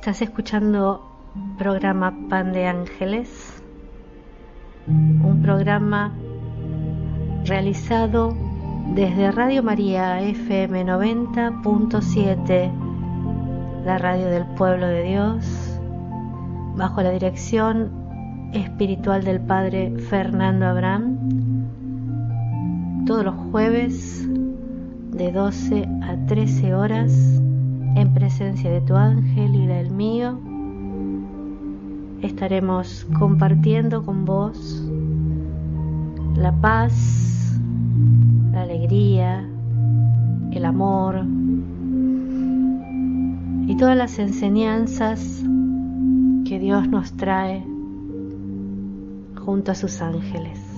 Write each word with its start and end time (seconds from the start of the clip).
Estás 0.00 0.22
escuchando 0.22 1.04
programa 1.58 2.14
Pan 2.30 2.54
de 2.54 2.66
Ángeles, 2.66 3.62
un 4.86 5.42
programa 5.42 6.14
realizado 7.44 8.34
desde 8.94 9.30
Radio 9.30 9.62
María 9.62 10.22
FM 10.22 10.86
90.7, 10.86 12.72
la 13.84 13.98
radio 13.98 14.28
del 14.28 14.46
pueblo 14.56 14.86
de 14.86 15.02
Dios, 15.02 15.78
bajo 16.76 17.02
la 17.02 17.10
dirección 17.10 17.90
espiritual 18.54 19.22
del 19.22 19.40
Padre 19.40 19.98
Fernando 20.08 20.64
Abraham, 20.64 21.18
todos 23.04 23.22
los 23.22 23.34
jueves 23.52 24.26
de 25.10 25.30
12 25.30 25.86
a 26.04 26.16
13 26.26 26.74
horas 26.74 27.42
en 27.96 28.12
presencia 28.14 28.70
de 28.70 28.80
tu 28.80 28.96
ángel 28.96 29.54
y 29.54 29.66
del 29.66 29.90
mío. 29.90 30.38
Estaremos 32.22 33.06
compartiendo 33.18 34.04
con 34.04 34.24
vos 34.24 34.82
la 36.36 36.52
paz, 36.52 37.58
la 38.52 38.62
alegría, 38.62 39.48
el 40.52 40.64
amor 40.64 41.24
y 43.66 43.76
todas 43.76 43.96
las 43.96 44.18
enseñanzas 44.18 45.42
que 46.44 46.58
Dios 46.58 46.88
nos 46.88 47.12
trae 47.12 47.64
junto 49.44 49.72
a 49.72 49.74
sus 49.74 50.00
ángeles. 50.02 50.69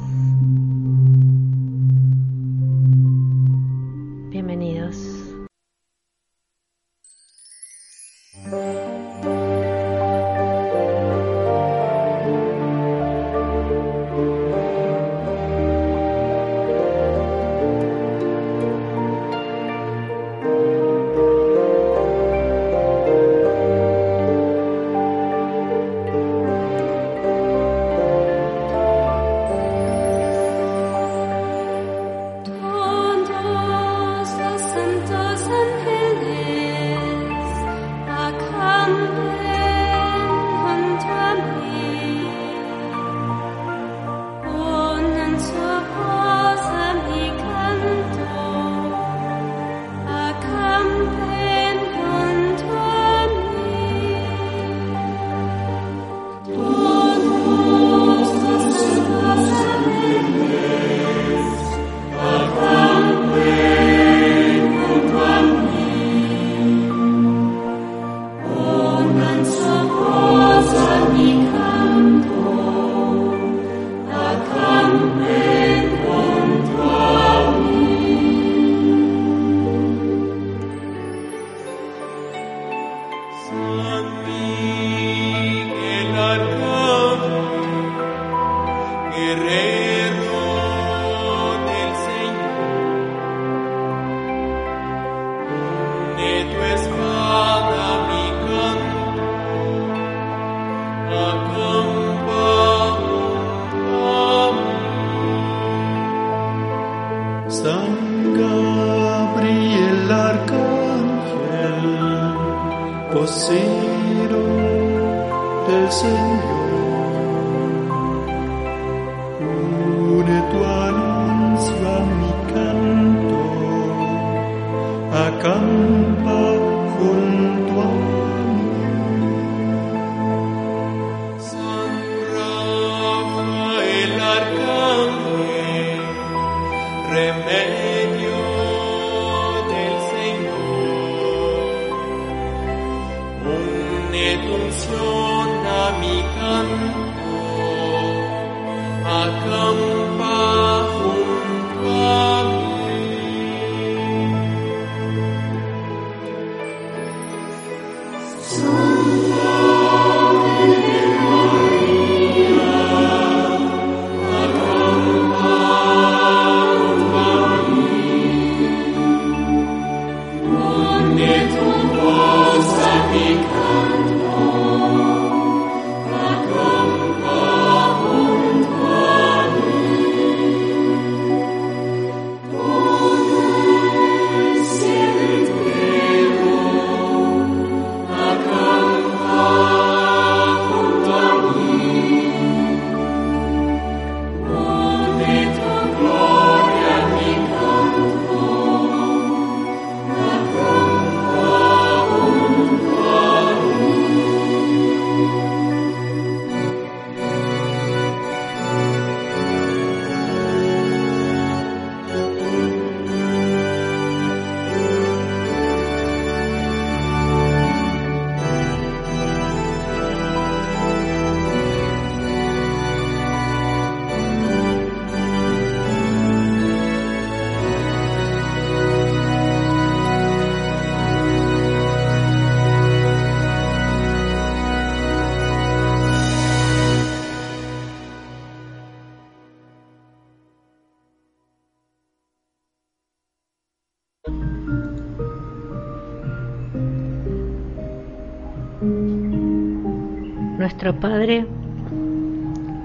Nuestro 250.83 251.01
Padre 251.01 251.47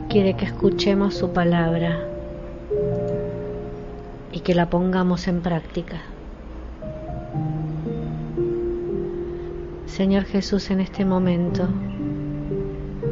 quiere 0.08 0.36
que 0.36 0.46
escuchemos 0.46 1.16
su 1.16 1.32
palabra 1.32 1.98
y 4.32 4.42
que 4.42 4.54
la 4.54 4.70
pongamos 4.70 5.28
en 5.28 5.42
práctica. 5.42 6.04
Señor 9.88 10.26
Jesús, 10.26 10.70
en 10.70 10.80
este 10.80 11.06
momento 11.06 11.68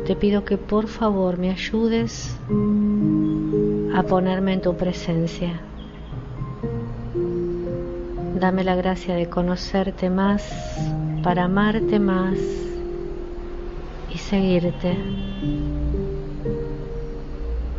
te 0.06 0.16
pido 0.16 0.46
que 0.46 0.60
por 0.60 0.86
favor 0.86 1.40
me 1.40 1.50
ayudes 1.50 2.38
a 3.96 4.04
ponerme 4.04 4.54
en 4.54 4.62
tu 4.62 4.78
presencia. 4.78 5.62
Dame 8.40 8.64
la 8.64 8.76
gracia 8.76 9.16
de 9.16 9.30
conocerte 9.30 10.12
más, 10.12 10.48
para 11.24 11.46
amarte 11.46 11.98
más 12.00 12.38
seguirte. 14.30 14.98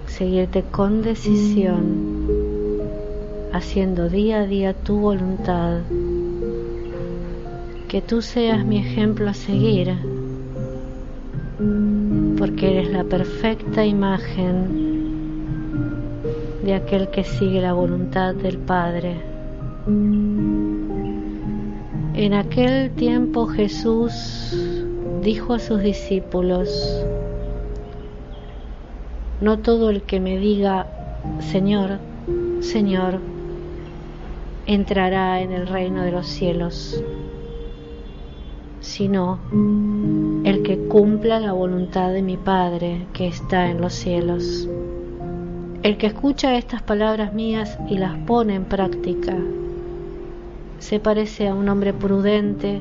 Seguirte 0.06 0.62
con 0.62 1.02
decisión, 1.02 2.28
haciendo 3.52 4.08
día 4.08 4.40
a 4.40 4.46
día 4.46 4.72
tu 4.72 4.98
voluntad. 4.98 5.80
Que 7.88 8.00
tú 8.00 8.22
seas 8.22 8.64
mi 8.64 8.78
ejemplo 8.78 9.28
a 9.28 9.34
seguir 9.34 9.94
porque 12.38 12.70
eres 12.70 12.92
la 12.92 13.04
perfecta 13.04 13.84
imagen 13.84 14.86
de 16.64 16.74
aquel 16.74 17.08
que 17.10 17.24
sigue 17.24 17.60
la 17.60 17.72
voluntad 17.72 18.34
del 18.34 18.58
Padre. 18.58 19.16
En 22.14 22.34
aquel 22.34 22.90
tiempo 22.92 23.46
Jesús 23.46 24.65
dijo 25.26 25.54
a 25.54 25.58
sus 25.58 25.82
discípulos, 25.82 27.04
no 29.40 29.58
todo 29.58 29.90
el 29.90 30.02
que 30.02 30.20
me 30.20 30.38
diga, 30.38 30.86
Señor, 31.40 31.98
Señor, 32.60 33.18
entrará 34.66 35.40
en 35.40 35.50
el 35.50 35.66
reino 35.66 36.04
de 36.04 36.12
los 36.12 36.28
cielos, 36.28 37.02
sino 38.80 39.40
el 40.44 40.62
que 40.62 40.78
cumpla 40.86 41.40
la 41.40 41.52
voluntad 41.52 42.12
de 42.12 42.22
mi 42.22 42.36
Padre 42.36 43.08
que 43.12 43.26
está 43.26 43.68
en 43.68 43.80
los 43.80 43.94
cielos. 43.94 44.68
El 45.82 45.96
que 45.96 46.06
escucha 46.06 46.56
estas 46.56 46.82
palabras 46.82 47.34
mías 47.34 47.76
y 47.88 47.98
las 47.98 48.16
pone 48.18 48.54
en 48.54 48.64
práctica 48.64 49.36
se 50.78 51.00
parece 51.00 51.48
a 51.48 51.54
un 51.54 51.68
hombre 51.68 51.92
prudente 51.92 52.80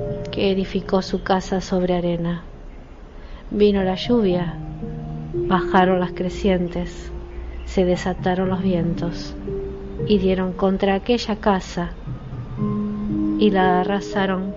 que 0.31 0.51
edificó 0.51 1.01
su 1.01 1.23
casa 1.23 1.61
sobre 1.61 1.95
arena. 1.95 2.43
Vino 3.49 3.83
la 3.83 3.95
lluvia, 3.95 4.55
bajaron 5.33 5.99
las 5.99 6.13
crecientes, 6.13 7.11
se 7.65 7.85
desataron 7.85 8.49
los 8.49 8.61
vientos 8.63 9.35
y 10.07 10.17
dieron 10.17 10.53
contra 10.53 10.95
aquella 10.95 11.35
casa 11.35 11.91
y 13.39 13.51
la 13.51 13.81
arrasaron 13.81 14.53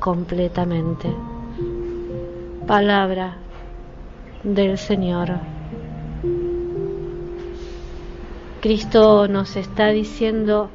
completamente 0.00 1.08
palabra 2.66 3.36
del 4.42 4.76
Señor. 4.76 5.38
Cristo 8.60 9.28
nos 9.28 9.54
está 9.56 9.88
diciendo 9.88 10.70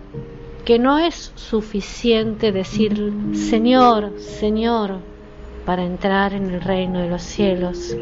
que 0.66 0.80
no 0.80 1.00
es 1.00 1.31
suficiente 1.36 2.52
decir 2.52 3.13
Señor, 3.34 4.13
Señor, 4.19 5.00
para 5.66 5.84
entrar 5.84 6.34
en 6.34 6.50
el 6.52 6.62
reino 6.62 7.00
de 7.00 7.10
los 7.10 7.22
cielos, 7.22 7.96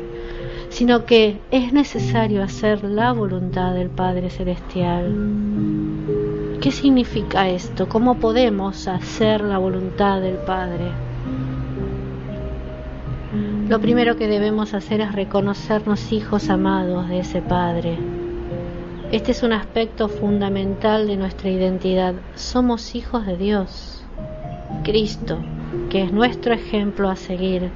sino 0.69 1.05
que 1.05 1.39
es 1.51 1.73
necesario 1.73 2.43
hacer 2.43 2.83
la 2.83 3.11
voluntad 3.11 3.73
del 3.73 3.89
Padre 3.89 4.29
Celestial. 4.29 5.15
¿Qué 6.61 6.71
significa 6.71 7.49
esto? 7.49 7.87
¿Cómo 7.87 8.15
podemos 8.15 8.87
hacer 8.87 9.41
la 9.41 9.57
voluntad 9.57 10.21
del 10.21 10.35
Padre? 10.35 10.91
Lo 13.69 13.79
primero 13.79 14.17
que 14.17 14.27
debemos 14.27 14.73
hacer 14.73 14.99
es 14.99 15.11
reconocernos 15.13 16.11
hijos 16.11 16.49
amados 16.49 17.07
de 17.07 17.19
ese 17.19 17.41
Padre. 17.41 18.18
Este 19.11 19.31
es 19.31 19.41
un 19.41 19.53
aspecto 19.53 20.07
fundamental 20.07 21.07
de 21.07 21.17
nuestra 21.17 21.49
identidad. 21.49 22.13
Somos 22.35 22.93
hijos 22.93 23.25
de 23.25 23.37
Dios. 23.37 24.03
Cristo, 24.83 25.39
que 25.89 26.03
es 26.03 26.11
nuestro 26.11 26.53
ejemplo 26.53 27.09
a 27.09 27.15
seguir, 27.15 27.71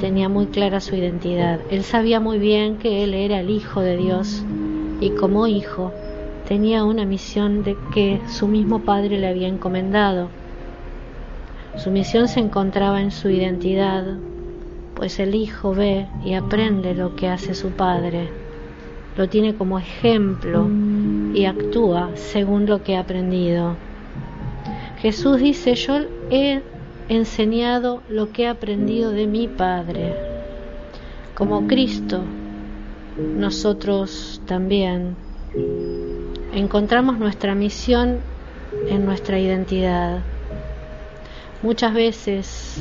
tenía 0.00 0.28
muy 0.28 0.46
clara 0.46 0.80
su 0.80 0.96
identidad. 0.96 1.60
Él 1.70 1.84
sabía 1.84 2.18
muy 2.18 2.40
bien 2.40 2.78
que 2.78 3.04
Él 3.04 3.14
era 3.14 3.38
el 3.38 3.50
Hijo 3.50 3.82
de 3.82 3.96
Dios 3.96 4.42
y 5.00 5.10
como 5.10 5.46
hijo 5.46 5.92
tenía 6.48 6.82
una 6.82 7.04
misión 7.04 7.62
de 7.62 7.76
que 7.94 8.20
su 8.26 8.48
mismo 8.48 8.80
Padre 8.80 9.16
le 9.16 9.28
había 9.28 9.46
encomendado. 9.46 10.28
Su 11.76 11.92
misión 11.92 12.26
se 12.26 12.40
encontraba 12.40 13.00
en 13.00 13.12
su 13.12 13.30
identidad, 13.30 14.16
pues 14.96 15.20
el 15.20 15.36
hijo 15.36 15.72
ve 15.72 16.08
y 16.24 16.34
aprende 16.34 16.96
lo 16.96 17.14
que 17.14 17.28
hace 17.28 17.54
su 17.54 17.70
padre, 17.70 18.28
lo 19.20 19.28
tiene 19.28 19.54
como 19.54 19.78
ejemplo 19.78 20.66
y 21.34 21.44
actúa 21.44 22.08
según 22.14 22.64
lo 22.64 22.82
que 22.82 22.96
ha 22.96 23.00
aprendido. 23.00 23.76
Jesús 25.02 25.38
dice, 25.38 25.74
yo 25.74 25.98
he 26.30 26.62
enseñado 27.10 28.00
lo 28.08 28.32
que 28.32 28.44
he 28.44 28.48
aprendido 28.48 29.10
de 29.10 29.26
mi 29.26 29.46
Padre. 29.46 30.14
Como 31.34 31.66
Cristo, 31.66 32.22
nosotros 33.36 34.40
también 34.46 35.16
encontramos 36.54 37.18
nuestra 37.18 37.54
misión 37.54 38.20
en 38.88 39.04
nuestra 39.04 39.38
identidad. 39.38 40.20
Muchas 41.62 41.92
veces 41.92 42.80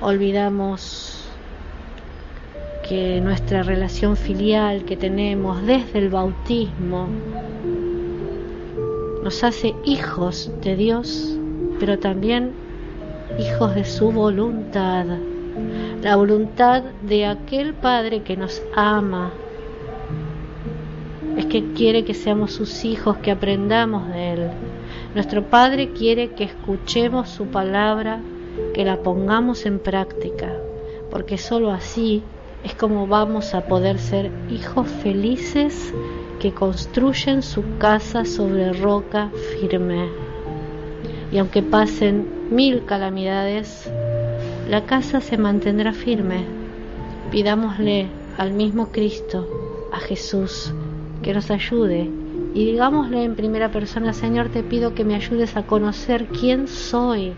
olvidamos 0.00 1.15
que 2.88 3.20
nuestra 3.20 3.62
relación 3.62 4.16
filial 4.16 4.84
que 4.84 4.96
tenemos 4.96 5.64
desde 5.66 5.98
el 5.98 6.08
bautismo 6.08 7.08
nos 9.24 9.42
hace 9.42 9.74
hijos 9.84 10.50
de 10.62 10.76
Dios, 10.76 11.36
pero 11.80 11.98
también 11.98 12.52
hijos 13.40 13.74
de 13.74 13.84
su 13.84 14.12
voluntad, 14.12 15.04
la 16.00 16.16
voluntad 16.16 16.84
de 17.02 17.26
aquel 17.26 17.74
Padre 17.74 18.22
que 18.22 18.36
nos 18.36 18.62
ama, 18.76 19.32
es 21.36 21.46
que 21.46 21.72
quiere 21.72 22.04
que 22.04 22.14
seamos 22.14 22.52
sus 22.52 22.84
hijos, 22.84 23.16
que 23.18 23.32
aprendamos 23.32 24.08
de 24.08 24.32
Él. 24.32 24.50
Nuestro 25.14 25.42
Padre 25.42 25.90
quiere 25.90 26.30
que 26.30 26.44
escuchemos 26.44 27.28
su 27.28 27.46
palabra 27.46 28.20
que 28.74 28.84
la 28.84 28.98
pongamos 28.98 29.66
en 29.66 29.80
práctica, 29.80 30.52
porque 31.10 31.36
sólo 31.36 31.72
así 31.72 32.22
es 32.66 32.74
como 32.74 33.06
vamos 33.06 33.54
a 33.54 33.60
poder 33.66 34.00
ser 34.00 34.28
hijos 34.50 34.88
felices 34.88 35.94
que 36.40 36.52
construyen 36.52 37.42
su 37.42 37.62
casa 37.78 38.24
sobre 38.24 38.72
roca 38.72 39.30
firme. 39.52 40.08
Y 41.30 41.38
aunque 41.38 41.62
pasen 41.62 42.26
mil 42.50 42.84
calamidades, 42.84 43.88
la 44.68 44.84
casa 44.84 45.20
se 45.20 45.38
mantendrá 45.38 45.92
firme. 45.92 46.44
Pidámosle 47.30 48.08
al 48.36 48.52
mismo 48.52 48.90
Cristo, 48.90 49.46
a 49.92 50.00
Jesús, 50.00 50.74
que 51.22 51.34
nos 51.34 51.52
ayude 51.52 52.10
y 52.52 52.64
digámosle 52.64 53.22
en 53.22 53.36
primera 53.36 53.70
persona, 53.70 54.12
Señor, 54.12 54.48
te 54.48 54.64
pido 54.64 54.92
que 54.92 55.04
me 55.04 55.14
ayudes 55.14 55.56
a 55.56 55.66
conocer 55.66 56.26
quién 56.26 56.66
soy. 56.66 57.34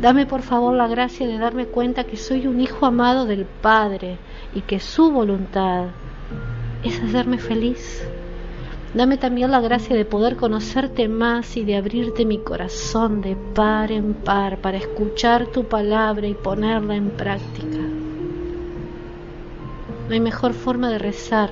Dame 0.00 0.26
por 0.26 0.42
favor 0.42 0.74
la 0.74 0.88
gracia 0.88 1.28
de 1.28 1.38
darme 1.38 1.66
cuenta 1.66 2.04
que 2.04 2.16
soy 2.16 2.48
un 2.48 2.60
hijo 2.60 2.86
amado 2.86 3.24
del 3.24 3.44
Padre 3.44 4.18
y 4.54 4.62
que 4.62 4.80
su 4.80 5.10
voluntad 5.10 5.86
es 6.82 7.00
hacerme 7.00 7.38
feliz. 7.38 8.06
Dame 8.94 9.16
también 9.18 9.50
la 9.50 9.60
gracia 9.60 9.96
de 9.96 10.04
poder 10.04 10.36
conocerte 10.36 11.08
más 11.08 11.56
y 11.56 11.64
de 11.64 11.76
abrirte 11.76 12.24
mi 12.24 12.38
corazón 12.38 13.22
de 13.22 13.34
par 13.34 13.90
en 13.90 14.14
par 14.14 14.58
para 14.58 14.76
escuchar 14.76 15.46
tu 15.46 15.64
palabra 15.64 16.28
y 16.28 16.34
ponerla 16.34 16.94
en 16.94 17.10
práctica. 17.10 17.78
No 20.06 20.14
hay 20.14 20.20
mejor 20.20 20.52
forma 20.52 20.90
de 20.90 20.98
rezar 20.98 21.50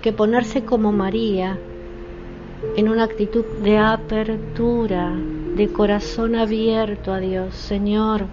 que 0.00 0.12
ponerse 0.12 0.64
como 0.64 0.90
María 0.90 1.56
en 2.76 2.88
una 2.88 3.04
actitud 3.04 3.44
de 3.62 3.78
apertura, 3.78 5.12
de 5.54 5.68
corazón 5.72 6.34
abierto 6.34 7.12
a 7.12 7.20
Dios. 7.20 7.54
Señor, 7.54 8.26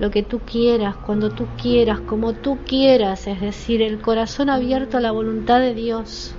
lo 0.00 0.10
que 0.10 0.22
tú 0.22 0.40
quieras, 0.40 0.96
cuando 0.96 1.30
tú 1.30 1.46
quieras, 1.60 2.00
como 2.00 2.32
tú 2.32 2.58
quieras, 2.66 3.26
es 3.26 3.40
decir, 3.40 3.82
el 3.82 4.00
corazón 4.00 4.48
abierto 4.48 4.96
a 4.96 5.00
la 5.00 5.12
voluntad 5.12 5.60
de 5.60 5.74
Dios. 5.74 6.34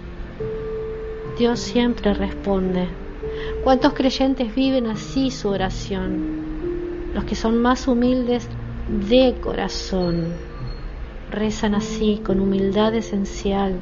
Dios 1.38 1.60
siempre 1.60 2.16
responde. 2.16 2.88
¿Cuántos 3.64 3.94
creyentes 3.94 4.54
viven 4.56 4.88
así 4.88 5.30
su 5.30 5.50
oración? 5.50 7.12
Los 7.14 7.24
que 7.26 7.36
son 7.36 7.62
más 7.62 7.88
humildes 7.88 8.50
de 9.08 9.36
corazón 9.40 10.34
rezan 11.30 11.76
así, 11.76 12.20
con 12.26 12.40
humildad 12.40 12.96
esencial. 12.96 13.80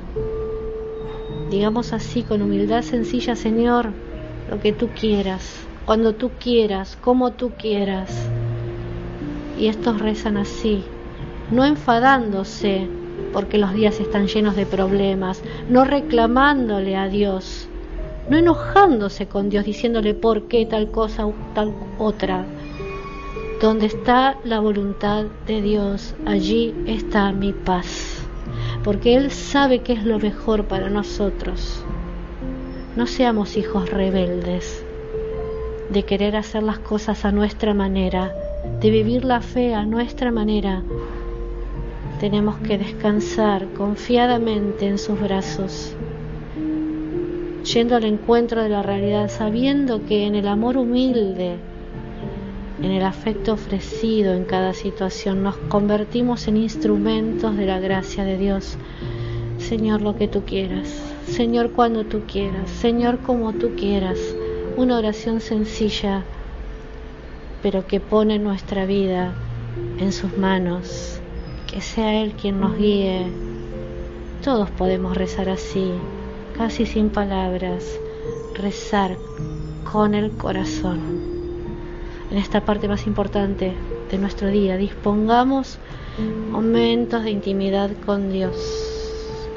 Digamos 1.50 1.94
así, 1.94 2.24
con 2.24 2.42
humildad 2.42 2.82
sencilla, 2.82 3.36
Señor, 3.36 3.94
lo 4.50 4.60
que 4.60 4.74
tú 4.74 4.90
quieras, 4.90 5.66
cuando 5.86 6.14
tú 6.14 6.32
quieras, 6.38 6.98
como 7.02 7.32
tú 7.32 7.54
quieras. 7.58 8.30
Y 9.60 9.68
estos 9.68 10.00
rezan 10.00 10.38
así, 10.38 10.84
no 11.52 11.66
enfadándose 11.66 12.88
porque 13.34 13.58
los 13.58 13.74
días 13.74 14.00
están 14.00 14.28
llenos 14.28 14.56
de 14.56 14.66
problemas, 14.66 15.44
no 15.70 15.86
reclamándole 15.86 16.96
a 16.96 17.08
Dios, 17.08 17.68
no 18.30 18.38
enojándose 18.38 19.28
con 19.28 19.50
Dios 19.50 19.66
diciéndole 19.66 20.14
por 20.14 20.48
qué 20.48 20.66
tal 20.66 20.92
cosa 20.92 21.26
o 21.26 21.34
tal 21.54 21.74
otra. 21.98 22.46
Donde 23.62 23.88
está 23.88 24.38
la 24.46 24.60
voluntad 24.60 25.26
de 25.46 25.62
Dios, 25.62 26.16
allí 26.26 26.74
está 26.88 27.32
mi 27.34 27.52
paz, 27.52 28.24
porque 28.84 29.16
Él 29.16 29.32
sabe 29.32 29.80
que 29.80 29.94
es 29.94 30.06
lo 30.06 30.20
mejor 30.20 30.66
para 30.66 30.90
nosotros. 30.90 31.84
No 32.96 33.06
seamos 33.06 33.58
hijos 33.58 33.90
rebeldes, 33.90 34.86
de 35.90 36.04
querer 36.04 36.36
hacer 36.36 36.64
las 36.64 36.80
cosas 36.80 37.26
a 37.26 37.32
nuestra 37.32 37.74
manera, 37.74 38.34
de 38.82 38.90
vivir 38.90 39.26
la 39.26 39.42
fe 39.42 39.74
a 39.74 39.86
nuestra 39.86 40.32
manera, 40.32 40.84
tenemos 42.20 42.58
que 42.60 42.78
descansar 42.78 43.68
confiadamente 43.74 44.88
en 44.88 44.98
sus 44.98 45.20
brazos, 45.20 45.96
yendo 47.64 47.96
al 47.96 48.04
encuentro 48.06 48.62
de 48.62 48.70
la 48.70 48.84
realidad, 48.84 49.30
sabiendo 49.30 50.06
que 50.06 50.26
en 50.26 50.36
el 50.36 50.48
amor 50.48 50.78
humilde, 50.78 51.58
en 52.82 52.92
el 52.92 53.04
afecto 53.04 53.54
ofrecido 53.54 54.34
en 54.34 54.46
cada 54.46 54.74
situación, 54.74 55.44
nos 55.44 55.58
convertimos 55.58 56.48
en 56.48 56.58
instrumentos 56.58 57.56
de 57.58 57.66
la 57.66 57.80
gracia 57.80 58.24
de 58.24 58.38
Dios. 58.38 58.78
Señor, 59.58 60.02
lo 60.02 60.16
que 60.16 60.28
tú 60.28 60.44
quieras, 60.46 60.88
Señor, 61.26 61.72
cuando 61.72 62.06
tú 62.06 62.22
quieras, 62.28 62.70
Señor, 62.70 63.20
como 63.20 63.54
tú 63.54 63.72
quieras. 63.76 64.18
Una 64.78 64.98
oración 64.98 65.42
sencilla, 65.42 66.24
pero 67.62 67.86
que 67.88 68.00
pone 68.00 68.40
nuestra 68.40 68.86
vida 68.86 69.34
en 70.00 70.12
sus 70.12 70.38
manos 70.38 71.20
que 71.72 71.82
sea 71.82 72.22
Él 72.22 72.34
quien 72.34 72.60
nos 72.60 72.78
guíe. 72.78 73.28
Todos 74.44 74.70
podemos 74.72 75.16
rezar 75.16 75.50
así, 75.50 75.92
casi 76.58 76.86
sin 76.86 77.10
palabras, 77.10 78.00
rezar 78.56 79.18
con 79.92 80.16
el 80.16 80.32
corazón. 80.32 81.00
En 82.32 82.38
esta 82.38 82.62
parte 82.66 82.88
más 82.88 83.06
importante 83.06 83.74
de 84.10 84.18
nuestro 84.18 84.50
día, 84.50 84.78
dispongamos 84.78 85.78
momentos 86.52 87.24
de 87.24 87.32
intimidad 87.32 87.92
con 88.06 88.32
Dios, 88.32 88.56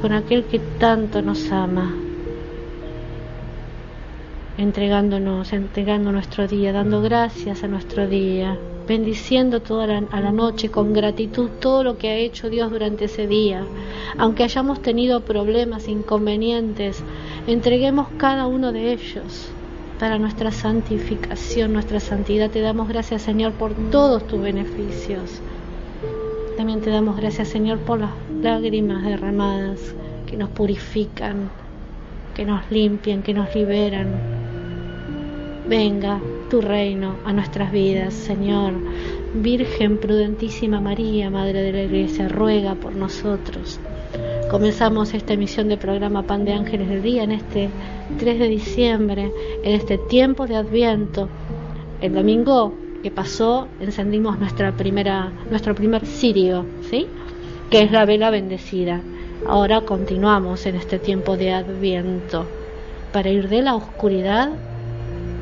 con 0.00 0.12
aquel 0.12 0.44
que 0.44 0.59
tanto 0.59 1.23
nos 1.23 1.50
ama, 1.50 1.94
entregándonos, 4.59 5.52
entregando 5.52 6.12
nuestro 6.12 6.47
día, 6.47 6.73
dando 6.73 7.02
gracias 7.02 7.64
a 7.64 7.68
nuestro 7.68 8.06
día, 8.06 8.59
bendiciendo 8.87 9.61
toda 9.61 9.87
la, 9.87 10.04
a 10.11 10.21
la 10.21 10.32
noche 10.32 10.71
con 10.71 10.92
gratitud 10.92 11.49
todo 11.61 11.85
lo 11.85 11.99
que 11.99 12.09
ha 12.09 12.16
hecho 12.16 12.50
Dios 12.50 12.71
durante 12.71 13.06
ese 13.06 13.26
día. 13.26 13.64
Aunque 14.18 14.44
hayamos 14.44 14.82
tenido 14.82 15.21
problemas, 15.21 15.88
inconvenientes, 15.88 17.02
entreguemos 17.47 18.09
cada 18.18 18.47
uno 18.47 18.73
de 18.73 18.92
ellos 18.92 19.50
para 19.99 20.18
nuestra 20.18 20.50
santificación, 20.50 21.73
nuestra 21.73 22.00
santidad. 22.00 22.50
Te 22.50 22.61
damos 22.61 22.88
gracias, 22.88 23.23
Señor, 23.23 23.52
por 23.52 23.73
todos 23.90 24.26
tus 24.26 24.40
beneficios. 24.40 25.40
También 26.56 26.80
te 26.80 26.90
damos 26.90 27.16
gracias, 27.16 27.49
Señor, 27.49 27.78
por 27.78 28.00
las 28.00 28.11
lágrimas 28.42 29.04
derramadas 29.04 29.94
que 30.26 30.37
nos 30.37 30.50
purifican, 30.50 31.50
que 32.35 32.44
nos 32.44 32.68
limpian, 32.71 33.23
que 33.23 33.32
nos 33.32 33.54
liberan. 33.54 34.41
Venga, 35.66 36.21
tu 36.50 36.61
reino 36.61 37.14
a 37.25 37.33
nuestras 37.33 37.71
vidas, 37.71 38.14
Señor. 38.14 38.73
Virgen 39.33 39.99
prudentísima 39.99 40.81
María, 40.81 41.31
Madre 41.31 41.62
de 41.62 41.73
la 41.73 41.83
Iglesia, 41.85 42.28
ruega 42.28 42.75
por 42.75 42.97
nosotros. 42.97 43.78
Comenzamos 44.50 45.14
esta 45.14 45.35
emisión 45.35 45.69
del 45.69 45.78
programa 45.78 46.25
Pan 46.25 46.45
de 46.45 46.52
Ángeles 46.52 46.88
del 46.88 47.02
Día 47.02 47.23
en 47.23 47.31
este 47.31 47.71
3 48.19 48.40
de 48.40 48.49
diciembre, 48.49 49.33
en 49.62 49.75
este 49.75 49.99
tiempo 49.99 50.49
de 50.49 50.57
Adviento. 50.57 51.28
El 52.00 52.14
domingo 52.14 52.75
que 53.04 53.12
pasó 53.12 53.69
encendimos 53.81 54.40
nuestra 54.40 54.73
primera, 54.73 55.33
nuestro 55.49 55.76
primer 55.76 56.04
cirio, 56.04 56.66
¿sí? 56.90 57.07
que 57.71 57.83
es 57.83 57.92
la 57.92 58.04
vela 58.04 58.31
bendecida. 58.31 59.00
Ahora 59.47 59.83
continuamos 59.83 60.66
en 60.66 60.75
este 60.75 60.99
tiempo 60.99 61.37
de 61.37 61.52
Adviento 61.52 62.47
para 63.12 63.31
ir 63.31 63.49
de 63.49 63.62
la 63.62 63.76
oscuridad 63.76 64.50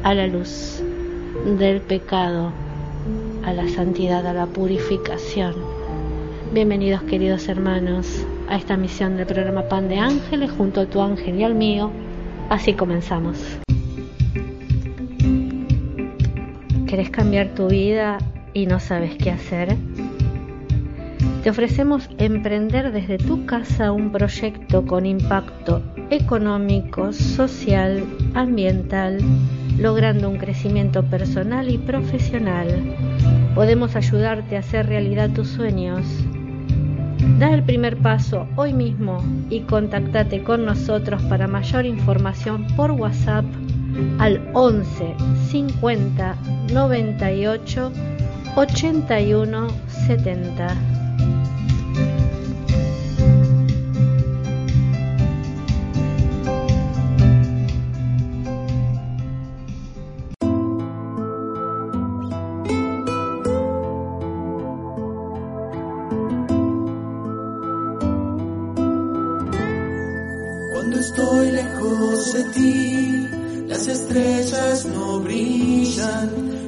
a 0.03 0.15
la 0.15 0.27
luz 0.27 0.83
del 1.59 1.81
pecado 1.81 2.53
a 3.45 3.53
la 3.53 3.69
santidad, 3.69 4.27
a 4.27 4.33
la 4.33 4.47
purificación. 4.47 5.55
Bienvenidos 6.53 7.03
queridos 7.03 7.49
hermanos 7.49 8.27
a 8.49 8.57
esta 8.57 8.77
misión 8.77 9.17
del 9.17 9.27
programa 9.27 9.69
Pan 9.69 9.89
de 9.89 9.99
Ángeles 9.99 10.51
junto 10.51 10.83
a 10.83 10.87
tu 10.87 11.01
ángel 11.01 11.37
y 11.37 11.45
al 11.45 11.55
mío. 11.55 11.91
Así 12.49 12.75
comenzamos. 12.75 13.39
¿Querés 16.87 17.11
cambiar 17.11 17.55
tu 17.55 17.69
vida 17.69 18.19
y 18.53 18.67
no 18.67 18.81
sabes 18.81 19.17
qué 19.17 19.31
hacer? 19.31 19.77
Te 21.43 21.51
ofrecemos 21.51 22.11
emprender 22.19 22.93
desde 22.93 23.17
tu 23.17 23.47
casa 23.47 23.93
un 23.93 24.13
proyecto 24.13 24.85
con 24.85 25.07
impacto 25.07 25.83
económico, 26.11 27.13
social, 27.13 28.05
ambiental, 28.35 29.21
logrando 29.81 30.29
un 30.29 30.37
crecimiento 30.37 31.03
personal 31.05 31.71
y 31.71 31.79
profesional. 31.79 32.95
Podemos 33.55 33.97
ayudarte 33.97 34.57
a 34.57 34.61
hacer 34.61 34.87
realidad 34.87 35.31
tus 35.31 35.49
sueños. 35.49 36.07
Da 37.39 37.53
el 37.53 37.63
primer 37.63 37.97
paso 37.97 38.47
hoy 38.57 38.75
mismo 38.75 39.25
y 39.49 39.61
contactate 39.61 40.43
con 40.43 40.67
nosotros 40.67 41.23
para 41.23 41.47
mayor 41.47 41.87
información 41.87 42.67
por 42.77 42.91
WhatsApp 42.93 43.47
al 44.19 44.51
11 44.53 45.15
50 45.49 46.37
98 46.73 47.93
81 48.57 49.69
70. 50.07 50.77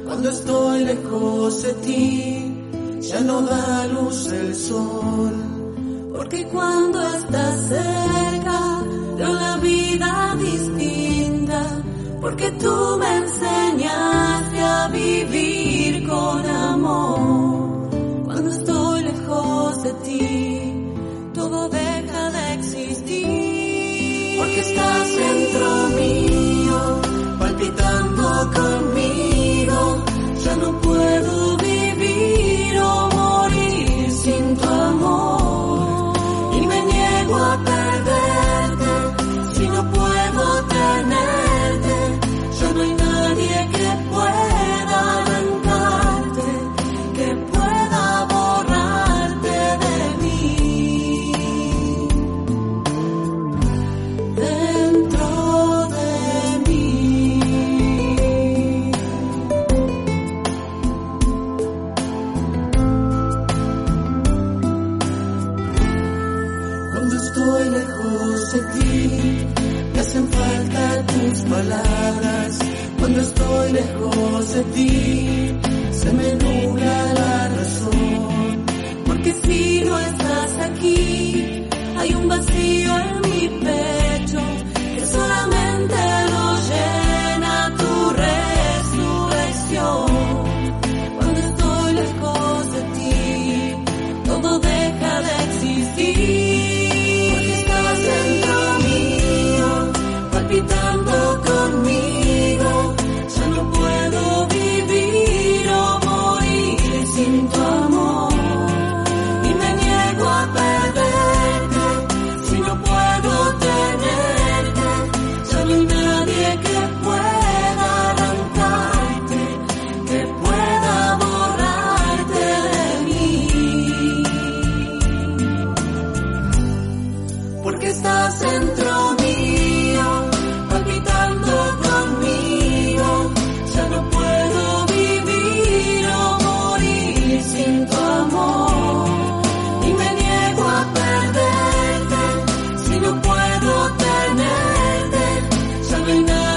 cuando 0.05 0.29
estoy 0.29 0.85
lejos 0.85 1.63
de 1.63 1.73
ti, 1.85 2.99
ya 3.01 3.21
no 3.21 3.41
da 3.41 3.87
luz 3.87 4.31
el 4.31 4.55
sol. 4.55 5.33
Porque 6.15 6.45
cuando 6.47 7.01
estás 7.01 7.55
cerca, 7.67 8.81
veo 9.17 9.33
la 9.33 9.57
vida 9.57 10.35
distinta, 10.39 11.61
porque 12.21 12.51
tú 12.51 12.97
me 12.99 13.17
enseñaste 13.17 14.59
a 14.59 14.87
vivir. 14.89 15.52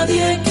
nadie 0.06 0.45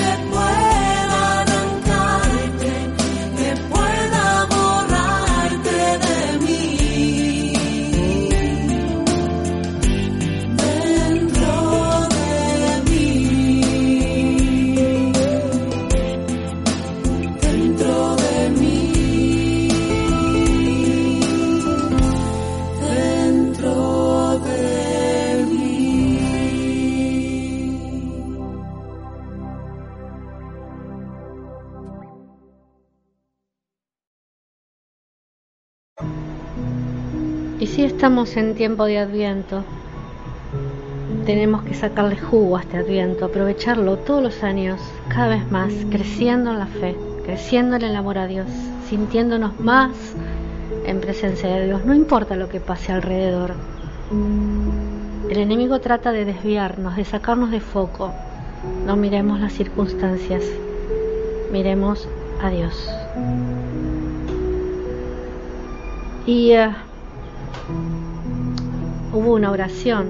estamos 38.06 38.38
en 38.38 38.54
tiempo 38.54 38.86
de 38.86 39.00
adviento, 39.00 39.64
tenemos 41.26 41.64
que 41.64 41.74
sacarle 41.74 42.16
jugo 42.18 42.56
a 42.56 42.62
este 42.62 42.78
adviento, 42.78 43.26
aprovecharlo 43.26 43.98
todos 43.98 44.22
los 44.22 44.44
años, 44.44 44.80
cada 45.08 45.30
vez 45.30 45.50
más, 45.50 45.74
creciendo 45.90 46.52
en 46.52 46.60
la 46.60 46.68
fe, 46.68 46.96
creciendo 47.26 47.78
en 47.78 47.82
el 47.82 47.96
amor 47.96 48.20
a 48.20 48.28
Dios, 48.28 48.46
sintiéndonos 48.88 49.60
más 49.60 49.90
en 50.86 51.02
presencia 51.02 51.50
de 51.50 51.66
Dios, 51.66 51.84
no 51.84 51.96
importa 51.96 52.36
lo 52.36 52.48
que 52.48 52.60
pase 52.60 52.92
alrededor. 52.92 53.56
El 55.28 55.38
enemigo 55.40 55.80
trata 55.80 56.12
de 56.12 56.26
desviarnos, 56.26 56.98
de 56.98 57.06
sacarnos 57.06 57.50
de 57.50 57.60
foco. 57.60 58.14
No 58.86 58.96
miremos 58.96 59.40
las 59.40 59.54
circunstancias, 59.54 60.44
miremos 61.52 62.08
a 62.40 62.52
Dios. 62.52 62.88
Y 66.28 66.56
uh, 66.56 66.72
hubo 69.16 69.34
una 69.34 69.50
oración 69.50 70.10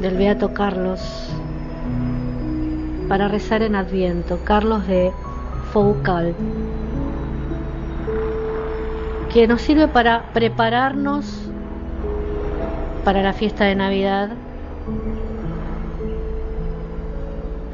del 0.00 0.16
Beato 0.16 0.54
Carlos 0.54 1.28
para 3.08 3.26
rezar 3.26 3.62
en 3.62 3.74
Adviento, 3.74 4.38
Carlos 4.44 4.86
de 4.86 5.10
Foucault, 5.72 6.36
que 9.32 9.48
nos 9.48 9.60
sirve 9.60 9.88
para 9.88 10.32
prepararnos 10.32 11.50
para 13.04 13.24
la 13.24 13.32
fiesta 13.32 13.64
de 13.64 13.74
Navidad. 13.74 14.30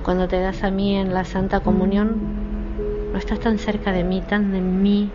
Cuando 0.02 0.28
te 0.28 0.40
das 0.40 0.64
a 0.64 0.70
mí 0.70 0.96
en 0.96 1.12
la 1.12 1.26
Santa 1.26 1.60
Comunión, 1.60 2.16
no 3.12 3.18
estás 3.18 3.38
tan 3.38 3.58
cerca 3.58 3.92
de 3.92 4.02
mí, 4.02 4.22
tan 4.22 4.50
de 4.52 4.62
mí, 4.62 5.10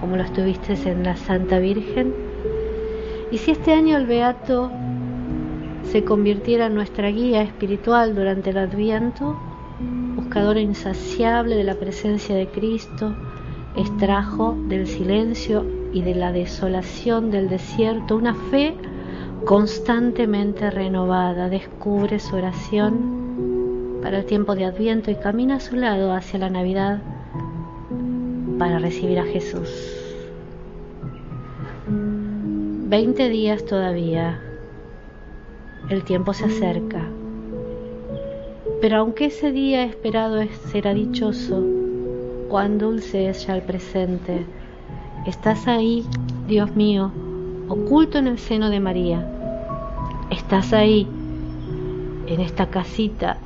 como 0.00 0.16
lo 0.16 0.22
estuviste 0.22 0.72
en 0.90 1.04
la 1.04 1.16
Santa 1.16 1.58
Virgen 1.58 2.27
y 3.30 3.38
si 3.38 3.50
este 3.50 3.72
año 3.72 3.96
el 3.96 4.06
Beato 4.06 4.70
se 5.84 6.04
convirtiera 6.04 6.66
en 6.66 6.74
nuestra 6.74 7.08
guía 7.10 7.42
espiritual 7.42 8.14
durante 8.14 8.50
el 8.50 8.58
Adviento, 8.58 9.36
buscador 10.16 10.58
insaciable 10.58 11.56
de 11.56 11.64
la 11.64 11.74
presencia 11.74 12.34
de 12.34 12.46
Cristo, 12.48 13.14
extrajo 13.76 14.56
del 14.68 14.86
silencio 14.86 15.64
y 15.92 16.02
de 16.02 16.14
la 16.14 16.32
desolación 16.32 17.30
del 17.30 17.48
desierto 17.48 18.16
una 18.16 18.34
fe 18.50 18.74
constantemente 19.44 20.70
renovada, 20.70 21.48
descubre 21.48 22.18
su 22.18 22.36
oración 22.36 23.98
para 24.02 24.18
el 24.18 24.24
tiempo 24.26 24.54
de 24.54 24.64
Adviento 24.64 25.10
y 25.10 25.16
camina 25.16 25.56
a 25.56 25.60
su 25.60 25.76
lado 25.76 26.12
hacia 26.12 26.38
la 26.38 26.50
Navidad 26.50 27.00
para 28.58 28.78
recibir 28.78 29.18
a 29.18 29.24
Jesús. 29.24 29.68
Veinte 32.88 33.28
días 33.28 33.66
todavía. 33.66 34.40
El 35.90 36.04
tiempo 36.04 36.32
se 36.32 36.46
acerca. 36.46 37.02
Pero 38.80 38.96
aunque 38.96 39.26
ese 39.26 39.52
día 39.52 39.84
esperado 39.84 40.42
será 40.72 40.94
dichoso, 40.94 41.62
cuán 42.48 42.78
dulce 42.78 43.28
es 43.28 43.46
ya 43.46 43.56
el 43.56 43.62
presente. 43.62 44.46
Estás 45.26 45.68
ahí, 45.68 46.06
Dios 46.46 46.74
mío, 46.76 47.12
oculto 47.68 48.16
en 48.16 48.26
el 48.26 48.38
seno 48.38 48.70
de 48.70 48.80
María. 48.80 49.30
Estás 50.30 50.72
ahí, 50.72 51.06
en 52.26 52.40
esta 52.40 52.70
casita, 52.70 53.36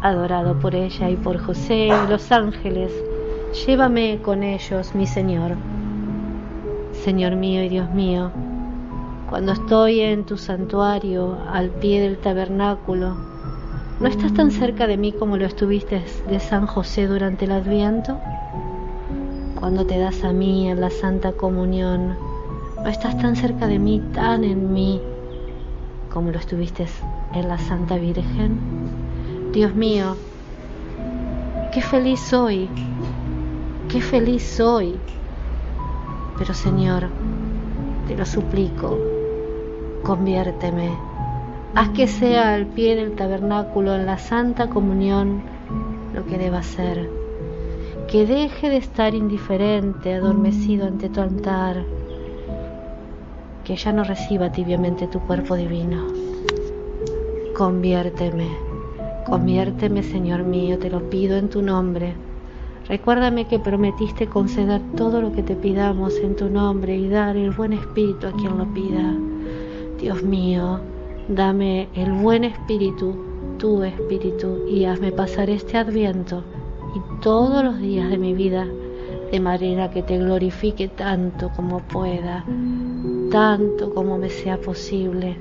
adorado 0.00 0.58
por 0.58 0.74
ella 0.74 1.10
y 1.10 1.16
por 1.16 1.36
José 1.36 1.88
y 1.88 2.10
los 2.10 2.32
ángeles. 2.32 2.90
Llévame 3.66 4.20
con 4.22 4.42
ellos, 4.42 4.94
mi 4.94 5.06
Señor. 5.06 5.56
Señor 6.92 7.36
mío 7.36 7.62
y 7.62 7.68
Dios 7.68 7.90
mío, 7.90 8.30
cuando 9.30 9.52
estoy 9.52 10.00
en 10.00 10.24
tu 10.24 10.36
santuario, 10.36 11.38
al 11.52 11.70
pie 11.70 12.00
del 12.00 12.18
tabernáculo, 12.18 13.14
¿no 14.00 14.08
estás 14.08 14.34
tan 14.34 14.50
cerca 14.50 14.88
de 14.88 14.96
mí 14.96 15.12
como 15.12 15.36
lo 15.36 15.46
estuviste 15.46 16.02
de 16.28 16.40
San 16.40 16.66
José 16.66 17.06
durante 17.06 17.44
el 17.44 17.52
Adviento? 17.52 18.18
Cuando 19.60 19.86
te 19.86 19.98
das 19.98 20.24
a 20.24 20.32
mí 20.32 20.68
en 20.68 20.80
la 20.80 20.90
Santa 20.90 21.30
Comunión, 21.30 22.16
¿no 22.82 22.88
estás 22.88 23.16
tan 23.18 23.36
cerca 23.36 23.68
de 23.68 23.78
mí, 23.78 24.02
tan 24.12 24.42
en 24.42 24.72
mí, 24.72 25.00
como 26.12 26.32
lo 26.32 26.38
estuviste 26.38 26.86
en 27.32 27.46
la 27.46 27.58
Santa 27.58 27.98
Virgen? 27.98 28.58
Dios 29.52 29.76
mío, 29.76 30.16
qué 31.72 31.82
feliz 31.82 32.18
soy, 32.18 32.68
qué 33.88 34.00
feliz 34.00 34.42
soy. 34.42 34.96
Pero 36.36 36.52
Señor, 36.52 37.06
te 38.08 38.16
lo 38.16 38.26
suplico, 38.26 39.09
conviérteme. 40.02 40.90
Haz 41.74 41.90
que 41.90 42.08
sea 42.08 42.54
al 42.54 42.66
pie 42.66 42.96
del 42.96 43.14
tabernáculo 43.14 43.94
en 43.94 44.06
la 44.06 44.18
santa 44.18 44.68
comunión 44.68 45.42
lo 46.14 46.26
que 46.26 46.38
deba 46.38 46.62
ser. 46.62 47.08
Que 48.08 48.26
deje 48.26 48.70
de 48.70 48.78
estar 48.78 49.14
indiferente, 49.14 50.14
adormecido 50.14 50.86
ante 50.86 51.08
tu 51.08 51.20
altar. 51.20 51.84
Que 53.64 53.76
ya 53.76 53.92
no 53.92 54.02
reciba 54.02 54.50
tibiamente 54.50 55.06
tu 55.06 55.20
cuerpo 55.20 55.54
divino. 55.54 56.08
Conviérteme, 57.56 58.48
conviérteme, 59.26 60.02
Señor 60.02 60.42
mío, 60.42 60.78
te 60.78 60.90
lo 60.90 61.08
pido 61.08 61.36
en 61.36 61.50
tu 61.50 61.62
nombre. 61.62 62.14
Recuérdame 62.88 63.46
que 63.46 63.60
prometiste 63.60 64.26
conceder 64.26 64.80
todo 64.96 65.20
lo 65.20 65.30
que 65.30 65.44
te 65.44 65.54
pidamos 65.54 66.16
en 66.16 66.34
tu 66.34 66.50
nombre 66.50 66.96
y 66.96 67.08
dar 67.08 67.36
el 67.36 67.52
buen 67.52 67.74
espíritu 67.74 68.26
a 68.26 68.32
quien 68.32 68.58
lo 68.58 68.66
pida. 68.74 69.29
Dios 70.00 70.22
mío, 70.22 70.80
dame 71.28 71.90
el 71.94 72.10
buen 72.12 72.44
espíritu, 72.44 73.14
tu 73.58 73.82
espíritu, 73.82 74.66
y 74.66 74.86
hazme 74.86 75.12
pasar 75.12 75.50
este 75.50 75.76
adviento 75.76 76.42
y 76.96 77.20
todos 77.20 77.62
los 77.62 77.78
días 77.78 78.08
de 78.08 78.16
mi 78.16 78.32
vida 78.32 78.66
de 79.30 79.40
manera 79.40 79.90
que 79.90 80.02
te 80.02 80.16
glorifique 80.16 80.88
tanto 80.88 81.50
como 81.54 81.80
pueda, 81.80 82.46
tanto 83.30 83.92
como 83.92 84.16
me 84.16 84.30
sea 84.30 84.58
posible, 84.58 85.36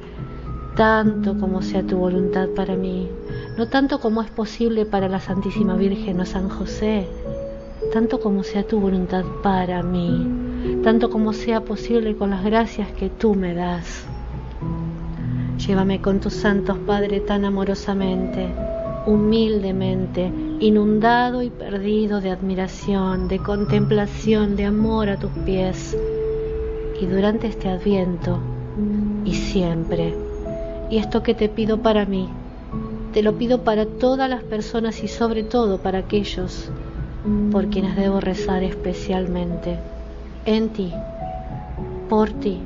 tanto 0.76 1.40
como 1.40 1.62
sea 1.62 1.82
tu 1.82 1.98
voluntad 1.98 2.50
para 2.50 2.76
mí, 2.76 3.10
no 3.58 3.70
tanto 3.70 4.02
como 4.02 4.22
es 4.22 4.30
posible 4.30 4.86
para 4.86 5.08
la 5.08 5.22
Santísima 5.22 5.78
Virgen 5.78 6.20
o 6.20 6.26
San 6.26 6.50
José, 6.50 7.08
tanto 7.94 8.20
como 8.20 8.44
sea 8.44 8.68
tu 8.68 8.78
voluntad 8.78 9.24
para 9.42 9.82
mí, 9.84 10.82
tanto 10.84 11.10
como 11.10 11.32
sea 11.32 11.62
posible 11.62 12.18
con 12.18 12.32
las 12.32 12.44
gracias 12.44 12.92
que 12.92 13.10
tú 13.10 13.36
me 13.36 13.54
das. 13.54 14.06
Llévame 15.66 16.02
con 16.02 16.20
tus 16.20 16.34
santos, 16.34 16.78
Padre, 16.88 17.20
tan 17.20 17.44
amorosamente, 17.44 18.48
humildemente, 19.06 20.32
inundado 20.60 21.42
y 21.42 21.50
perdido 21.50 22.22
de 22.22 22.32
admiración, 22.32 23.28
de 23.28 23.40
contemplación, 23.40 24.56
de 24.56 24.66
amor 24.66 25.10
a 25.10 25.18
tus 25.18 25.32
pies. 25.46 25.98
Y 27.02 27.06
durante 27.06 27.48
este 27.48 27.68
adviento, 27.68 28.40
y 29.26 29.34
siempre, 29.34 30.16
y 30.90 30.98
esto 30.98 31.24
que 31.24 31.34
te 31.34 31.50
pido 31.50 31.82
para 31.82 32.06
mí, 32.06 32.30
te 33.14 33.22
lo 33.22 33.38
pido 33.38 33.64
para 33.64 33.86
todas 33.86 34.30
las 34.30 34.44
personas 34.44 35.04
y 35.04 35.08
sobre 35.10 35.44
todo 35.44 35.80
para 35.80 36.00
aquellos 36.00 36.72
por 37.52 37.68
quienes 37.68 37.96
debo 37.96 38.22
rezar 38.22 38.64
especialmente, 38.64 39.78
en 40.46 40.70
ti, 40.70 40.94
por 42.08 42.30
ti 42.32 42.60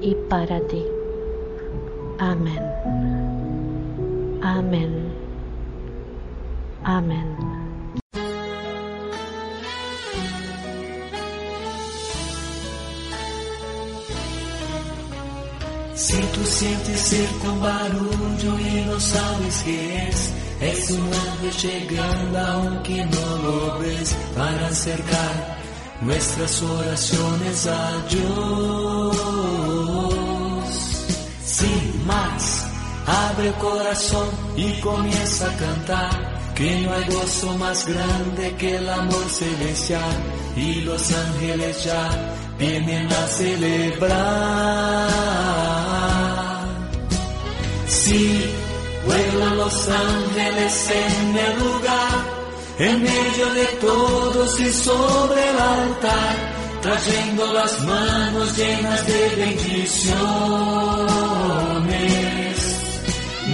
y 0.00 0.14
para 0.28 0.60
ti. 0.60 0.93
Amén. 2.32 2.64
Amén. 4.42 4.92
Amén. 6.82 7.26
Si 15.94 16.20
tú 16.34 16.44
sientes 16.44 17.00
cierto 17.00 17.60
barullo 17.60 18.58
y 18.58 18.84
no 18.86 18.98
sabes 18.98 19.62
qué 19.64 20.08
es, 20.08 20.32
es 20.60 20.90
un 20.92 21.10
ángel 21.12 21.52
llegando 21.62 22.38
aunque 22.38 23.04
no 23.04 23.36
lo 23.44 23.78
ves 23.80 24.16
para 24.34 24.68
acercar 24.68 25.58
nuestras 26.00 26.62
oraciones 26.62 27.66
a 27.66 28.06
Dios. 28.08 29.14
Sin 31.44 31.93
más, 32.04 32.66
abre 33.06 33.48
el 33.48 33.54
corazón 33.54 34.28
y 34.56 34.80
comienza 34.80 35.46
a 35.50 35.56
cantar. 35.56 36.34
Que 36.54 36.80
no 36.82 36.92
hay 36.92 37.04
gozo 37.06 37.58
más 37.58 37.84
grande 37.84 38.54
que 38.56 38.76
el 38.76 38.88
amor 38.88 39.28
celestial 39.28 40.16
y 40.56 40.82
los 40.82 41.12
ángeles 41.12 41.84
ya 41.84 42.08
vienen 42.58 43.12
a 43.12 43.26
celebrar. 43.26 45.08
Sí, 47.88 48.44
vuelan 49.04 49.56
los 49.56 49.88
ángeles 49.88 50.90
en 50.90 51.36
el 51.36 51.58
lugar, 51.58 52.24
en 52.78 53.02
medio 53.02 53.52
de 53.54 53.66
todos 53.80 54.60
y 54.60 54.72
sobre 54.72 55.50
el 55.50 55.58
altar, 55.58 56.53
trayendo 56.84 57.50
las 57.54 57.82
manos 57.86 58.56
llenas 58.58 59.06
de 59.06 59.36
bendiciones. 59.36 60.14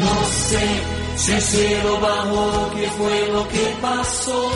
No 0.01 0.25
sé 0.25 0.67
si 1.15 1.33
el 1.33 1.41
cielo 1.41 2.01
bajó, 2.01 2.73
qué 2.75 2.89
fue 2.89 3.29
lo 3.33 3.47
que 3.47 3.73
pasó. 3.81 4.51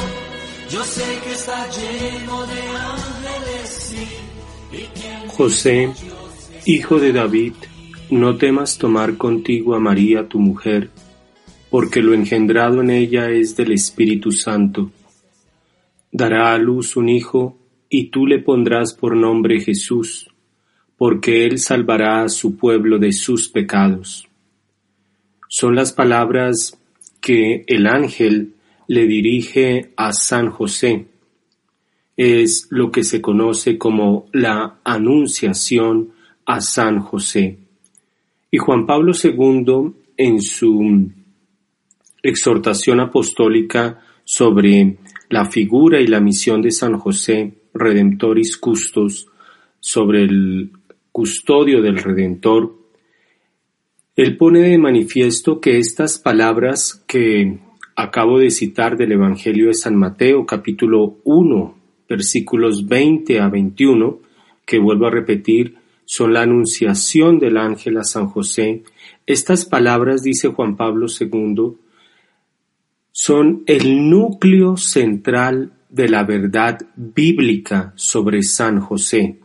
Yo 0.70 0.82
sé 0.82 1.04
que 1.22 1.32
está 1.34 1.68
lleno 1.70 2.44
de 2.46 2.60
ángeles. 2.92 3.94
¿Y 4.72 5.28
José, 5.28 5.92
hijo 6.66 6.98
de 6.98 7.12
David, 7.12 7.52
no 8.10 8.36
temas 8.36 8.76
tomar 8.76 9.16
contigo 9.16 9.76
a 9.76 9.78
María 9.78 10.28
tu 10.28 10.40
mujer, 10.40 10.90
porque 11.70 12.02
lo 12.02 12.12
engendrado 12.12 12.80
en 12.80 12.90
ella 12.90 13.30
es 13.30 13.54
del 13.54 13.70
Espíritu 13.70 14.32
Santo. 14.32 14.90
Dará 16.10 16.54
a 16.54 16.58
luz 16.58 16.96
un 16.96 17.08
hijo, 17.08 17.56
y 17.96 18.06
tú 18.06 18.26
le 18.26 18.40
pondrás 18.40 18.92
por 18.92 19.14
nombre 19.14 19.60
Jesús, 19.60 20.28
porque 20.96 21.46
él 21.46 21.60
salvará 21.60 22.24
a 22.24 22.28
su 22.28 22.56
pueblo 22.56 22.98
de 22.98 23.12
sus 23.12 23.48
pecados. 23.48 24.26
Son 25.48 25.76
las 25.76 25.92
palabras 25.92 26.76
que 27.20 27.62
el 27.68 27.86
ángel 27.86 28.54
le 28.88 29.06
dirige 29.06 29.92
a 29.96 30.12
San 30.12 30.50
José. 30.50 31.06
Es 32.16 32.66
lo 32.70 32.90
que 32.90 33.04
se 33.04 33.20
conoce 33.20 33.78
como 33.78 34.26
la 34.32 34.80
anunciación 34.82 36.14
a 36.46 36.60
San 36.60 36.98
José. 36.98 37.58
Y 38.50 38.58
Juan 38.58 38.86
Pablo 38.86 39.12
II, 39.22 39.92
en 40.16 40.42
su 40.42 41.12
exhortación 42.24 42.98
apostólica 42.98 44.00
sobre 44.24 44.96
la 45.28 45.44
figura 45.44 46.00
y 46.00 46.08
la 46.08 46.18
misión 46.18 46.60
de 46.60 46.72
San 46.72 46.98
José, 46.98 47.60
Redemptoris 47.74 48.56
Custos, 48.56 49.28
sobre 49.80 50.22
el 50.22 50.70
custodio 51.12 51.82
del 51.82 51.98
Redentor, 51.98 52.74
él 54.16 54.36
pone 54.38 54.60
de 54.60 54.78
manifiesto 54.78 55.60
que 55.60 55.76
estas 55.78 56.18
palabras 56.18 57.04
que 57.06 57.58
acabo 57.96 58.38
de 58.38 58.50
citar 58.50 58.96
del 58.96 59.12
Evangelio 59.12 59.66
de 59.66 59.74
San 59.74 59.96
Mateo, 59.96 60.46
capítulo 60.46 61.18
1, 61.24 61.78
versículos 62.08 62.86
20 62.86 63.40
a 63.40 63.48
21, 63.48 64.20
que 64.64 64.78
vuelvo 64.78 65.06
a 65.06 65.10
repetir, 65.10 65.76
son 66.06 66.32
la 66.32 66.42
anunciación 66.42 67.38
del 67.38 67.58
ángel 67.58 67.98
a 67.98 68.04
San 68.04 68.28
José. 68.28 68.84
Estas 69.26 69.66
palabras, 69.66 70.22
dice 70.22 70.48
Juan 70.48 70.76
Pablo 70.76 71.08
II, 71.08 71.74
son 73.12 73.64
el 73.66 74.08
núcleo 74.08 74.76
central 74.76 75.73
de 75.94 76.08
la 76.08 76.24
verdad 76.24 76.80
bíblica 76.96 77.92
sobre 77.94 78.42
San 78.42 78.80
José, 78.80 79.38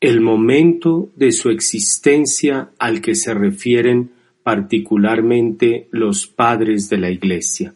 el 0.00 0.22
momento 0.22 1.12
de 1.14 1.30
su 1.30 1.50
existencia 1.50 2.70
al 2.78 3.02
que 3.02 3.14
se 3.14 3.34
refieren 3.34 4.12
particularmente 4.42 5.88
los 5.90 6.26
padres 6.26 6.88
de 6.88 6.96
la 6.96 7.10
Iglesia. 7.10 7.74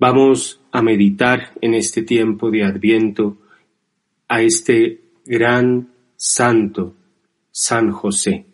Vamos 0.00 0.60
a 0.72 0.82
meditar 0.82 1.52
en 1.60 1.74
este 1.74 2.02
tiempo 2.02 2.50
de 2.50 2.64
Adviento 2.64 3.38
a 4.26 4.42
este 4.42 5.00
gran 5.24 5.90
santo, 6.16 6.96
San 7.52 7.92
José. 7.92 8.46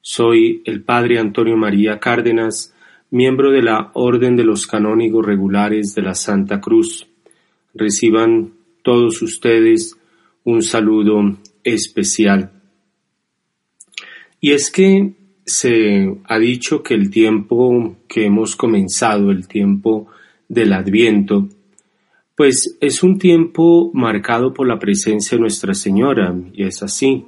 Soy 0.00 0.62
el 0.64 0.84
Padre 0.84 1.18
Antonio 1.18 1.58
María 1.58 2.00
Cárdenas, 2.00 2.74
miembro 3.10 3.50
de 3.50 3.60
la 3.60 3.90
Orden 3.92 4.36
de 4.36 4.44
los 4.44 4.66
Canónigos 4.66 5.26
Regulares 5.26 5.94
de 5.94 6.00
la 6.00 6.14
Santa 6.14 6.62
Cruz. 6.62 7.09
Reciban 7.74 8.52
todos 8.82 9.22
ustedes 9.22 9.96
un 10.44 10.62
saludo 10.62 11.38
especial. 11.64 12.50
Y 14.40 14.52
es 14.52 14.70
que 14.70 15.14
se 15.44 16.16
ha 16.24 16.38
dicho 16.38 16.82
que 16.82 16.94
el 16.94 17.10
tiempo 17.10 17.96
que 18.08 18.24
hemos 18.26 18.56
comenzado, 18.56 19.30
el 19.30 19.46
tiempo 19.48 20.06
del 20.48 20.72
Adviento, 20.72 21.48
pues 22.36 22.78
es 22.80 23.02
un 23.02 23.18
tiempo 23.18 23.90
marcado 23.92 24.54
por 24.54 24.66
la 24.66 24.78
presencia 24.78 25.36
de 25.36 25.42
Nuestra 25.42 25.74
Señora, 25.74 26.34
y 26.54 26.64
es 26.64 26.82
así. 26.82 27.26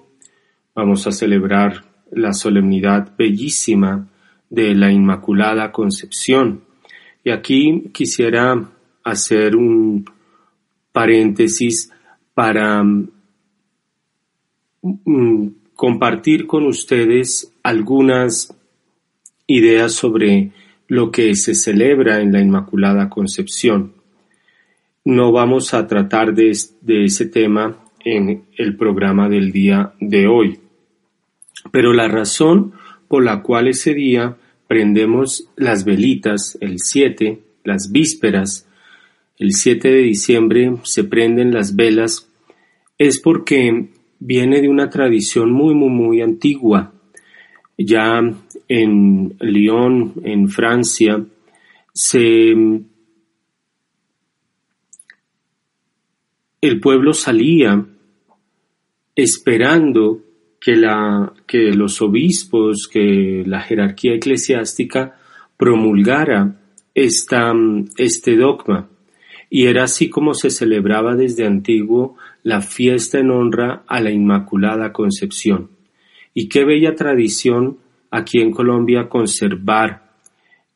Vamos 0.75 1.07
a 1.07 1.13
celebrar 1.13 1.85
la 2.11 2.33
solemnidad 2.33 3.15
bellísima 3.19 4.09
de 4.49 4.75
la 4.75 4.91
Inmaculada 4.91 5.71
Concepción. 5.71 6.63
Y 7.25 7.31
aquí 7.31 7.91
quisiera 7.93 8.71
hacer 9.05 9.57
un 9.57 10.05
paréntesis 10.93 11.91
para 12.35 12.83
mm, 14.83 15.47
compartir 15.75 16.47
con 16.47 16.67
ustedes 16.67 17.53
algunas 17.63 18.57
ideas 19.47 19.93
sobre 19.93 20.53
lo 20.89 21.11
que 21.11 21.35
se 21.35 21.55
celebra 21.55 22.21
en 22.21 22.33
la 22.33 22.41
Inmaculada 22.41 23.09
Concepción. 23.09 23.95
No 25.05 25.33
vamos 25.33 25.75
a 25.75 25.87
tratar 25.87 26.35
de, 26.35 26.51
ese 26.51 27.27
tema 27.27 27.79
en 28.05 28.45
el 28.57 28.77
programa 28.77 29.29
del 29.29 29.53
día 29.53 29.95
de 30.01 30.27
hoy, 30.27 30.61
pero 31.71 31.93
la 31.93 32.09
razón 32.09 32.73
por 33.09 33.25
la 33.25 33.43
cual 33.43 33.69
ese 33.69 33.95
día 33.95 34.37
prendemos 34.69 35.49
las 35.57 35.85
velitas, 35.85 36.57
el 36.61 36.79
7, 36.79 37.41
las 37.65 37.91
vísperas, 37.91 38.69
el 39.39 39.53
7 39.53 39.89
de 39.89 40.03
diciembre 40.03 40.75
se 40.85 41.05
prenden 41.05 41.53
las 41.53 41.75
velas, 41.75 42.31
es 42.99 43.21
porque 43.21 43.89
viene 44.19 44.61
de 44.61 44.69
una 44.69 44.89
tradición 44.89 45.51
muy, 45.51 45.75
muy, 45.75 45.91
muy 45.91 46.21
antigua. 46.23 46.93
Ya 47.77 48.21
en 48.69 49.35
Lyon, 49.41 50.13
en 50.23 50.49
Francia, 50.49 51.25
el 56.61 56.81
pueblo 56.81 57.13
salía 57.13 57.85
esperando 59.17 60.21
que, 60.61 60.81
que 61.47 61.73
los 61.73 62.01
obispos, 62.01 62.89
que 62.89 63.43
la 63.45 63.61
jerarquía 63.61 64.15
eclesiástica 64.15 65.19
promulgara 65.57 66.61
esta, 66.95 67.53
este 67.97 68.37
dogma. 68.37 68.89
Y 69.55 69.67
era 69.67 69.85
así 69.85 70.09
como 70.09 70.33
se 70.33 70.49
celebraba 70.49 71.15
desde 71.15 71.45
antiguo 71.45 72.17
la 72.43 72.63
fiesta 72.63 73.19
en 73.19 73.31
honra 73.31 73.83
a 73.87 74.01
la 74.01 74.11
Inmaculada 74.11 74.95
Concepción. 74.95 75.69
Y 76.33 76.49
qué 76.49 76.65
bella 76.65 76.95
tradición 76.95 77.77
aquí 78.11 78.41
en 78.41 78.51
Colombia 78.51 79.11
conservar 79.11 80.05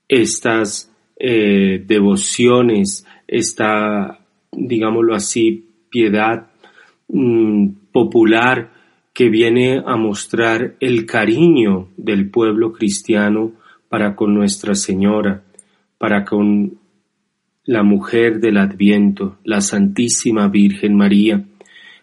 estas 0.06 0.94
eh, 1.18 1.82
devociones, 1.86 3.06
esta, 3.26 4.18
digámoslo 4.52 5.14
así, 5.14 5.70
piedad 5.88 6.48
mm, 7.08 7.68
popular 7.92 8.72
que 9.14 9.30
viene 9.30 9.82
a 9.86 9.96
mostrar 9.96 10.74
el 10.80 11.06
cariño 11.06 11.88
del 11.96 12.28
pueblo 12.28 12.74
cristiano 12.74 13.52
para 13.88 14.14
con 14.14 14.34
Nuestra 14.34 14.74
Señora, 14.74 15.44
para 15.96 16.26
con 16.26 16.84
la 17.66 17.82
mujer 17.82 18.40
del 18.40 18.56
Adviento, 18.56 19.38
la 19.44 19.60
Santísima 19.60 20.48
Virgen 20.48 20.96
María. 20.96 21.44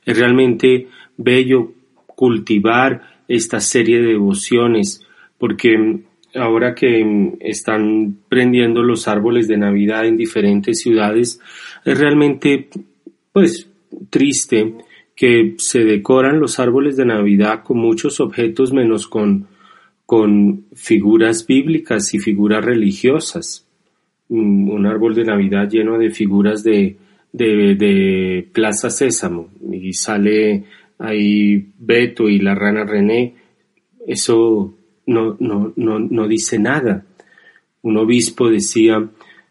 Es 0.05 0.19
realmente 0.19 0.87
bello 1.17 1.73
cultivar 2.05 3.23
esta 3.27 3.59
serie 3.59 3.99
de 4.01 4.09
devociones 4.09 5.01
porque 5.37 6.01
ahora 6.35 6.73
que 6.75 7.33
están 7.39 8.17
prendiendo 8.27 8.83
los 8.83 9.07
árboles 9.07 9.47
de 9.47 9.57
Navidad 9.57 10.05
en 10.05 10.17
diferentes 10.17 10.79
ciudades, 10.79 11.39
es 11.85 11.99
realmente 11.99 12.69
pues 13.31 13.69
triste 14.09 14.75
que 15.15 15.55
se 15.57 15.83
decoran 15.83 16.39
los 16.39 16.59
árboles 16.59 16.97
de 16.97 17.05
Navidad 17.05 17.63
con 17.63 17.77
muchos 17.77 18.19
objetos 18.19 18.73
menos 18.73 19.07
con, 19.07 19.47
con 20.05 20.65
figuras 20.73 21.45
bíblicas 21.45 22.13
y 22.13 22.19
figuras 22.19 22.65
religiosas. 22.65 23.62
Un 24.35 24.85
árbol 24.87 25.13
de 25.13 25.25
Navidad 25.25 25.69
lleno 25.69 25.97
de 25.97 26.09
figuras 26.09 26.63
de, 26.63 26.97
de, 27.31 27.75
de 27.75 28.47
Plaza 28.51 28.89
Sésamo 28.89 29.49
y 29.71 29.93
sale 29.93 30.63
ahí 30.97 31.71
Beto 31.77 32.29
y 32.29 32.39
la 32.39 32.55
rana 32.55 32.83
René. 32.83 33.35
Eso 34.07 34.75
no, 35.05 35.35
no, 35.39 35.73
no, 35.75 35.99
no 35.99 36.27
dice 36.27 36.57
nada. 36.57 37.05
Un 37.81 37.97
obispo 37.97 38.49
decía 38.49 39.07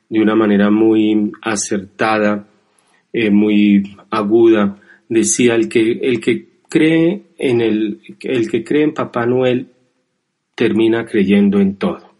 de 0.08 0.20
una 0.20 0.34
manera 0.34 0.70
muy 0.70 1.30
acertada, 1.42 2.48
eh, 3.12 3.30
muy 3.30 3.82
aguda, 4.10 4.80
decía 5.08 5.54
el 5.54 5.68
que, 5.68 5.92
el 5.92 6.20
que 6.20 6.48
cree 6.68 7.22
en 7.38 7.60
el, 7.60 8.00
el 8.20 8.50
que 8.50 8.64
cree 8.64 8.84
en 8.84 8.94
Papá 8.94 9.26
Noel 9.26 9.68
termina 10.54 11.04
creyendo 11.04 11.60
en 11.60 11.76
todo. 11.76 12.12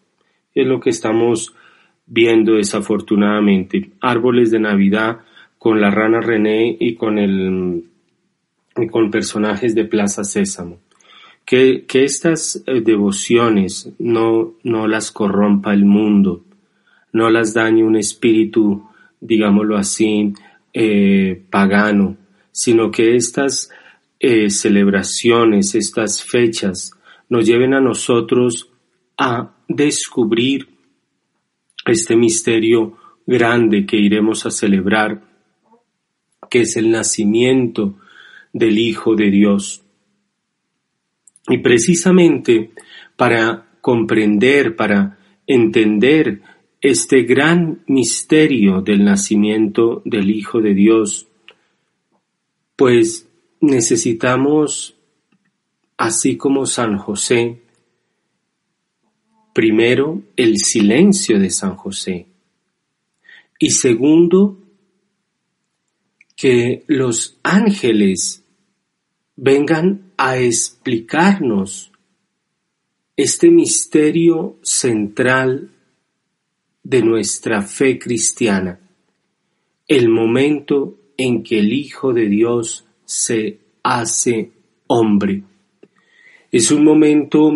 Es 0.55 0.67
lo 0.67 0.81
que 0.81 0.91
estamos 0.91 1.55
viendo 2.13 2.57
desafortunadamente. 2.57 3.91
Árboles 4.03 4.51
de 4.51 4.61
Navidad 4.61 5.21
con 5.59 5.81
la 5.81 5.91
rana 5.91 6.21
René 6.21 6.77
y 6.79 6.95
con 6.95 7.19
el 7.19 7.85
con 8.91 9.11
personajes 9.11 9.75
de 9.75 9.85
Plaza 9.85 10.23
Sésamo. 10.23 10.79
Que, 11.45 11.85
que 11.87 12.05
estas 12.05 12.63
eh, 12.67 12.83
devociones 12.83 13.91
no, 13.99 14.55
no 14.63 14.87
las 14.87 15.11
corrompa 15.11 15.73
el 15.73 15.85
mundo, 15.85 16.45
no 17.13 17.31
las 17.31 17.53
dañe 17.55 17.83
un 17.83 17.97
espíritu, 17.97 18.89
digámoslo 19.21 19.77
así, 19.77 20.33
eh, 20.73 21.43
pagano, 21.51 22.17
sino 22.53 22.91
que 22.91 23.17
estas 23.17 23.71
eh, 24.21 24.51
celebraciones, 24.51 25.75
estas 25.75 26.23
fechas, 26.23 26.93
nos 27.29 27.47
lleven 27.47 27.75
a 27.75 27.81
nosotros 27.81 28.71
a 29.19 29.51
descubrir 29.69 30.72
este 31.87 32.17
misterio 32.17 32.97
grande 33.27 33.87
que 33.87 33.97
iremos 33.97 34.47
a 34.47 34.51
celebrar, 34.51 35.23
que 36.51 36.63
es 36.63 36.77
el 36.77 36.91
nacimiento 36.91 37.99
del 38.53 38.79
Hijo 38.79 39.15
de 39.15 39.31
Dios. 39.31 39.83
Y 41.49 41.59
precisamente 41.59 42.71
para 43.17 43.67
comprender, 43.81 44.77
para 44.77 45.19
entender 45.47 46.43
este 46.81 47.23
gran 47.23 47.83
misterio 47.87 48.81
del 48.81 49.05
nacimiento 49.05 50.03
del 50.05 50.31
Hijo 50.31 50.61
de 50.61 50.75
Dios, 50.75 51.29
pues 52.77 53.29
necesitamos, 53.61 54.97
así 55.97 56.37
como 56.37 56.67
San 56.67 56.99
José, 56.99 57.62
primero 59.53 60.23
el 60.37 60.59
silencio 60.59 61.39
de 61.39 61.51
San 61.51 61.77
José 61.77 62.27
y 63.59 63.71
segundo 63.71 64.59
que 66.37 66.85
los 66.89 67.39
ángeles 67.43 68.45
vengan 69.37 70.13
a 70.17 70.39
explicarnos 70.39 71.93
este 73.17 73.51
misterio 73.51 74.59
central 74.63 75.71
de 76.83 77.03
nuestra 77.03 77.63
fe 77.63 77.99
cristiana, 77.99 78.81
el 79.87 80.09
momento 80.09 80.99
en 81.17 81.43
que 81.43 81.61
el 81.61 81.73
Hijo 81.73 82.13
de 82.13 82.29
Dios 82.29 82.87
se 83.05 83.61
hace 83.83 84.51
hombre. 84.89 85.45
Es 86.51 86.71
un 86.71 86.85
momento 86.85 87.53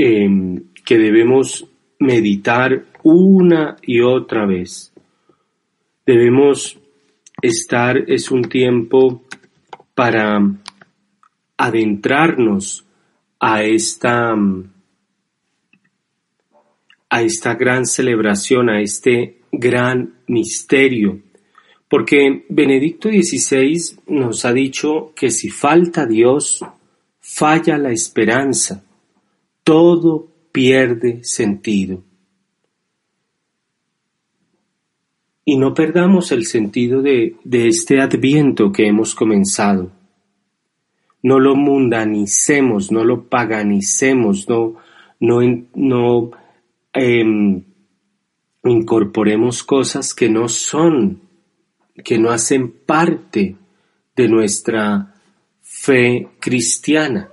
em, 0.00 0.62
que 0.84 0.96
debemos 0.96 1.66
meditar 1.98 2.84
una 3.02 3.76
y 3.82 4.00
otra 4.00 4.46
vez. 4.46 4.92
Debemos 6.06 6.78
estar, 7.42 7.98
es 8.06 8.30
un 8.30 8.44
tiempo 8.44 9.24
para 9.96 10.40
adentrarnos 11.56 12.86
a 13.40 13.64
esta 13.64 14.36
a 17.10 17.22
esta 17.22 17.54
gran 17.54 17.84
celebración, 17.86 18.68
a 18.68 18.80
este 18.80 19.40
gran 19.50 20.14
misterio. 20.28 21.20
Porque 21.88 22.44
Benedicto 22.50 23.08
XVI 23.08 23.98
nos 24.08 24.44
ha 24.44 24.52
dicho 24.52 25.12
que 25.16 25.30
si 25.30 25.48
falta 25.48 26.06
Dios, 26.06 26.62
falla 27.18 27.78
la 27.78 27.90
esperanza, 27.90 28.84
todo 29.68 30.28
pierde 30.50 31.22
sentido. 31.24 32.02
Y 35.44 35.58
no 35.58 35.74
perdamos 35.74 36.32
el 36.32 36.46
sentido 36.46 37.02
de, 37.02 37.36
este 37.50 38.00
adviento 38.00 38.72
que 38.72 38.86
hemos 38.86 39.14
comenzado. 39.14 39.90
No 41.22 41.38
lo 41.38 41.54
mundanicemos, 41.54 42.90
no 42.90 43.04
lo 43.04 43.28
paganicemos, 43.28 44.48
no, 44.48 44.76
no, 45.20 45.40
no 45.74 46.30
Em, 47.00 47.62
incorporemos 48.64 49.62
cosas 49.62 50.14
que 50.14 50.28
no 50.28 50.48
son, 50.48 51.20
que 52.02 52.18
no 52.18 52.30
hacen 52.30 52.72
parte 52.72 53.56
de 54.16 54.28
nuestra 54.28 55.14
fe 55.60 56.28
cristiana. 56.40 57.30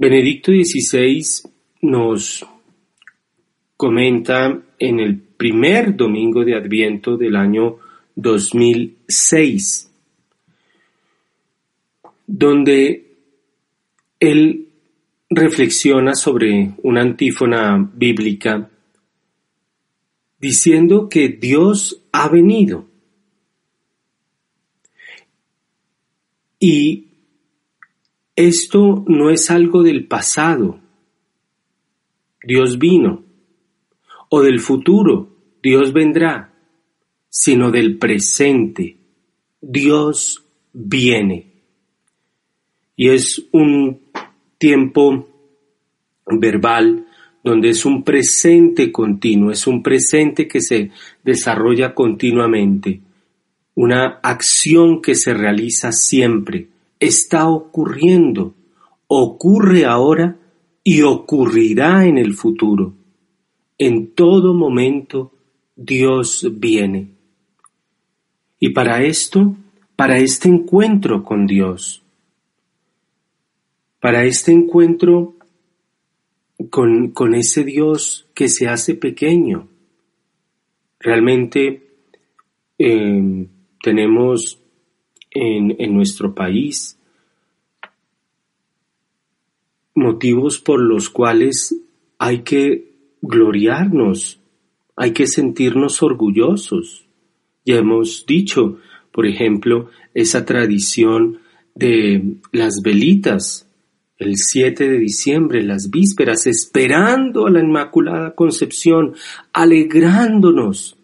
Benedicto 0.00 0.52
XVI 0.52 1.24
nos 1.82 2.46
comenta 3.76 4.62
en 4.78 5.00
el 5.00 5.18
primer 5.18 5.96
domingo 5.96 6.44
de 6.44 6.54
Adviento 6.54 7.16
del 7.16 7.34
año 7.34 7.78
2006, 8.14 9.90
donde 12.28 13.16
él 14.20 14.68
reflexiona 15.30 16.14
sobre 16.14 16.74
una 16.84 17.00
antífona 17.00 17.90
bíblica 17.92 18.70
diciendo 20.38 21.08
que 21.08 21.28
Dios 21.28 22.04
ha 22.12 22.28
venido. 22.28 22.86
Y 26.60 27.07
esto 28.38 29.04
no 29.08 29.30
es 29.30 29.50
algo 29.50 29.82
del 29.82 30.06
pasado, 30.06 30.78
Dios 32.40 32.78
vino, 32.78 33.24
o 34.28 34.42
del 34.42 34.60
futuro, 34.60 35.36
Dios 35.60 35.92
vendrá, 35.92 36.54
sino 37.28 37.72
del 37.72 37.98
presente, 37.98 38.96
Dios 39.60 40.44
viene. 40.72 41.50
Y 42.94 43.08
es 43.08 43.44
un 43.50 44.02
tiempo 44.56 45.28
verbal 46.26 47.08
donde 47.42 47.70
es 47.70 47.84
un 47.84 48.04
presente 48.04 48.92
continuo, 48.92 49.50
es 49.50 49.66
un 49.66 49.82
presente 49.82 50.46
que 50.46 50.60
se 50.60 50.92
desarrolla 51.24 51.92
continuamente, 51.92 53.00
una 53.74 54.20
acción 54.22 55.02
que 55.02 55.16
se 55.16 55.34
realiza 55.34 55.90
siempre, 55.90 56.68
está 57.00 57.48
ocurriendo, 57.48 58.54
ocurre 59.06 59.84
ahora 59.84 60.38
y 60.82 61.02
ocurrirá 61.02 62.06
en 62.06 62.18
el 62.18 62.34
futuro. 62.34 62.94
En 63.78 64.14
todo 64.14 64.54
momento 64.54 65.32
Dios 65.76 66.46
viene. 66.54 67.10
Y 68.58 68.70
para 68.70 69.02
esto, 69.02 69.54
para 69.96 70.18
este 70.18 70.48
encuentro 70.48 71.22
con 71.22 71.46
Dios, 71.46 72.02
para 74.00 74.24
este 74.24 74.52
encuentro 74.52 75.34
con, 76.70 77.34
ese 77.34 77.64
Dios 77.64 78.26
que 78.34 78.48
se 78.48 78.68
hace 78.68 78.94
pequeño. 78.94 79.68
Realmente 80.98 81.82
em, 82.78 83.48
tenemos 83.82 84.60
en, 85.38 85.94
nuestro 85.94 86.34
país 86.34 86.98
motivos 89.94 90.58
por 90.58 90.80
los 90.80 91.10
cuales 91.10 91.74
hay 92.18 92.42
que 92.42 92.92
gloriarnos, 93.20 94.40
hay 94.96 95.12
que 95.12 95.26
sentirnos 95.26 96.02
orgullosos. 96.02 97.06
Ya 97.64 97.76
hemos 97.76 98.24
dicho, 98.26 98.78
por 99.12 99.26
ejemplo, 99.26 99.90
esa 100.14 100.44
tradición 100.44 101.38
de 101.74 102.36
las 102.52 102.80
velitas 102.82 103.68
el 104.18 104.36
7 104.36 104.88
de 104.88 104.98
diciembre, 104.98 105.62
las 105.62 105.90
vísperas, 105.90 106.46
esperando 106.48 107.46
a 107.46 107.50
la 107.50 107.60
Inmaculada 107.60 108.34
Concepción, 108.34 109.14
alegrándonos 109.52 110.96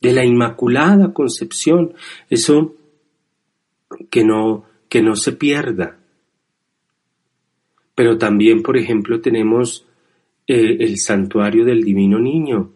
de 0.00 0.12
la 0.12 0.24
Inmaculada 0.24 1.14
Concepción, 1.14 1.94
eso 2.28 2.74
que 4.10 4.24
no, 4.24 4.64
que 4.88 5.02
no 5.02 5.16
se 5.16 5.32
pierda. 5.32 5.98
Pero 7.94 8.16
también, 8.18 8.62
por 8.62 8.76
ejemplo, 8.76 9.20
tenemos 9.20 9.86
eh, 10.46 10.76
el 10.80 10.98
santuario 10.98 11.64
del 11.64 11.82
Divino 11.82 12.18
Niño, 12.18 12.70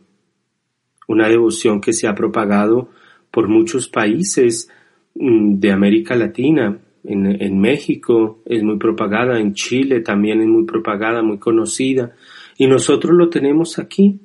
una 1.09 1.29
devoción 1.29 1.81
que 1.81 1.93
se 1.93 2.09
ha 2.09 2.15
propagado 2.15 2.91
por 3.31 3.49
muchos 3.49 3.89
países 3.89 4.69
mm, 5.15 5.59
de 5.59 5.73
América 5.73 6.15
Latina, 6.15 6.79
en, 7.05 7.61
México 7.61 8.43
es 8.45 8.63
muy 8.63 8.79
propagada, 8.79 9.41
en 9.41 9.55
Chile 9.55 10.01
también 10.01 10.41
es 10.41 10.47
muy 10.47 10.65
propagada, 10.65 11.23
muy 11.23 11.39
conocida, 11.39 12.13
y 12.57 12.67
nosotros 12.67 13.13
lo 13.17 13.29
tenemos 13.29 13.79
aquí. 13.79 14.21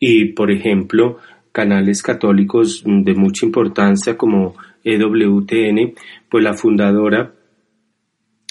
Y, 0.00 0.32
por 0.32 0.50
ejemplo, 0.50 1.18
canales 1.52 2.02
católicos 2.02 2.82
de 2.84 3.14
mucha 3.14 3.46
importancia 3.46 4.16
como 4.16 4.56
EWTN, 4.84 5.94
pues 6.28 6.44
la 6.44 6.54
fundadora, 6.54 7.34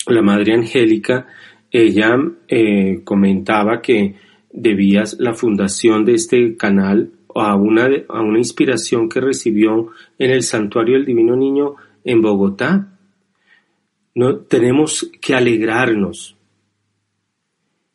la 0.08 0.22
Madre 0.22 0.54
Angélica, 0.54 1.28
ella 1.72 2.17
eh, 2.48 3.02
comentaba 3.04 3.82
que 3.82 4.15
debía 4.52 5.04
la 5.20 5.34
fundación 5.34 6.06
de 6.06 6.15
este 6.15 6.58
canal 6.58 7.12
a 7.34 7.56
una, 7.56 7.89
a 8.10 8.22
una 8.22 8.38
inspiración 8.38 9.08
que 9.08 9.22
recibió 9.22 9.89
en 10.17 10.32
el 10.32 10.44
Santuario 10.44 10.96
del 10.96 11.06
Divino 11.06 11.36
Niño 11.36 11.76
en 12.04 12.22
Bogotá. 12.22 12.98
No, 14.15 14.38
tenemos 14.39 15.10
que 15.22 15.34
alegrarnos. 15.34 16.36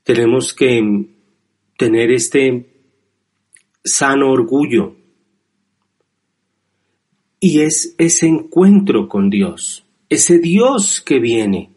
Tenemos 0.02 0.54
que 0.54 1.06
tener 1.76 2.10
este 2.10 2.66
sano 3.84 4.30
orgullo. 4.30 4.96
Y 7.48 7.60
es 7.60 7.94
ese 7.96 8.26
encuentro 8.26 9.08
con 9.08 9.30
Dios, 9.30 9.86
ese 10.08 10.40
Dios 10.40 11.00
que 11.00 11.20
viene. 11.20 11.70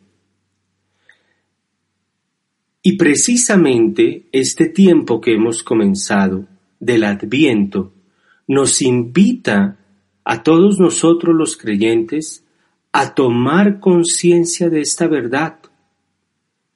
Y 2.81 2.97
precisamente 2.97 4.25
este 4.31 4.65
tiempo 4.69 5.21
que 5.21 5.35
hemos 5.35 5.61
comenzado 5.61 6.47
del 6.79 7.03
adviento 7.03 7.93
nos 8.47 8.81
invita 8.81 9.77
a 10.23 10.41
todos 10.41 10.79
nosotros 10.79 11.35
los 11.35 11.55
creyentes 11.55 12.43
a 12.91 13.13
tomar 13.13 13.79
conciencia 13.79 14.71
de 14.71 14.81
esta 14.81 15.07
verdad, 15.07 15.59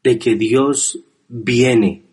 de 0.03 0.19
que 0.19 0.35
Dios 0.35 0.99
viene. 1.27 2.03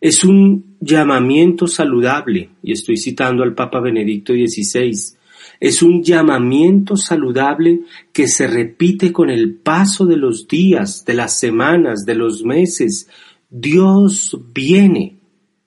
Es 0.00 0.24
un 0.24 0.78
llamamiento 0.80 1.66
saludable, 1.66 2.48
y 2.62 2.72
estoy 2.72 2.96
citando 2.96 3.42
al 3.42 3.54
Papa 3.54 3.80
Benedicto 3.80 4.32
XVI, 4.32 5.20
es 5.62 5.80
un 5.80 6.02
llamamiento 6.02 6.96
saludable 6.96 7.82
que 8.12 8.26
se 8.26 8.48
repite 8.48 9.12
con 9.12 9.30
el 9.30 9.54
paso 9.54 10.06
de 10.06 10.16
los 10.16 10.48
días, 10.48 11.04
de 11.04 11.14
las 11.14 11.38
semanas, 11.38 12.04
de 12.04 12.16
los 12.16 12.42
meses. 12.42 13.08
Dios 13.48 14.36
viene. 14.52 15.20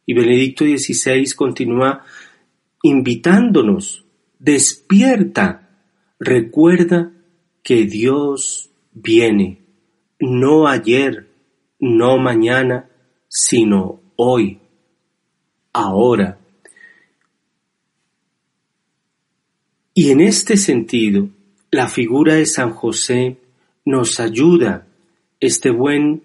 Y 0.05 0.13
Benedicto 0.13 0.65
XVI 0.65 1.25
continúa 1.33 2.03
invitándonos 2.83 4.03
Despierta, 4.37 5.69
recuerda 6.19 7.13
que 7.63 7.85
Dios 7.85 8.71
viene, 8.91 9.61
no 10.19 10.67
ayer, 10.67 11.29
no 11.79 12.17
mañana, 12.17 12.89
sino 13.29 14.01
hoy, 14.17 14.59
ahora. 15.71 16.37
Y 19.97 20.11
en 20.11 20.19
este 20.19 20.57
sentido, 20.57 21.29
la 21.71 21.87
figura 21.87 22.35
de 22.35 22.45
San 22.45 22.71
José 22.71 23.37
nos 23.85 24.19
ayuda, 24.19 24.87
este 25.39 25.69
buen 25.69 26.23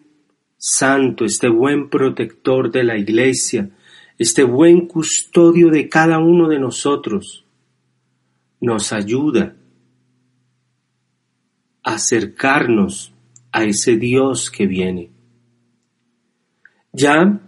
santo, 0.58 1.24
este 1.24 1.48
buen 1.48 1.88
protector 1.88 2.72
de 2.72 2.82
la 2.82 2.98
iglesia, 2.98 3.70
este 4.18 4.42
buen 4.42 4.88
custodio 4.88 5.70
de 5.70 5.88
cada 5.88 6.18
uno 6.18 6.48
de 6.48 6.58
nosotros, 6.58 7.44
nos 8.60 8.92
ayuda 8.92 9.54
a 11.84 11.94
acercarnos 11.94 13.12
a 13.52 13.62
ese 13.62 13.96
Dios 13.96 14.50
que 14.50 14.66
viene. 14.66 15.10
Ya 16.92 17.40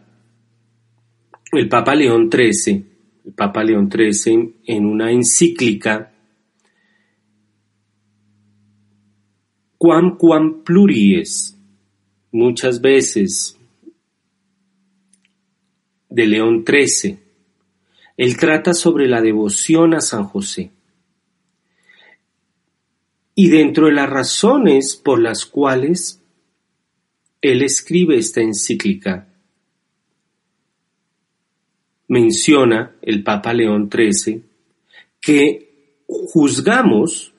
el 1.50 1.68
Papa 1.68 1.96
León 1.96 2.30
XIII, 2.30 2.86
el 3.24 3.32
Papa 3.32 3.64
León 3.64 3.90
XIII 3.90 4.54
en 4.66 4.86
una 4.86 5.10
encíclica 5.10 6.11
Quam 9.82 10.16
quam 10.16 10.62
pluries, 10.62 11.58
muchas 12.30 12.80
veces 12.80 13.58
de 16.08 16.24
León 16.24 16.64
XIII, 16.64 17.18
él 18.16 18.36
trata 18.36 18.74
sobre 18.74 19.08
la 19.08 19.20
devoción 19.20 19.92
a 19.94 20.00
San 20.00 20.22
José. 20.22 20.70
Y 23.34 23.48
dentro 23.48 23.86
de 23.86 23.94
las 23.94 24.08
razones 24.08 24.94
por 24.94 25.20
las 25.20 25.46
cuales 25.46 26.22
él 27.40 27.62
escribe 27.62 28.18
esta 28.18 28.40
encíclica, 28.40 29.26
menciona 32.06 32.94
el 33.02 33.24
Papa 33.24 33.52
León 33.52 33.90
XIII 33.90 34.44
que 35.20 35.96
juzgamos, 36.06 37.31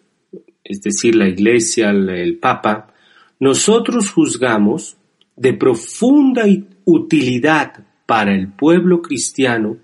es 0.64 0.82
decir, 0.82 1.16
la 1.16 1.28
Iglesia, 1.28 1.90
el 1.90 2.38
Papa, 2.38 2.94
nosotros 3.40 4.12
juzgamos 4.12 4.98
de 5.36 5.54
profunda 5.54 6.46
utilidad 6.86 7.86
para 8.06 8.34
el 8.34 8.52
pueblo 8.52 9.02
cristiano 9.02 9.78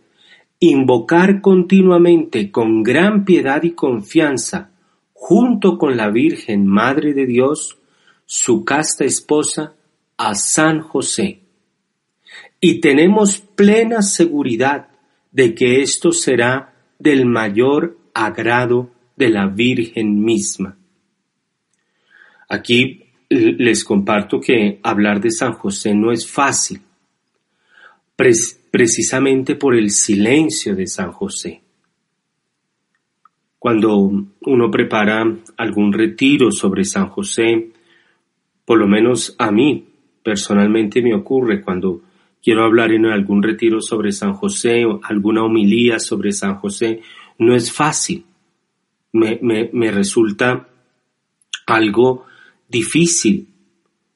invocar 0.60 1.42
continuamente 1.42 2.52
con 2.52 2.84
gran 2.84 3.24
piedad 3.24 3.64
y 3.64 3.72
confianza, 3.72 4.72
junto 5.14 5.78
con 5.78 5.96
la 5.96 6.10
Virgen 6.10 6.68
Madre 6.68 7.14
de 7.14 7.26
Dios, 7.26 7.78
su 8.26 8.64
casta 8.66 9.06
esposa, 9.06 9.74
a 10.18 10.36
San 10.36 10.82
José. 10.82 11.40
Y 12.60 12.82
tenemos 12.82 13.40
plena 13.40 14.02
seguridad 14.02 14.90
de 15.32 15.56
que 15.56 15.82
esto 15.82 16.12
será 16.12 16.74
del 17.00 17.26
mayor 17.26 17.98
agrado 18.14 18.92
de 19.20 19.30
la 19.30 19.48
Virgen 19.48 20.24
misma. 20.24 20.78
Aquí 22.48 23.04
les 23.30 23.84
comparto 23.84 24.40
que 24.40 24.80
hablar 24.82 25.20
de 25.20 25.30
San 25.30 25.52
José 25.54 25.94
no 25.94 26.14
es 26.14 26.26
fácil, 26.26 26.80
precisamente 28.16 29.56
por 29.56 29.76
el 29.76 29.92
silencio 29.92 30.74
de 30.74 30.88
San 30.88 31.12
José. 31.12 31.62
Cuando 33.60 33.98
uno 33.98 34.72
prepara 34.72 35.26
algún 35.58 35.92
retiro 35.92 36.50
sobre 36.50 36.86
San 36.86 37.10
José, 37.10 37.72
por 38.64 38.80
lo 38.80 38.88
menos 38.88 39.36
a 39.38 39.52
mí 39.52 39.86
personalmente 40.24 41.02
me 41.02 41.14
ocurre 41.14 41.62
cuando 41.62 42.04
quiero 42.42 42.64
hablar 42.64 42.94
en 42.94 43.06
algún 43.06 43.44
retiro 43.44 43.82
sobre 43.82 44.14
San 44.14 44.34
José 44.34 44.86
o 44.86 45.02
alguna 45.04 45.44
homilía 45.44 46.00
sobre 46.00 46.32
San 46.32 46.56
José, 46.56 47.02
no 47.38 47.54
es 47.54 47.70
fácil. 47.70 48.24
Me, 49.12 49.39
me 49.41 49.91
resulta 49.91 50.70
algo 51.66 52.26
difícil. 52.68 53.47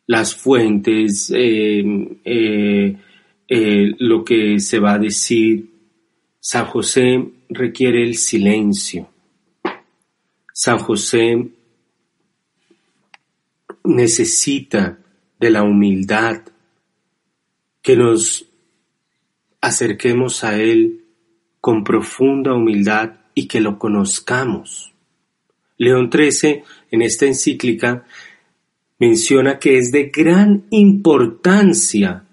Las 0.08 0.36
fuentes, 0.36 1.32
eh, 1.34 1.84
eh, 2.26 2.98
eh, 3.48 3.96
lo 4.00 4.24
que 4.24 4.60
se 4.60 4.80
va 4.80 4.94
a 4.94 5.00
decir. 5.00 5.70
San 6.40 6.66
José 6.66 7.26
requiere 7.50 8.04
el 8.04 8.16
silencio. 8.16 9.10
San 10.54 10.78
José 10.78 11.48
necesita 13.86 15.00
de 15.40 15.50
la 15.50 15.64
humildad, 15.64 16.42
que 17.82 17.96
nos 17.96 18.46
acerquemos 19.62 20.44
a 20.44 20.62
Él 20.62 21.06
con 21.60 21.84
profunda 21.84 22.54
humildad 22.54 23.23
y 23.34 23.48
que 23.48 23.60
lo 23.60 23.78
conozcamos. 23.78 24.94
León 25.78 26.10
XIII 26.12 26.64
en 26.92 27.02
esta 27.02 27.26
encíclica 27.26 28.06
menciona 29.00 29.60
que 29.60 29.78
es 29.78 29.92
de 29.92 30.12
gran 30.14 30.66
importancia 30.70 32.26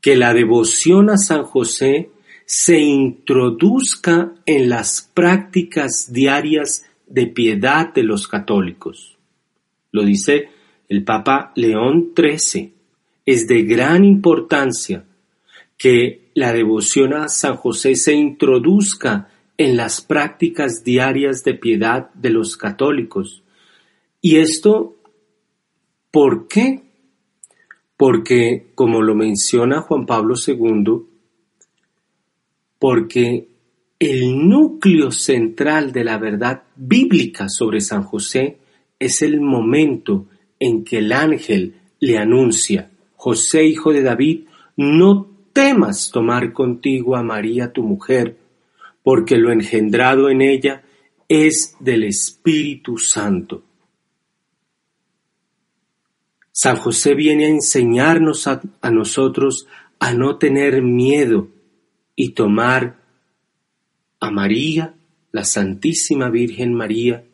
que 0.00 0.16
la 0.16 0.34
devoción 0.34 1.10
a 1.10 1.16
San 1.16 1.44
José 1.44 2.10
se 2.44 2.78
introduzca 2.78 4.34
en 4.46 4.68
las 4.68 5.10
prácticas 5.12 6.12
diarias 6.12 6.86
de 7.06 7.26
piedad 7.26 7.92
de 7.92 8.02
los 8.02 8.28
católicos. 8.28 9.16
Lo 9.92 10.04
dice 10.04 10.48
el 10.88 11.04
Papa 11.04 11.52
León 11.56 12.12
XIII. 12.16 12.72
Es 13.24 13.48
de 13.48 13.62
gran 13.64 14.04
importancia 14.04 15.04
que 15.76 16.30
la 16.34 16.52
devoción 16.52 17.14
a 17.14 17.28
San 17.28 17.56
José 17.56 17.96
se 17.96 18.14
introduzca 18.14 19.28
en 19.58 19.76
las 19.76 20.00
prácticas 20.00 20.84
diarias 20.84 21.42
de 21.44 21.54
piedad 21.54 22.12
de 22.14 22.30
los 22.30 22.56
católicos. 22.56 23.42
Y 24.20 24.36
esto, 24.36 24.96
¿por 26.10 26.48
qué? 26.48 26.82
Porque, 27.96 28.72
como 28.74 29.00
lo 29.02 29.14
menciona 29.14 29.80
Juan 29.80 30.04
Pablo 30.04 30.34
II, 30.46 31.02
porque 32.78 33.48
el 33.98 34.48
núcleo 34.48 35.10
central 35.10 35.92
de 35.92 36.04
la 36.04 36.18
verdad 36.18 36.64
bíblica 36.76 37.48
sobre 37.48 37.80
San 37.80 38.02
José 38.02 38.58
es 38.98 39.22
el 39.22 39.40
momento 39.40 40.26
en 40.58 40.84
que 40.84 40.98
el 40.98 41.12
ángel 41.12 41.76
le 42.00 42.18
anuncia, 42.18 42.90
José 43.14 43.64
hijo 43.64 43.92
de 43.92 44.02
David, 44.02 44.46
no 44.76 45.26
temas 45.52 46.10
tomar 46.10 46.52
contigo 46.52 47.16
a 47.16 47.22
María 47.22 47.72
tu 47.72 47.82
mujer, 47.82 48.36
porque 49.06 49.36
lo 49.36 49.52
engendrado 49.52 50.30
en 50.30 50.42
ella 50.42 50.82
es 51.28 51.76
del 51.78 52.02
Espíritu 52.02 52.98
Santo. 52.98 53.62
San 56.50 56.74
José 56.74 57.14
viene 57.14 57.44
a 57.44 57.50
enseñarnos 57.50 58.48
a, 58.48 58.60
nosotros 58.90 59.68
a 60.00 60.12
no 60.12 60.38
tener 60.38 60.82
miedo 60.82 61.46
y 62.16 62.30
tomar 62.30 62.96
a 64.18 64.32
María, 64.32 64.96
la 65.30 65.44
Santísima 65.44 66.28
Virgen 66.28 66.74
María, 66.74 67.24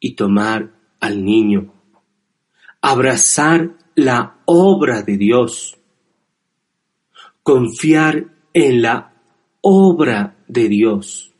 y 0.00 0.10
tomar 0.10 0.74
al 1.00 1.24
niño. 1.24 1.72
Abrazar 2.82 3.78
la 3.94 4.40
obra 4.44 5.00
de 5.00 5.16
Dios. 5.16 5.78
Confiar 7.42 8.26
en 8.52 8.82
la 8.82 9.14
obra 9.62 10.34
de 10.48 10.68
Dios. 10.68 11.32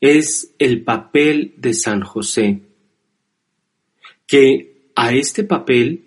Es 0.00 0.54
el 0.58 0.84
papel 0.84 1.54
de 1.56 1.74
San 1.74 2.02
José, 2.02 2.62
que 4.26 4.90
a 4.94 5.12
este 5.12 5.44
papel 5.44 6.04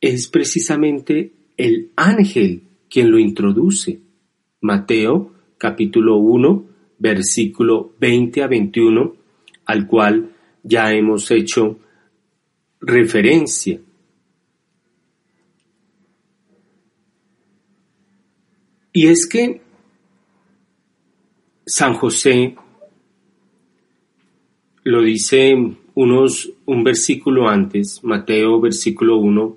es 0.00 0.28
precisamente 0.28 1.32
el 1.56 1.92
ángel 1.96 2.62
quien 2.88 3.10
lo 3.10 3.18
introduce. 3.18 4.00
Mateo 4.60 5.32
capítulo 5.58 6.18
1, 6.18 6.66
versículo 6.98 7.94
20 7.98 8.42
a 8.42 8.46
21, 8.46 9.16
al 9.64 9.86
cual 9.86 10.34
ya 10.62 10.92
hemos 10.92 11.30
hecho 11.30 11.78
referencia. 12.80 13.80
Y 18.96 19.08
es 19.08 19.28
que 19.30 19.60
San 21.66 21.92
José 21.92 22.56
lo 24.84 25.02
dice 25.02 25.54
unos, 25.94 26.50
un 26.64 26.82
versículo 26.82 27.46
antes, 27.46 28.02
Mateo 28.02 28.58
versículo 28.58 29.18
1, 29.18 29.56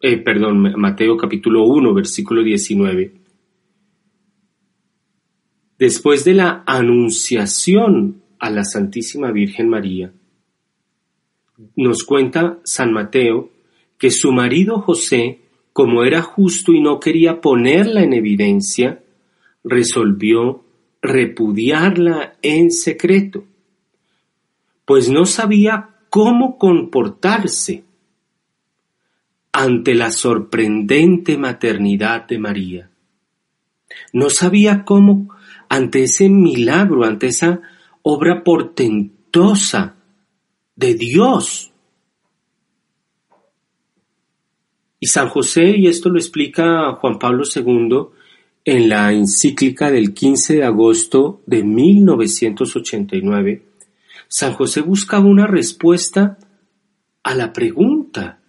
eh, 0.00 0.16
perdón, 0.16 0.74
Mateo 0.76 1.16
capítulo 1.16 1.66
1, 1.66 1.94
versículo 1.94 2.42
19. 2.42 3.12
Después 5.78 6.24
de 6.24 6.34
la 6.34 6.64
anunciación 6.66 8.22
a 8.40 8.50
la 8.50 8.64
Santísima 8.64 9.30
Virgen 9.30 9.68
María, 9.68 10.12
nos 11.76 12.02
cuenta 12.02 12.58
San 12.64 12.92
Mateo 12.92 13.50
que 13.96 14.10
su 14.10 14.32
marido 14.32 14.80
José 14.80 15.47
como 15.78 16.02
era 16.02 16.22
justo 16.22 16.72
y 16.72 16.80
no 16.80 16.98
quería 16.98 17.40
ponerla 17.40 18.02
en 18.02 18.12
evidencia, 18.12 19.00
resolvió 19.62 20.64
repudiarla 21.00 22.34
en 22.42 22.72
secreto, 22.72 23.44
pues 24.84 25.08
no 25.08 25.24
sabía 25.24 25.90
cómo 26.10 26.58
comportarse 26.58 27.84
ante 29.52 29.94
la 29.94 30.10
sorprendente 30.10 31.38
maternidad 31.38 32.26
de 32.26 32.38
María. 32.40 32.90
No 34.12 34.30
sabía 34.30 34.84
cómo, 34.84 35.28
ante 35.68 36.02
ese 36.02 36.28
milagro, 36.28 37.04
ante 37.04 37.28
esa 37.28 37.60
obra 38.02 38.42
portentosa 38.42 39.94
de 40.74 40.94
Dios, 40.94 41.67
Y 45.00 45.06
San 45.06 45.28
José, 45.28 45.76
y 45.76 45.86
esto 45.86 46.08
lo 46.08 46.18
explica 46.18 46.92
Juan 46.94 47.18
Pablo 47.18 47.44
II 47.44 48.08
en 48.64 48.88
la 48.88 49.12
encíclica 49.12 49.90
del 49.90 50.12
15 50.12 50.56
de 50.56 50.64
agosto 50.64 51.40
de 51.46 51.62
1989, 51.62 53.62
San 54.28 54.52
José 54.52 54.82
buscaba 54.82 55.26
una 55.26 55.46
respuesta 55.46 56.38
a 57.22 57.34
la 57.34 57.52
pregunta, 57.52 58.40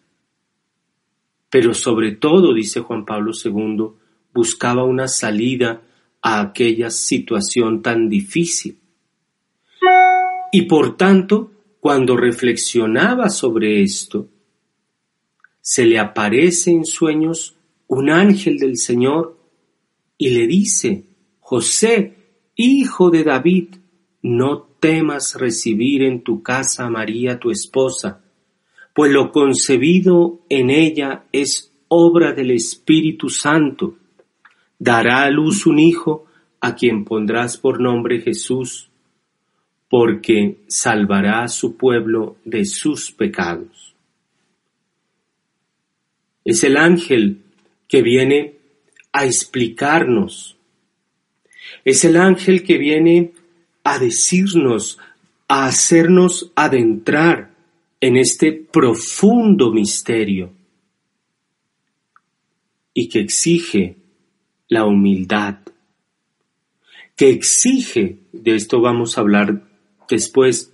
pero 1.50 1.74
sobre 1.74 2.14
todo, 2.14 2.54
dice 2.54 2.82
Juan 2.82 3.06
Pablo 3.06 3.32
II, 3.34 3.92
buscaba 4.34 4.84
una 4.84 5.08
salida 5.08 5.82
a 6.22 6.42
aquella 6.42 6.90
situación 6.90 7.82
tan 7.82 8.10
difícil. 8.10 8.78
Y 10.52 10.64
por 10.64 10.98
tanto, 10.98 11.52
cuando 11.80 12.18
reflexionaba 12.18 13.30
sobre 13.30 13.84
esto, 13.84 14.28
se 15.70 15.86
le 15.86 16.00
aparece 16.00 16.72
en 16.72 16.84
sueños 16.84 17.56
un 17.86 18.10
ángel 18.10 18.58
del 18.58 18.76
Señor 18.76 19.38
y 20.18 20.32
le 20.32 20.48
dice, 20.48 21.04
José, 21.42 22.16
hijo 22.56 23.12
de 23.12 23.24
David, 23.24 23.76
no 24.24 24.64
temas 24.80 25.36
recibir 25.36 26.02
en 26.02 26.24
tu 26.24 26.42
casa 26.42 26.86
a 26.88 26.90
María 26.90 27.38
tu 27.38 27.52
esposa, 27.52 28.24
pues 28.96 29.12
lo 29.12 29.32
concebido 29.32 30.40
en 30.50 30.72
ella 30.72 31.26
es 31.32 31.72
obra 31.88 32.34
del 32.34 32.50
Espíritu 32.50 33.30
Santo. 33.30 33.96
Dará 34.80 35.22
a 35.22 35.30
luz 35.30 35.68
un 35.68 35.78
hijo 35.78 36.26
a 36.62 36.74
quien 36.74 37.06
pondrás 37.06 37.58
por 37.58 37.80
nombre 37.80 38.22
Jesús, 38.22 38.90
porque 39.88 40.62
salvará 40.68 41.44
a 41.44 41.48
su 41.48 41.78
pueblo 41.78 42.38
de 42.44 42.66
sus 42.66 43.12
pecados. 43.12 43.79
Es 46.46 46.64
el 46.64 46.78
ángel 46.78 47.42
que 47.88 48.02
viene 48.02 48.56
a 49.12 49.26
explicarnos. 49.26 50.58
Es 51.86 52.06
el 52.06 52.18
ángel 52.18 52.64
que 52.64 52.78
viene 52.78 53.34
a 53.84 54.00
decirnos, 54.00 55.00
a 55.48 55.66
hacernos 55.66 56.52
adentrar 56.56 57.52
en 58.02 58.18
este 58.18 58.52
profundo 58.54 59.72
misterio 59.72 60.54
y 62.94 63.10
que 63.10 63.20
exige 63.20 63.98
la 64.68 64.86
humildad, 64.86 65.60
que 67.16 67.30
exige, 67.30 68.20
de 68.32 68.56
esto 68.56 68.82
vamos 68.82 69.18
a 69.18 69.22
hablar 69.22 69.68
después, 70.08 70.74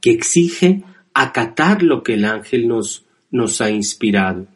que 0.00 0.10
exige 0.10 0.82
acatar 1.14 1.82
lo 1.82 2.02
que 2.02 2.14
el 2.14 2.24
ángel 2.24 2.68
nos, 2.68 3.04
nos 3.30 3.60
ha 3.60 3.70
inspirado. 3.70 4.46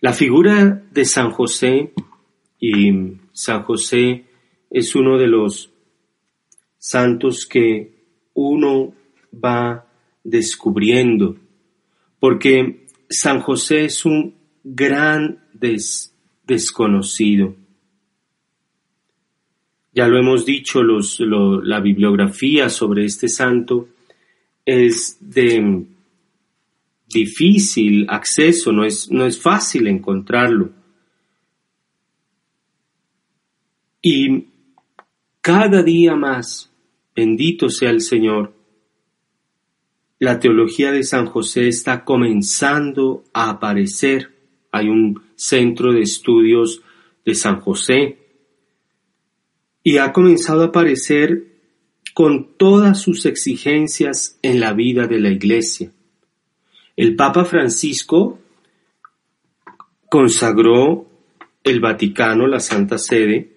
La 0.00 0.12
figura 0.12 0.82
de 0.90 1.04
San 1.04 1.30
José 1.30 1.92
y 2.58 2.92
San 3.32 3.62
José 3.62 4.24
es 4.70 4.94
uno 4.94 5.18
de 5.18 5.28
los 5.28 5.70
santos 6.78 7.46
que 7.46 7.92
uno 8.34 8.94
va 9.32 9.86
descubriendo, 10.24 11.36
porque 12.18 12.86
San 13.08 13.40
José 13.40 13.84
es 13.84 14.04
un 14.04 14.34
gran 14.64 15.44
desconocido. 16.44 17.54
Ya 19.94 20.08
lo 20.08 20.18
hemos 20.18 20.44
dicho, 20.46 20.80
la 20.82 21.80
bibliografía 21.80 22.68
sobre 22.70 23.04
este 23.04 23.28
santo 23.28 23.88
es 24.64 25.18
de 25.20 25.84
difícil 27.12 28.06
acceso, 28.08 28.72
no 28.72 28.84
es, 28.84 29.10
no 29.10 29.24
es 29.24 29.40
fácil 29.40 29.86
encontrarlo. 29.86 30.72
Y 34.00 34.48
cada 35.40 35.82
día 35.82 36.16
más, 36.16 36.72
bendito 37.14 37.68
sea 37.68 37.90
el 37.90 38.00
Señor, 38.00 38.52
la 40.18 40.38
teología 40.38 40.92
de 40.92 41.02
San 41.02 41.26
José 41.26 41.68
está 41.68 42.04
comenzando 42.04 43.24
a 43.32 43.50
aparecer. 43.50 44.30
Hay 44.70 44.88
un 44.88 45.20
centro 45.34 45.92
de 45.92 46.02
estudios 46.02 46.82
de 47.24 47.34
San 47.34 47.60
José 47.60 48.18
y 49.82 49.98
ha 49.98 50.12
comenzado 50.12 50.62
a 50.62 50.66
aparecer 50.66 51.52
con 52.14 52.56
todas 52.56 53.00
sus 53.00 53.26
exigencias 53.26 54.38
en 54.42 54.60
la 54.60 54.72
vida 54.74 55.06
de 55.06 55.20
la 55.20 55.30
Iglesia. 55.30 55.92
El 56.96 57.16
Papa 57.16 57.44
Francisco 57.44 58.38
consagró 60.08 61.06
el 61.64 61.80
Vaticano, 61.80 62.46
la 62.46 62.60
Santa 62.60 62.98
Sede, 62.98 63.52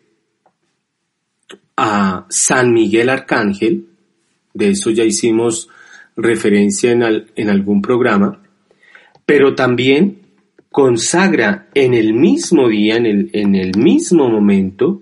a 1.75 2.25
San 2.29 2.71
Miguel 2.71 3.09
Arcángel, 3.09 3.89
de 4.53 4.69
eso 4.69 4.89
ya 4.89 5.03
hicimos 5.03 5.69
referencia 6.15 6.91
en, 6.91 7.49
algún 7.49 7.81
programa, 7.81 8.41
pero 9.25 9.53
también 9.53 10.21
consagra 10.71 11.67
en 11.73 11.93
el 11.93 12.13
mismo 12.13 12.69
día, 12.69 12.95
en 12.95 13.05
el, 13.05 13.29
en 13.33 13.55
el 13.55 13.77
mismo 13.77 14.29
momento, 14.29 15.01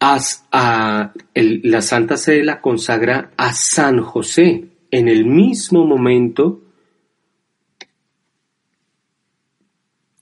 la 0.00 1.82
Santa 1.82 2.16
Sede 2.16 2.44
la 2.44 2.62
consagra 2.62 3.32
a 3.36 3.52
San 3.52 4.00
José 4.00 4.69
en 4.90 5.08
el 5.08 5.24
mismo 5.24 5.86
momento 5.86 6.60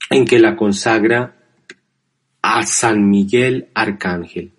en 0.09 0.25
que 0.25 0.39
la 0.39 0.55
consagra 0.55 1.35
a 2.41 2.65
San 2.65 3.09
Miguel 3.09 3.67
Arcángel. 3.73 4.51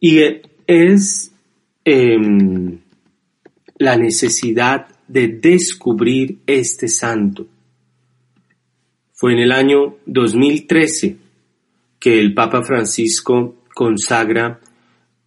Y 0.00 0.20
es 0.66 1.32
em, 1.84 2.78
la 3.78 3.96
necesidad 3.96 4.88
de 5.08 5.28
descubrir 5.28 6.38
este 6.46 6.88
santo. 6.88 7.46
Fue 9.12 9.32
en 9.32 9.38
el 9.38 9.52
año 9.52 9.96
2013 10.06 11.16
que 11.98 12.20
el 12.20 12.34
Papa 12.34 12.62
Francisco 12.62 13.62
consagra 13.74 14.60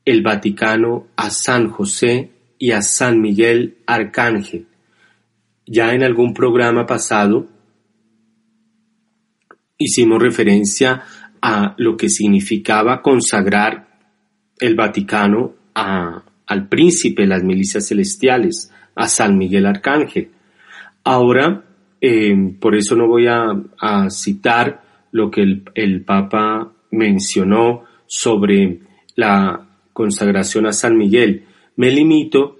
el 0.05 0.21
Vaticano 0.21 1.07
a 1.15 1.29
San 1.29 1.69
José 1.69 2.29
y 2.59 2.71
a 2.71 2.83
San 2.83 3.19
Miguel 3.21 3.77
Arcángel. 3.87 4.67
Ya 5.65 5.93
en 5.93 6.03
algún 6.03 6.33
programa 6.33 6.85
pasado 6.85 7.47
hicimos 9.77 10.21
referencia 10.21 11.03
a 11.41 11.73
lo 11.77 11.97
que 11.97 12.09
significaba 12.09 13.01
consagrar 13.01 13.87
el 14.59 14.75
Vaticano 14.75 15.55
al 15.73 16.67
príncipe 16.67 17.21
de 17.21 17.29
las 17.29 17.43
milicias 17.43 17.87
celestiales, 17.87 18.71
a 18.95 19.07
San 19.07 19.37
Miguel 19.37 19.65
Arcángel. 19.65 20.29
Ahora, 21.05 21.63
eh, 22.01 22.35
por 22.59 22.75
eso 22.75 22.95
no 22.95 23.07
voy 23.07 23.27
a, 23.27 24.09
citar 24.09 24.83
lo 25.11 25.31
que 25.31 25.61
el, 25.73 26.03
Papa 26.03 26.71
mencionó 26.91 27.85
sobre 28.05 28.79
la 29.15 29.67
consagración 29.93 30.65
a 30.65 30.73
San 30.73 30.97
Miguel. 30.97 31.45
Me 31.79 31.89
limito 31.91 32.57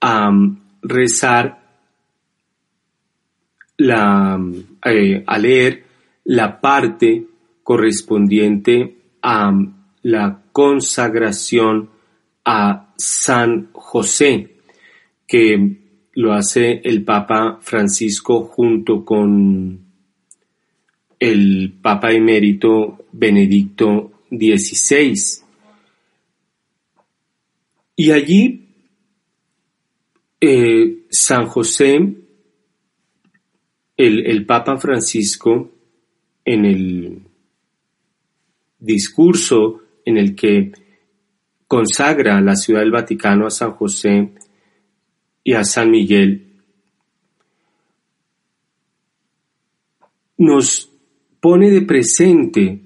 a 0.00 0.32
rezar, 0.80 1.60
la, 3.76 4.40
eh, 4.86 5.22
a 5.26 5.38
leer 5.38 5.84
la 6.24 6.62
parte 6.62 7.26
correspondiente 7.62 8.96
a 9.20 9.52
la 10.00 10.42
consagración 10.50 11.90
a 12.46 12.94
San 12.96 13.68
José, 13.74 14.56
que 15.26 15.76
lo 16.14 16.32
hace 16.32 16.80
el 16.84 17.04
Papa 17.04 17.58
Francisco 17.60 18.44
junto 18.44 19.04
con 19.04 19.78
el 21.18 21.74
Papa 21.82 22.12
emérito 22.12 23.04
Benedicto 23.12 24.22
XVI. 24.30 25.43
Y 27.96 28.10
allí 28.10 28.68
eh, 30.40 31.06
San 31.10 31.46
José, 31.46 31.96
el, 33.96 34.26
el 34.26 34.46
Papa 34.46 34.76
Francisco, 34.78 35.70
en 36.44 36.64
el 36.66 37.22
discurso 38.78 39.80
en 40.04 40.18
el 40.18 40.34
que 40.34 40.72
consagra 41.66 42.40
la 42.40 42.56
ciudad 42.56 42.80
del 42.80 42.90
Vaticano 42.90 43.46
a 43.46 43.50
San 43.50 43.70
José 43.72 44.34
y 45.42 45.54
a 45.54 45.64
San 45.64 45.90
Miguel, 45.90 46.62
nos 50.36 50.90
pone 51.40 51.70
de 51.70 51.82
presente 51.82 52.80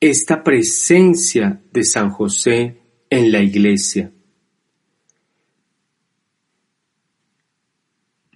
esta 0.00 0.42
presencia 0.42 1.62
de 1.72 1.84
San 1.84 2.10
José 2.10 2.78
en 3.10 3.32
la 3.32 3.42
iglesia. 3.42 4.12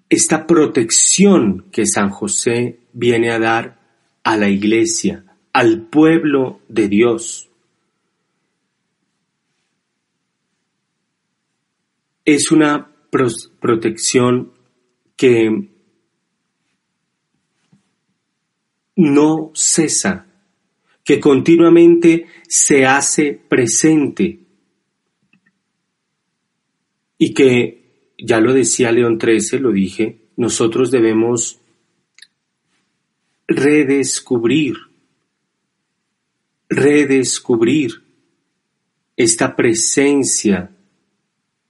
Esta 0.09 0.47
protección 0.47 1.71
que 1.73 1.87
San 1.87 2.11
José 2.11 2.81
viene 2.93 3.31
a 3.31 3.39
dar 3.39 3.81
a 4.23 4.37
la 4.37 4.49
iglesia, 4.49 5.25
al 5.53 5.89
pueblo 5.89 6.61
de 6.69 6.89
Dios. 6.89 7.49
Es 12.25 12.53
una 12.53 12.91
protección 13.11 14.53
que 15.17 15.71
no 18.97 19.51
cesa, 19.55 20.27
que 21.05 21.19
continuamente 21.21 22.27
se 22.49 22.87
hace 22.87 23.33
presente 23.33 24.42
y 27.25 27.35
que, 27.35 28.17
ya 28.19 28.41
lo 28.41 28.53
decía 28.53 28.91
León 28.91 29.17
XIII, 29.21 29.61
lo 29.61 29.71
dije, 29.71 30.23
nosotros 30.37 30.91
debemos 30.91 31.61
redescubrir, 33.47 34.75
redescubrir 36.69 38.03
esta 39.17 39.55
presencia 39.55 40.75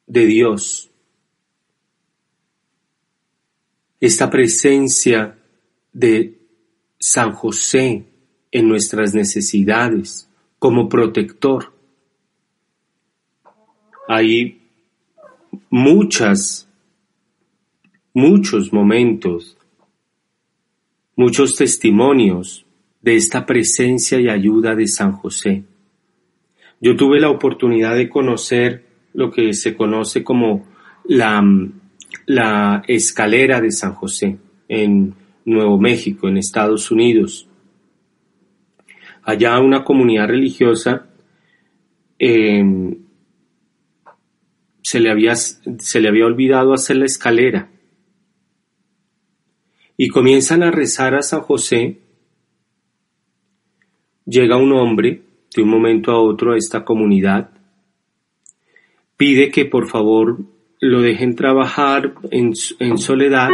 de 0.07 0.25
Dios, 0.25 0.91
esta 4.01 4.31
presencia 4.31 5.39
de 5.93 6.39
San 6.99 7.33
José 7.33 8.07
en 8.51 8.69
nuestras 8.69 9.13
necesidades 9.13 10.31
como 10.59 10.89
protector. 10.89 11.75
Hay 14.09 14.62
muchas, 15.73 16.69
muchos 18.13 18.75
momentos, 18.75 19.57
muchos 21.17 21.55
testimonios 21.57 22.67
de 23.01 23.17
esta 23.17 23.47
presencia 23.47 24.21
y 24.21 24.29
ayuda 24.29 24.75
de 24.75 24.87
San 24.87 25.13
José. 25.13 25.65
Yo 26.79 26.95
tuve 26.95 27.21
la 27.21 27.31
oportunidad 27.31 27.97
de 27.97 28.11
conocer 28.11 28.85
lo 29.15 29.31
que 29.31 29.55
se 29.55 29.75
conoce 29.75 30.23
como 30.23 30.67
la, 31.05 31.43
la 32.27 32.83
escalera 32.87 33.63
de 33.63 33.71
San 33.71 33.95
José 33.95 34.37
en 34.69 35.15
Nuevo 35.47 35.79
México, 35.79 36.29
en 36.29 36.37
Estados 36.37 36.91
Unidos. 36.91 37.49
Allá 39.23 39.59
una 39.59 39.85
comunidad 39.85 40.29
religiosa 40.29 41.07
em, 42.19 43.02
se, 44.83 45.01
le 45.01 45.11
había, 45.11 45.35
se 45.35 46.01
le 46.01 46.09
había 46.09 46.27
olvidado 46.27 46.75
hacer 46.75 46.97
la 46.97 47.07
escalera. 47.07 47.71
Y 49.97 50.09
comienzan 50.09 50.63
a 50.63 50.71
rezar 50.71 51.15
a 51.15 51.23
San 51.23 51.41
José. 51.41 51.99
Llega 54.27 54.57
un 54.57 54.73
hombre 54.73 55.23
de 55.55 55.63
un 55.63 55.69
momento 55.69 56.13
a 56.13 56.21
otro 56.21 56.53
a 56.53 56.57
esta 56.57 56.85
comunidad, 56.85 57.51
pide 59.17 59.51
que 59.51 59.67
por 59.67 59.89
favor 59.89 60.39
lo 60.81 61.01
dejen 61.01 61.37
trabajar 61.37 62.15
en, 62.31 62.53
en 62.79 62.99
soledad, 62.99 63.51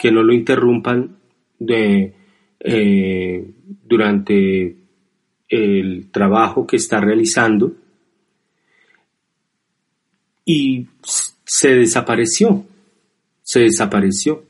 que 0.00 0.12
no 0.12 0.22
lo 0.22 0.34
interrumpan 0.34 1.16
de, 1.58 2.14
eh, 2.60 3.50
durante 3.84 4.76
el 5.48 6.10
trabajo 6.10 6.66
que 6.66 6.76
está 6.76 7.00
realizando 7.00 7.72
y 10.48 10.86
se 11.44 11.74
desapareció, 11.74 12.66
se 13.42 13.60
desapareció. 13.60 14.46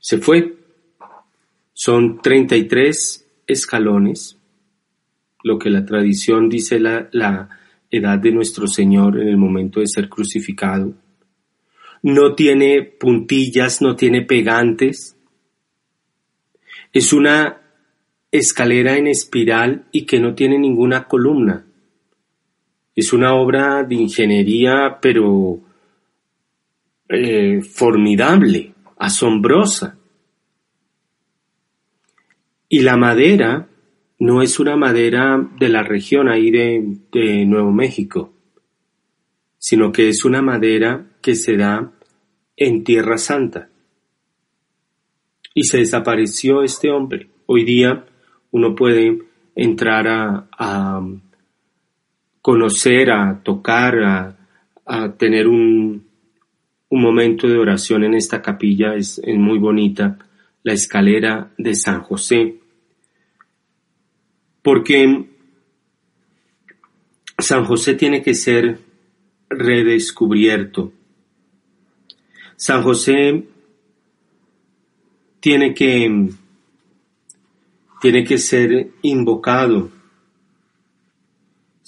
Se 0.00 0.18
fue. 0.18 0.56
Son 1.72 2.20
33 2.20 3.26
escalones, 3.46 4.36
lo 5.44 5.58
que 5.58 5.70
la 5.70 5.86
tradición 5.86 6.48
dice 6.48 6.80
la, 6.80 7.08
la 7.12 7.48
edad 7.90 8.18
de 8.18 8.32
nuestro 8.32 8.66
Señor 8.66 9.20
en 9.20 9.28
el 9.28 9.36
momento 9.36 9.78
de 9.78 9.86
ser 9.86 10.08
crucificado 10.08 10.92
no 12.02 12.34
tiene 12.34 12.82
puntillas, 12.82 13.82
no 13.82 13.96
tiene 13.96 14.22
pegantes. 14.22 15.16
Es 16.92 17.12
una 17.12 17.60
escalera 18.30 18.96
en 18.96 19.06
espiral 19.06 19.86
y 19.92 20.06
que 20.06 20.20
no 20.20 20.34
tiene 20.34 20.58
ninguna 20.58 21.06
columna. 21.06 21.66
Es 23.00 23.14
una 23.14 23.32
obra 23.32 23.82
de 23.82 23.94
ingeniería, 23.94 24.98
pero 25.00 25.58
eh, 27.08 27.62
formidable, 27.62 28.74
asombrosa. 28.98 29.98
Y 32.68 32.80
la 32.80 32.98
madera 32.98 33.70
no 34.18 34.42
es 34.42 34.60
una 34.60 34.76
madera 34.76 35.48
de 35.58 35.70
la 35.70 35.82
región 35.82 36.28
ahí 36.28 36.50
de, 36.50 36.98
de 37.10 37.46
Nuevo 37.46 37.72
México, 37.72 38.34
sino 39.56 39.92
que 39.92 40.10
es 40.10 40.26
una 40.26 40.42
madera 40.42 41.06
que 41.22 41.36
se 41.36 41.56
da 41.56 41.90
en 42.54 42.84
Tierra 42.84 43.16
Santa. 43.16 43.70
Y 45.54 45.64
se 45.64 45.78
desapareció 45.78 46.62
este 46.62 46.90
hombre. 46.90 47.30
Hoy 47.46 47.64
día 47.64 48.04
uno 48.50 48.74
puede 48.74 49.22
entrar 49.54 50.06
a, 50.06 51.00
conocer, 52.42 53.10
a 53.10 53.40
tocar, 53.42 54.36
a, 54.86 55.12
tener 55.16 55.46
un, 55.46 56.06
un, 56.88 57.02
momento 57.02 57.46
de 57.46 57.58
oración 57.58 58.04
en 58.04 58.14
esta 58.14 58.42
capilla. 58.42 58.94
Es, 58.94 59.20
es 59.24 59.36
muy 59.36 59.58
bonita, 59.58 60.18
la 60.62 60.72
escalera 60.72 61.50
de 61.56 61.74
San 61.74 62.00
José. 62.02 62.56
Porque 64.62 65.26
San 67.38 67.64
José 67.64 67.94
tiene 67.94 68.22
que 68.22 68.34
ser 68.34 68.78
redescubierto 69.48 70.92
San 72.60 72.82
José 72.82 73.42
tiene 75.40 75.72
que, 75.72 76.28
tiene 78.02 78.22
que 78.22 78.36
ser 78.36 78.90
invocado. 79.00 79.90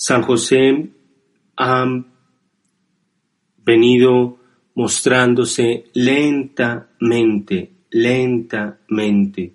San 0.05 0.23
José 0.23 0.91
ha 1.57 1.87
venido 3.59 4.37
mostrándose 4.75 5.85
lentamente, 5.95 7.71
lentamente, 7.89 9.55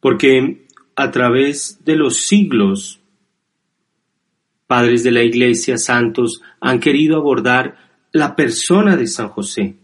porque 0.00 0.66
a 0.96 1.12
través 1.12 1.84
de 1.84 1.94
los 1.94 2.22
siglos, 2.22 2.98
padres 4.66 5.04
de 5.04 5.12
la 5.12 5.22
Iglesia, 5.22 5.78
santos, 5.78 6.42
han 6.60 6.80
querido 6.80 7.16
abordar 7.16 7.76
la 8.10 8.34
persona 8.34 8.96
de 8.96 9.06
San 9.06 9.28
José. 9.28 9.76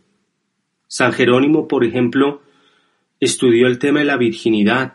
San 0.89 1.12
Jerónimo, 1.12 1.68
por 1.68 1.84
ejemplo, 1.84 2.43
estudió 3.20 3.68
el 3.68 3.78
tema 3.78 4.01
de 4.01 4.07
la 4.07 4.16
virginidad. 4.16 4.95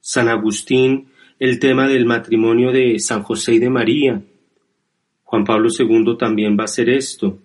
San 0.00 0.28
Agustín, 0.28 1.10
el 1.38 1.58
tema 1.58 1.86
del 1.86 2.04
matrimonio 2.04 2.72
de 2.72 2.98
San 2.98 3.22
José 3.22 3.54
y 3.54 3.58
de 3.58 3.70
María. 3.70 4.22
Juan 5.24 5.44
Pablo 5.44 5.68
II 5.76 6.16
también 6.18 6.56
va 6.56 6.62
a 6.62 6.64
hacer 6.64 6.88
esto. 6.88 7.38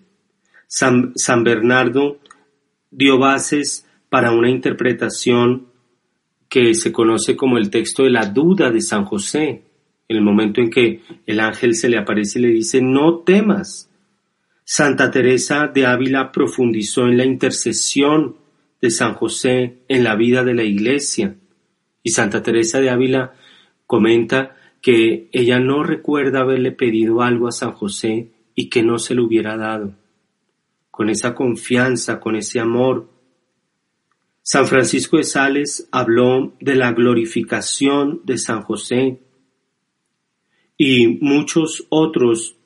San, 0.67 1.13
San 1.15 1.43
Bernardo 1.43 2.19
dio 2.89 3.19
bases 3.19 3.87
para 4.09 4.31
una 4.31 4.49
interpretación 4.49 5.67
que 6.49 6.73
se 6.75 6.91
conoce 6.91 7.35
como 7.35 7.57
el 7.57 7.69
texto 7.69 8.03
de 8.03 8.11
la 8.11 8.27
duda 8.27 8.71
de 8.71 8.81
San 8.81 9.05
José, 9.05 9.63
en 10.07 10.17
el 10.17 10.23
momento 10.23 10.61
en 10.61 10.69
que 10.69 11.01
el 11.25 11.39
ángel 11.39 11.75
se 11.75 11.89
le 11.89 11.97
aparece 11.97 12.39
y 12.39 12.43
le 12.43 12.49
dice, 12.49 12.81
no 12.81 13.19
temas, 13.19 13.89
Santa 14.63 15.11
Teresa 15.11 15.67
de 15.67 15.85
Ávila 15.85 16.31
profundizó 16.31 17.07
en 17.07 17.17
la 17.17 17.25
intercesión 17.25 18.37
de 18.81 18.91
San 18.91 19.13
José 19.13 19.79
en 19.87 20.03
la 20.03 20.15
vida 20.15 20.43
de 20.43 20.53
la 20.53 20.63
Iglesia 20.63 21.35
y 22.01 22.11
Santa 22.11 22.41
Teresa 22.41 22.79
de 22.79 22.89
Ávila 22.89 23.33
comenta 23.85 24.55
que 24.81 25.29
ella 25.31 25.59
no 25.59 25.83
recuerda 25.83 26.41
haberle 26.41 26.71
pedido 26.71 27.21
algo 27.21 27.47
a 27.47 27.51
San 27.51 27.71
José 27.71 28.31
y 28.55 28.69
que 28.69 28.83
no 28.83 28.99
se 28.99 29.15
lo 29.15 29.25
hubiera 29.25 29.55
dado. 29.57 29.95
Con 30.91 31.09
esa 31.09 31.33
confianza, 31.33 32.19
con 32.19 32.35
ese 32.35 32.59
amor. 32.59 33.09
San 34.41 34.67
Francisco 34.67 35.17
de 35.17 35.23
Sales 35.23 35.87
habló 35.91 36.53
de 36.59 36.75
la 36.75 36.91
glorificación 36.91 38.21
de 38.25 38.37
San 38.37 38.61
José 38.61 39.19
y 40.77 41.07
muchos 41.21 41.85
otros 41.89 42.57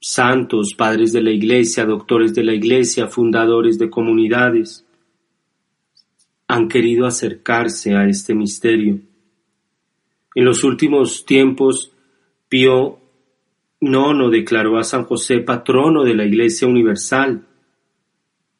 santos, 0.00 0.74
padres 0.74 1.12
de 1.12 1.22
la 1.22 1.30
Iglesia, 1.30 1.84
doctores 1.84 2.34
de 2.34 2.44
la 2.44 2.54
Iglesia, 2.54 3.08
fundadores 3.08 3.78
de 3.78 3.90
comunidades, 3.90 4.85
han 6.48 6.68
querido 6.68 7.06
acercarse 7.06 7.94
a 7.94 8.06
este 8.06 8.34
misterio. 8.34 9.00
En 10.34 10.44
los 10.44 10.64
últimos 10.64 11.24
tiempos, 11.24 11.92
Pío 12.48 12.98
IX 13.80 14.30
declaró 14.30 14.78
a 14.78 14.84
San 14.84 15.04
José 15.04 15.40
patrono 15.40 16.04
de 16.04 16.14
la 16.14 16.24
Iglesia 16.24 16.68
Universal. 16.68 17.46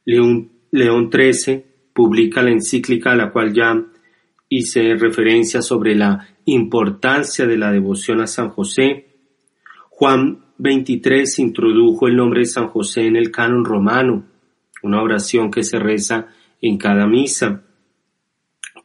León, 0.04 0.50
León 0.70 1.10
XIII 1.12 1.64
publica 1.92 2.42
la 2.42 2.50
encíclica 2.50 3.12
a 3.12 3.16
la 3.16 3.30
cual 3.30 3.52
ya 3.52 3.74
hice 4.48 4.94
referencia 4.94 5.62
sobre 5.62 5.94
la 5.94 6.28
importancia 6.44 7.46
de 7.46 7.56
la 7.56 7.72
devoción 7.72 8.20
a 8.20 8.26
San 8.26 8.50
José. 8.50 9.06
Juan 9.90 10.44
23 10.58 11.38
introdujo 11.38 12.06
el 12.06 12.16
nombre 12.16 12.40
de 12.40 12.46
San 12.46 12.68
José 12.68 13.06
en 13.06 13.16
el 13.16 13.30
canon 13.30 13.64
romano, 13.64 14.24
una 14.82 15.02
oración 15.02 15.50
que 15.50 15.62
se 15.62 15.78
reza 15.78 16.28
en 16.60 16.78
cada 16.78 17.06
misa. 17.06 17.65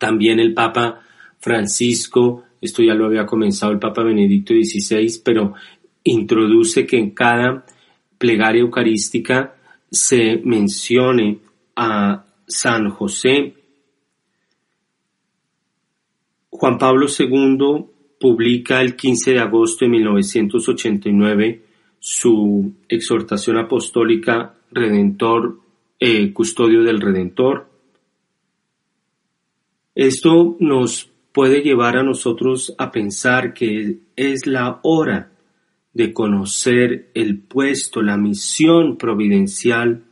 También 0.02 0.40
el 0.40 0.56
Papa 0.56 1.00
Francisco, 1.38 2.44
esto 2.60 2.82
ya 2.82 2.96
lo 2.96 3.06
había 3.06 3.28
comenzado 3.28 3.72
el 3.72 3.78
Papa 3.78 4.02
Benedicto 4.02 4.52
XVI, 4.52 5.22
pero 5.24 5.54
introduce 6.04 6.88
que 6.88 6.98
en 6.98 7.12
cada 7.12 7.64
plegaria 8.18 8.62
eucarística 8.62 9.54
se 9.92 10.42
mencione 10.44 11.38
a 11.76 12.26
San 12.48 12.90
José. 12.90 13.54
Juan 16.50 16.80
Pablo 16.80 17.06
II 17.06 17.86
publica 18.20 18.82
el 18.82 18.96
15 18.96 19.34
de 19.34 19.40
agosto 19.40 19.86
de 19.86 19.92
1989 19.92 21.64
su 22.00 22.74
exhortación 22.90 23.60
apostólica 23.60 24.56
Redentor, 24.72 25.60
eh, 26.00 26.34
Custodio 26.34 26.82
del 26.82 27.00
Redentor. 27.00 27.71
Esto 29.96 30.56
nos 30.60 31.12
puede 31.32 31.62
llevar 31.62 31.98
a 31.98 32.04
nosotros 32.04 32.74
a 32.78 32.92
pensar 32.92 33.54
que 33.54 34.00
es 34.16 34.48
la 34.48 34.80
hora 34.84 35.32
de 35.94 36.14
conocer 36.14 37.12
el 37.14 37.40
puesto, 37.40 38.02
la 38.02 38.18
misión 38.18 38.98
providencial 38.98 40.06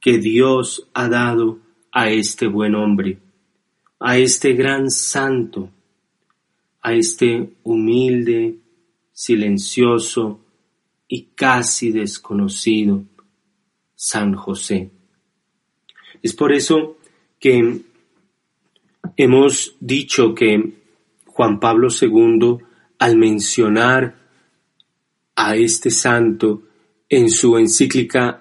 que 0.00 0.18
Dios 0.18 0.88
ha 0.94 1.08
dado 1.08 1.58
a 1.90 2.10
este 2.10 2.46
buen 2.46 2.74
hombre, 2.74 3.18
a 3.98 4.18
este 4.18 4.52
gran 4.52 4.90
santo, 4.90 5.70
a 6.80 6.94
este 6.94 7.54
humilde, 7.64 8.58
silencioso 9.12 10.40
y 11.08 11.30
casi 11.34 11.90
desconocido 11.90 13.04
San 13.96 14.34
José. 14.34 14.92
Es 16.22 16.34
por 16.34 16.52
eso 16.52 16.96
que 17.40 17.80
hemos 19.18 19.76
dicho 19.80 20.34
que 20.34 20.74
Juan 21.26 21.60
Pablo 21.60 21.88
II, 22.00 22.58
al 22.98 23.18
mencionar 23.18 24.16
a 25.34 25.56
este 25.56 25.90
santo 25.90 26.62
en 27.08 27.28
su 27.28 27.58
encíclica 27.58 28.40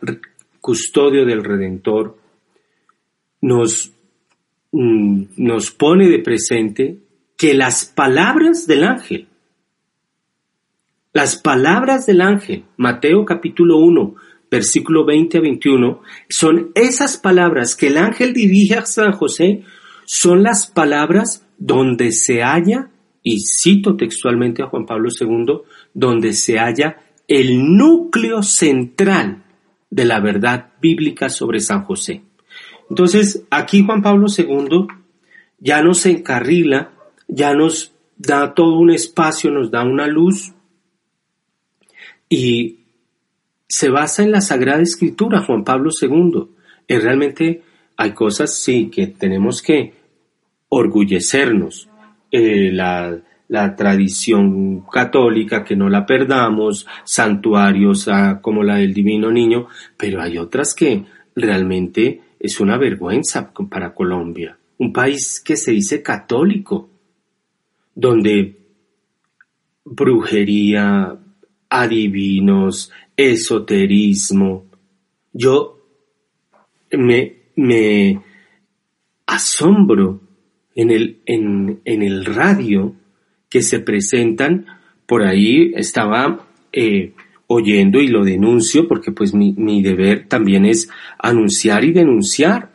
Custodio 0.61 1.25
del 1.25 1.43
Redentor, 1.43 2.17
nos, 3.41 3.91
mm, 4.71 5.23
nos 5.37 5.71
pone 5.71 6.09
de 6.09 6.19
presente 6.19 6.99
que 7.35 7.53
las 7.53 7.85
palabras 7.85 8.67
del 8.67 8.83
ángel, 8.83 9.27
las 11.13 11.37
palabras 11.37 12.05
del 12.05 12.21
ángel, 12.21 12.65
Mateo 12.77 13.25
capítulo 13.25 13.77
1, 13.77 14.15
versículo 14.51 15.05
20 15.05 15.37
a 15.39 15.41
21, 15.41 16.01
son 16.29 16.71
esas 16.75 17.17
palabras 17.17 17.75
que 17.75 17.87
el 17.87 17.97
ángel 17.97 18.33
dirige 18.33 18.75
a 18.75 18.85
San 18.85 19.13
José, 19.13 19.63
son 20.07 20.41
las 20.41 20.67
palabras 20.67 21.45
donde 21.57 22.13
se 22.13 22.41
halla, 22.41 22.89
y 23.21 23.41
cito 23.41 23.97
textualmente 23.97 24.63
a 24.63 24.67
Juan 24.67 24.85
Pablo 24.85 25.09
II, 25.09 25.63
donde 25.93 26.31
se 26.31 26.57
halla 26.57 27.01
el 27.27 27.75
núcleo 27.75 28.41
central 28.41 29.43
de 29.89 30.05
la 30.05 30.21
verdad 30.21 30.69
bíblica 30.81 31.27
sobre 31.27 31.59
San 31.59 31.83
José. 31.83 32.21
Entonces, 32.89 33.43
aquí 33.49 33.83
Juan 33.85 34.01
Pablo 34.01 34.27
II 34.35 34.87
ya 35.59 35.83
nos 35.83 36.05
encarrila, 36.05 36.93
ya 37.27 37.53
nos 37.53 37.91
da 38.15 38.53
todo 38.53 38.79
un 38.79 38.91
espacio, 38.91 39.51
nos 39.51 39.71
da 39.71 39.83
una 39.83 40.07
luz 40.07 40.53
y 42.29 42.79
se 43.67 43.89
basa 43.89 44.23
en 44.23 44.31
la 44.31 44.39
Sagrada 44.39 44.81
Escritura, 44.81 45.41
Juan 45.41 45.65
Pablo 45.65 45.89
II. 46.01 46.47
Y 46.87 46.95
realmente 46.95 47.61
hay 47.97 48.11
cosas, 48.13 48.57
sí, 48.57 48.89
que 48.89 49.07
tenemos 49.07 49.61
que 49.61 49.96
orgullecernos. 50.69 51.89
Eh, 52.29 52.71
la, 52.73 53.17
la, 53.47 53.75
tradición 53.75 54.81
católica, 54.81 55.63
que 55.63 55.77
no 55.77 55.87
la 55.87 56.05
perdamos, 56.05 56.85
santuarios 57.05 58.09
ah, 58.09 58.39
como 58.41 58.63
la 58.63 58.75
del 58.75 58.93
Divino 58.93 59.31
Niño, 59.31 59.67
pero 59.95 60.21
hay 60.21 60.37
otras 60.37 60.75
que 60.75 61.05
realmente 61.35 62.21
es 62.37 62.59
una 62.59 62.77
vergüenza 62.77 63.53
para 63.69 63.93
Colombia, 63.93 64.57
un 64.77 64.91
país 64.91 65.41
que 65.43 65.55
se 65.55 65.71
dice 65.71 66.03
católico, 66.03 66.89
donde 67.95 68.57
brujería, 69.85 71.17
adivinos, 71.69 72.91
esoterismo. 73.15 74.65
Yo 75.31 75.79
me, 76.91 77.37
me 77.55 78.21
asombro 79.25 80.26
en 80.77 80.91
el, 80.91 81.19
en, 81.25 81.81
en 81.85 82.03
el 82.03 82.23
radio 82.23 82.95
que 83.49 83.63
se 83.63 83.79
presentan, 83.79 84.67
por 85.07 85.23
ahí 85.23 85.73
estaba 85.75 86.47
eh, 86.71 87.13
oyendo 87.47 87.99
y 87.99 88.07
lo 88.07 88.23
denuncio 88.23 88.87
porque 88.87 89.11
pues 89.11 89.33
mi, 89.33 89.53
mi 89.53 89.81
deber 89.81 90.27
también 90.27 90.65
es 90.65 90.87
anunciar 91.17 91.83
y 91.83 91.93
denunciar 91.93 92.71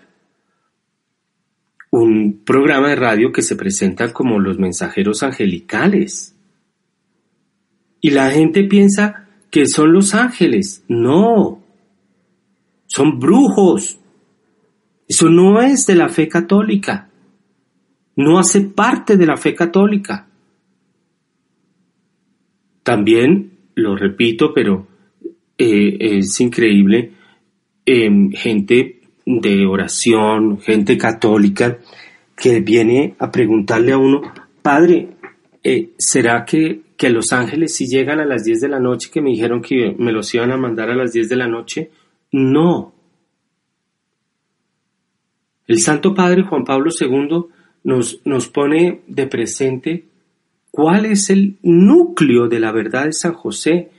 un 1.90 2.40
programa 2.44 2.88
de 2.88 2.96
radio 2.96 3.30
que 3.30 3.42
se 3.42 3.54
presenta 3.54 4.12
como 4.12 4.40
los 4.40 4.58
mensajeros 4.58 5.22
angelicales. 5.22 6.34
Y 8.00 8.10
la 8.10 8.30
gente 8.30 8.64
piensa 8.64 9.28
que 9.48 9.66
son 9.66 9.92
los 9.92 10.14
ángeles. 10.14 10.82
No, 10.88 11.62
son 12.86 13.20
brujos. 13.20 13.98
Eso 15.06 15.28
no 15.28 15.60
es 15.60 15.86
de 15.86 15.94
la 15.94 16.08
fe 16.08 16.26
católica. 16.26 17.11
No 18.16 18.38
hace 18.38 18.60
parte 18.62 19.16
de 19.16 19.26
la 19.26 19.36
fe 19.36 19.54
católica. 19.54 20.28
También, 22.82 23.52
lo 23.74 23.96
repito, 23.96 24.52
pero 24.52 24.86
eh, 25.56 25.96
es 26.00 26.40
increíble, 26.40 27.12
em, 27.86 28.30
gente 28.32 29.00
de 29.24 29.66
oración, 29.66 30.60
gente 30.60 30.98
católica, 30.98 31.78
que 32.36 32.60
viene 32.60 33.14
a 33.18 33.30
preguntarle 33.30 33.92
a 33.92 33.98
uno, 33.98 34.22
Padre, 34.62 35.16
eh, 35.62 35.90
¿será 35.96 36.44
que 36.44 36.82
que 37.02 37.10
los 37.10 37.32
ángeles 37.32 37.74
si 37.74 37.88
llegan 37.88 38.20
a 38.20 38.24
las 38.24 38.44
10 38.44 38.60
de 38.60 38.68
la 38.68 38.78
noche, 38.78 39.10
que 39.12 39.20
me 39.20 39.30
dijeron 39.30 39.60
que 39.60 39.92
me 39.98 40.12
los 40.12 40.32
iban 40.34 40.52
a 40.52 40.56
mandar 40.56 40.88
a 40.88 40.94
las 40.94 41.12
10 41.12 41.28
de 41.30 41.34
la 41.34 41.48
noche. 41.48 41.90
No. 42.30 42.94
El 45.66 45.80
Santo 45.80 46.14
Padre 46.14 46.44
Juan 46.44 46.62
Pablo 46.62 46.92
II 46.96 47.46
nos, 47.84 48.20
nos 48.24 48.48
pone 48.48 49.02
de 49.06 49.26
presente 49.26 50.04
cuál 50.70 51.06
es 51.06 51.30
el 51.30 51.56
núcleo 51.62 52.48
de 52.48 52.60
la 52.60 52.72
verdad 52.72 53.06
de 53.06 53.12
San 53.12 53.34
José 53.34 53.90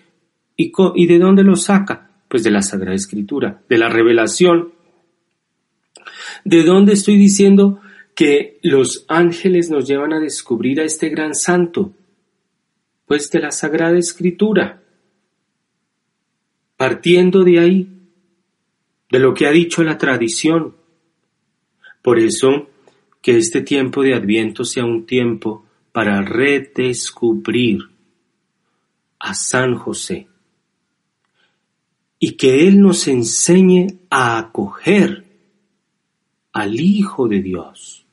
y, 0.55 0.71
y 0.95 1.07
de 1.07 1.19
dónde 1.19 1.43
lo 1.43 1.55
saca. 1.55 2.09
Pues 2.27 2.43
de 2.43 2.49
la 2.49 2.63
Sagrada 2.63 2.95
Escritura, 2.95 3.61
de 3.69 3.77
la 3.77 3.89
revelación. 3.89 4.71
¿De 6.43 6.63
dónde 6.63 6.93
estoy 6.93 7.15
diciendo 7.17 7.79
que 8.15 8.57
los 8.63 9.05
ángeles 9.07 9.69
nos 9.69 9.87
llevan 9.87 10.13
a 10.13 10.19
descubrir 10.19 10.81
a 10.81 10.83
este 10.83 11.09
gran 11.09 11.35
santo? 11.35 11.93
pues 13.05 13.29
de 13.29 13.39
la 13.39 13.51
Sagrada 13.51 13.97
Escritura. 13.97 14.81
Partiendo 16.77 17.43
de 17.43 17.59
ahí, 17.59 17.87
de 19.11 19.19
lo 19.19 19.33
que 19.33 19.45
ha 19.45 19.51
dicho 19.51 19.83
la 19.83 19.97
tradición. 19.97 20.75
Por 22.01 22.19
eso, 22.19 22.69
que 23.23 23.37
este 23.37 23.61
tiempo 23.61 24.03
de 24.03 24.13
Adviento 24.13 24.65
sea 24.65 24.83
un 24.83 25.05
tiempo 25.05 25.65
para 25.93 26.21
redescubrir 26.21 27.79
a 29.17 29.33
San 29.33 29.75
José 29.75 30.27
y 32.19 32.33
que 32.33 32.67
Él 32.67 32.81
nos 32.81 33.07
enseñe 33.07 33.87
a 34.09 34.37
acoger 34.37 35.23
al 36.51 36.77
Hijo 36.79 37.29
de 37.29 37.41
Dios. 37.41 38.05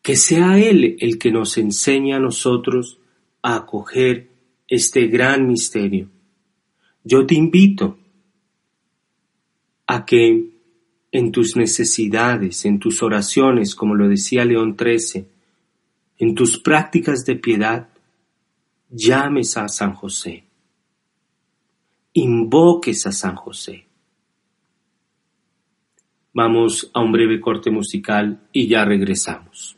Que 0.00 0.14
sea 0.14 0.56
Él 0.58 0.96
el 1.00 1.18
que 1.18 1.32
nos 1.32 1.58
enseñe 1.58 2.14
a 2.14 2.20
nosotros 2.20 2.98
a 3.42 3.56
acoger 3.56 4.30
este 4.68 5.08
gran 5.08 5.48
misterio. 5.48 6.08
Yo 7.02 7.26
te 7.26 7.34
invito 7.34 7.98
a 9.88 10.04
que 10.04 10.49
en 11.12 11.32
tus 11.32 11.56
necesidades, 11.56 12.64
en 12.64 12.78
tus 12.78 13.02
oraciones, 13.02 13.74
como 13.74 13.94
lo 13.94 14.08
decía 14.08 14.44
León 14.44 14.76
XIII, 14.78 15.26
en 16.18 16.34
tus 16.34 16.58
prácticas 16.58 17.24
de 17.24 17.36
piedad, 17.36 17.88
llames 18.90 19.56
a 19.56 19.68
San 19.68 19.94
José, 19.94 20.44
invoques 22.12 23.06
a 23.06 23.12
San 23.12 23.34
José. 23.34 23.86
Vamos 26.32 26.90
a 26.94 27.00
un 27.00 27.10
breve 27.10 27.40
corte 27.40 27.70
musical 27.70 28.48
y 28.52 28.68
ya 28.68 28.84
regresamos. 28.84 29.76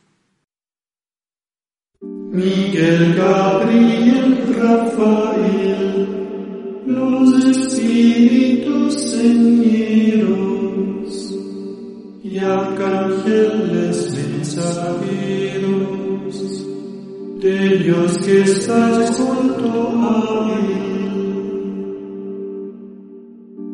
Miguel, 2.01 3.15
Gabriel, 3.15 4.55
Rafael, 4.55 6.07
los 6.85 7.45
espíritus 7.45 8.93
señeros 8.93 10.42
arcángeles 12.43 14.13
mensajeros 14.15 15.03
de 17.39 17.77
Dios 17.77 18.17
que 18.19 18.41
está 18.41 19.11
junto 19.17 19.69
a 19.99 20.11
él. 20.51 20.83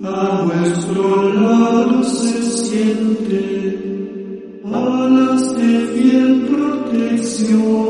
A 0.04 0.46
vuestro 0.46 1.34
lado 1.34 2.04
se 2.04 2.42
siente 2.44 3.42
alas 4.64 5.56
de 5.56 5.80
fiel 5.94 6.48
protección 6.48 7.90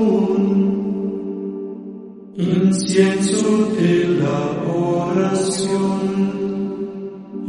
incienso 2.35 3.49
de 3.77 4.07
la 4.19 4.39
oración 4.73 6.19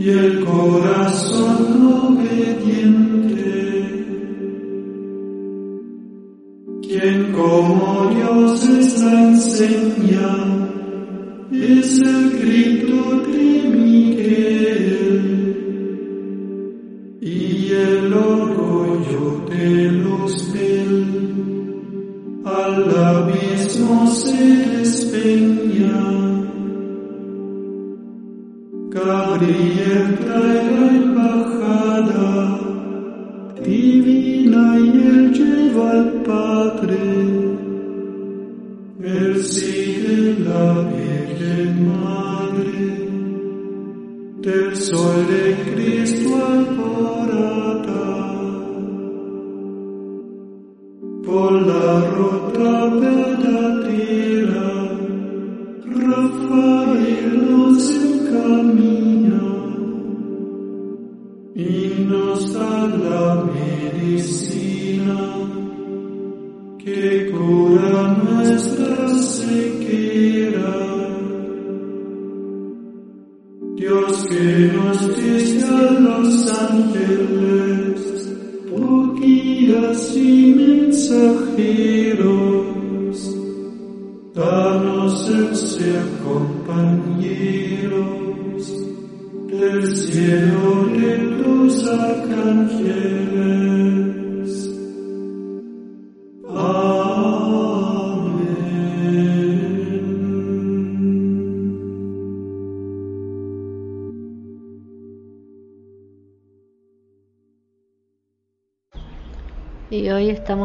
y 0.01 0.09
el 0.09 0.43
corazón 0.47 1.93
obediente. 2.09 3.37
Quien 6.81 7.33
como 7.33 8.11
Dios 8.15 8.67
la 9.03 9.23
enseña 9.29 10.29
es 11.53 12.01
el 12.01 12.31
grito 12.41 13.21
de 13.27 13.60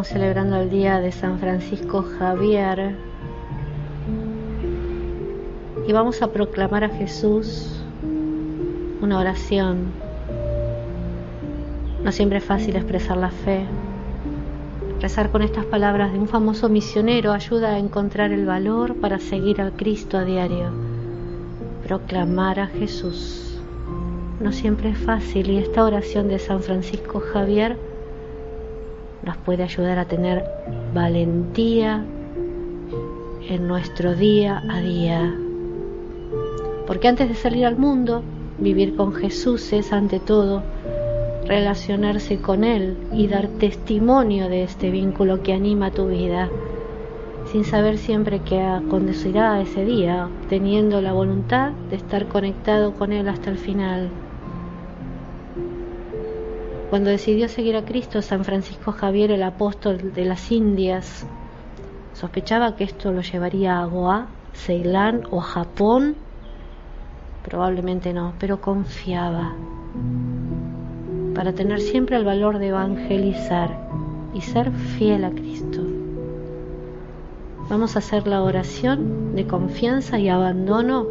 celebrando 0.06 0.58
el 0.58 0.70
día 0.70 1.00
de 1.00 1.12
San 1.12 1.40
Francisco 1.40 2.04
Javier. 2.04 2.96
Y 5.88 5.92
vamos 5.92 6.22
a 6.22 6.32
proclamar 6.32 6.84
a 6.84 6.90
Jesús 6.90 7.84
una 9.02 9.20
oración. 9.20 9.92
No 12.04 12.12
siempre 12.12 12.38
es 12.38 12.44
fácil 12.44 12.76
expresar 12.76 13.18
la 13.18 13.32
fe. 13.32 13.66
Rezar 15.02 15.32
con 15.32 15.42
estas 15.42 15.66
palabras 15.66 16.14
de 16.14 16.20
un 16.20 16.28
famoso 16.28 16.70
misionero 16.70 17.32
ayuda 17.32 17.72
a 17.72 17.80
encontrar 17.80 18.32
el 18.32 18.46
valor 18.46 18.96
para 18.96 19.20
seguir 19.20 19.60
al 19.60 19.74
Cristo 19.74 20.18
a 20.18 20.24
diario. 20.24 20.70
Proclamar 21.84 22.60
a 22.60 22.68
Jesús. 22.68 23.60
No 24.40 24.52
siempre 24.52 24.90
es 24.90 24.98
fácil 25.00 25.50
y 25.50 25.58
esta 25.58 25.84
oración 25.84 26.28
de 26.28 26.38
San 26.38 26.62
Francisco 26.62 27.20
Javier 27.20 27.95
nos 29.26 29.38
puede 29.38 29.64
ayudar 29.64 30.00
a 30.00 30.06
tener 30.06 30.44
valentía 30.94 32.06
en 33.50 33.68
nuestro 33.68 34.16
día 34.16 34.64
a 34.70 34.80
día. 34.82 35.36
Porque 36.88 37.08
antes 37.08 37.30
de 37.30 37.36
salir 37.36 37.66
al 37.66 37.78
mundo, 37.78 38.24
vivir 38.60 38.96
con 38.96 39.14
Jesús 39.14 39.74
es 39.74 39.92
ante 39.92 40.20
todo 40.20 40.64
relacionarse 41.48 42.38
con 42.38 42.64
Él 42.64 42.98
y 43.14 43.28
dar 43.28 43.48
testimonio 43.48 44.50
de 44.50 44.64
este 44.64 44.90
vínculo 44.90 45.44
que 45.44 45.54
anima 45.54 45.92
tu 45.92 46.08
vida, 46.08 46.50
sin 47.52 47.64
saber 47.64 47.98
siempre 47.98 48.40
qué 48.40 48.62
acontecerá 48.62 49.62
ese 49.62 49.86
día, 49.86 50.28
teniendo 50.50 51.02
la 51.02 51.14
voluntad 51.14 51.72
de 51.90 51.98
estar 51.98 52.28
conectado 52.28 52.94
con 52.94 53.12
Él 53.12 53.28
hasta 53.28 53.52
el 53.52 53.58
final. 53.58 54.10
Cuando 56.90 57.10
decidió 57.10 57.50
seguir 57.50 57.76
a 57.76 57.84
Cristo, 57.84 58.22
San 58.22 58.46
Francisco 58.46 58.92
Javier, 58.92 59.32
el 59.32 59.44
apóstol 59.44 60.14
de 60.14 60.26
las 60.26 60.52
Indias, 60.52 61.26
sospechaba 62.14 62.76
que 62.76 62.84
esto 62.84 63.12
lo 63.12 63.22
llevaría 63.22 63.80
a 63.80 63.86
Goa, 63.86 64.28
Ceilán 64.54 65.24
o 65.32 65.40
Japón. 65.40 66.16
Probablemente 67.44 68.14
no, 68.14 68.34
pero 68.40 68.62
confiaba 68.62 69.54
para 71.34 71.54
tener 71.54 71.82
siempre 71.82 72.16
el 72.16 72.24
valor 72.24 72.60
de 72.60 72.68
evangelizar 72.68 73.78
y 74.34 74.42
ser 74.42 74.72
fiel 74.72 75.26
a 75.26 75.32
Cristo. 75.32 75.82
Vamos 77.70 77.96
a 77.96 78.00
hacer 78.00 78.28
la 78.28 78.42
oración 78.42 79.36
de 79.36 79.46
confianza 79.48 80.20
y 80.20 80.30
abandono 80.30 81.06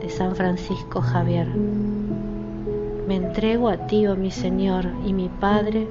de 0.00 0.08
San 0.08 0.36
Francisco 0.36 1.00
Javier. 1.00 1.48
Me 3.06 3.14
entrego 3.14 3.68
a 3.68 3.86
ti, 3.86 4.04
oh 4.08 4.16
mi 4.16 4.32
Señor 4.32 4.84
y 5.06 5.12
mi 5.12 5.28
Padre, 5.28 5.86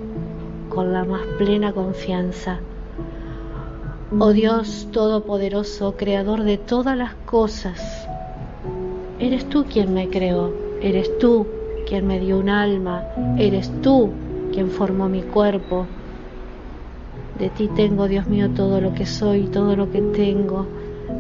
con 0.68 0.92
la 0.92 1.06
más 1.06 1.22
plena 1.38 1.72
confianza. 1.72 2.60
Oh 4.20 4.34
Dios 4.34 4.90
Todopoderoso, 4.92 5.96
Creador 5.96 6.44
de 6.44 6.58
todas 6.58 6.98
las 6.98 7.16
cosas, 7.26 8.06
eres 9.18 9.48
tú 9.48 9.64
quien 9.64 9.94
me 9.94 10.10
creó, 10.10 10.52
eres 10.82 11.18
tú 11.18 11.48
quien 11.88 12.06
me 12.06 12.20
dio 12.20 12.38
un 12.38 12.50
alma, 12.50 13.06
eres 13.38 13.72
tú 13.82 14.10
quien 14.52 14.70
formó 14.70 15.08
mi 15.08 15.22
cuerpo. 15.22 15.86
De 17.40 17.50
ti 17.50 17.70
tengo, 17.78 18.10
Dios 18.10 18.28
mío, 18.28 18.50
todo 18.50 18.82
lo 18.82 18.94
que 18.94 19.06
soy, 19.06 19.44
todo 19.44 19.78
lo 19.78 19.90
que 19.90 20.02
tengo. 20.02 20.66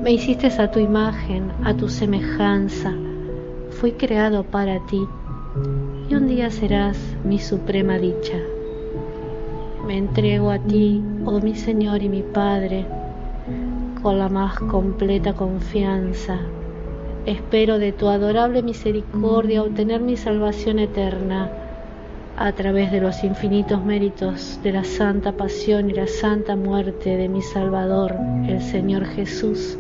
Me 0.03 0.11
hiciste 0.11 0.47
a 0.47 0.69
tu 0.69 0.79
imagen, 0.79 1.53
a 1.63 1.73
tu 1.73 1.87
semejanza. 1.87 2.93
Fui 3.69 3.93
creado 3.93 4.43
para 4.43 4.85
ti 4.87 4.99
y 6.09 6.15
un 6.15 6.27
día 6.27 6.49
serás 6.49 6.97
mi 7.23 7.39
suprema 7.39 7.97
dicha. 7.97 8.37
Me 9.87 9.97
entrego 9.97 10.51
a 10.51 10.59
ti, 10.59 11.01
oh 11.25 11.39
mi 11.39 11.55
Señor 11.55 12.03
y 12.03 12.09
mi 12.09 12.21
Padre, 12.21 12.85
con 14.01 14.19
la 14.19 14.29
más 14.29 14.59
completa 14.59 15.33
confianza. 15.33 16.39
Espero 17.25 17.79
de 17.79 17.91
tu 17.91 18.07
adorable 18.07 18.61
misericordia 18.61 19.63
obtener 19.63 20.01
mi 20.01 20.17
salvación 20.17 20.79
eterna 20.79 21.49
a 22.37 22.51
través 22.51 22.91
de 22.91 23.01
los 23.01 23.23
infinitos 23.23 23.83
méritos 23.83 24.59
de 24.61 24.73
la 24.73 24.83
santa 24.83 25.31
pasión 25.31 25.89
y 25.89 25.93
la 25.93 26.07
santa 26.07 26.55
muerte 26.55 27.15
de 27.15 27.29
mi 27.29 27.41
Salvador, 27.41 28.15
el 28.47 28.61
Señor 28.61 29.05
Jesús 29.05 29.77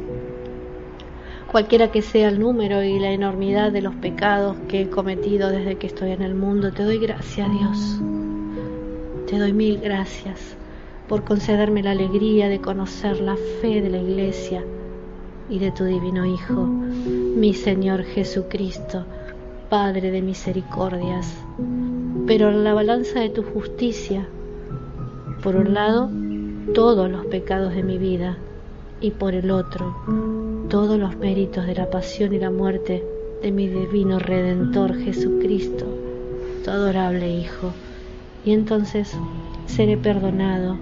cualquiera 1.51 1.91
que 1.91 2.01
sea 2.01 2.29
el 2.29 2.39
número 2.39 2.83
y 2.83 2.99
la 2.99 3.11
enormidad 3.11 3.71
de 3.71 3.81
los 3.81 3.95
pecados 3.95 4.57
que 4.67 4.81
he 4.81 4.89
cometido 4.89 5.49
desde 5.49 5.75
que 5.75 5.87
estoy 5.87 6.11
en 6.11 6.21
el 6.21 6.35
mundo, 6.35 6.71
te 6.71 6.83
doy 6.83 6.97
gracias, 6.97 7.49
Dios. 7.51 7.99
Te 9.27 9.39
doy 9.39 9.53
mil 9.53 9.79
gracias 9.79 10.55
por 11.07 11.23
concederme 11.23 11.83
la 11.83 11.91
alegría 11.91 12.49
de 12.49 12.59
conocer 12.59 13.19
la 13.21 13.35
fe 13.61 13.81
de 13.81 13.89
la 13.89 13.97
Iglesia 13.97 14.63
y 15.49 15.59
de 15.59 15.71
tu 15.71 15.83
divino 15.85 16.25
Hijo, 16.25 16.63
mi 16.63 17.53
Señor 17.53 18.03
Jesucristo, 18.03 19.05
Padre 19.69 20.11
de 20.11 20.21
misericordias. 20.21 21.31
Pero 22.25 22.49
en 22.49 22.63
la 22.63 22.73
balanza 22.73 23.19
de 23.19 23.29
tu 23.29 23.43
justicia, 23.43 24.27
por 25.43 25.55
un 25.55 25.73
lado, 25.73 26.09
todos 26.73 27.09
los 27.09 27.25
pecados 27.27 27.75
de 27.75 27.83
mi 27.83 27.97
vida 27.97 28.37
y 29.01 29.11
por 29.11 29.33
el 29.33 29.51
otro, 29.51 29.95
todos 30.69 30.99
los 30.99 31.15
méritos 31.17 31.65
de 31.65 31.75
la 31.75 31.89
pasión 31.89 32.33
y 32.33 32.39
la 32.39 32.51
muerte 32.51 33.03
de 33.41 33.51
mi 33.51 33.67
divino 33.67 34.19
Redentor 34.19 34.95
Jesucristo, 34.97 35.85
tu 36.63 36.71
adorable 36.71 37.29
Hijo, 37.29 37.71
y 38.43 38.51
entonces 38.51 39.15
seré 39.65 39.97
perdonado 39.97 40.77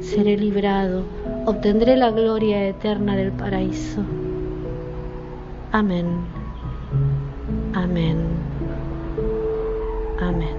seré 0.00 0.36
librado, 0.36 1.04
obtendré 1.46 1.96
la 1.96 2.10
gloria 2.10 2.66
eterna 2.66 3.16
del 3.16 3.32
paraíso. 3.32 4.00
Amén. 5.72 6.06
Amén. 7.74 8.16
Amén. 10.20 10.57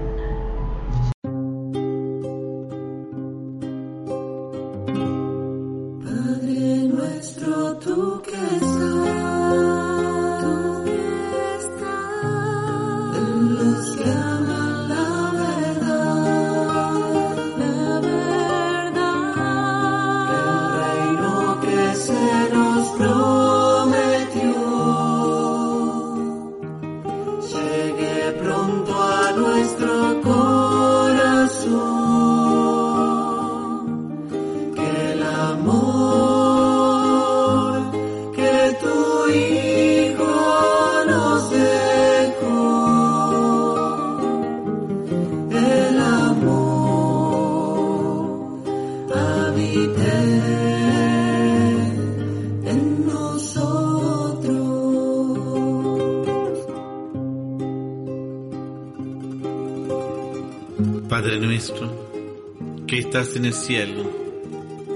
En 63.36 63.44
el 63.44 63.54
cielo, 63.54 64.10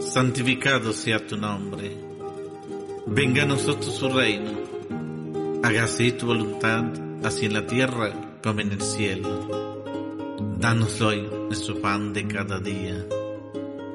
santificado 0.01 0.93
sea 0.93 1.25
tu 1.27 1.37
nombre. 1.37 1.97
Venga 3.07 3.43
a 3.43 3.47
nosotros 3.47 3.95
su 3.95 4.09
reino. 4.09 4.51
Hágase 5.63 6.13
tu 6.13 6.27
voluntad, 6.27 6.85
así 7.23 7.47
en 7.47 7.55
la 7.55 7.67
tierra 7.67 8.39
como 8.43 8.61
en 8.61 8.73
el 8.73 8.81
cielo. 8.81 9.83
Danos 10.59 11.01
hoy 11.01 11.29
nuestro 11.47 11.81
pan 11.81 12.13
de 12.13 12.27
cada 12.27 12.59
día. 12.59 13.05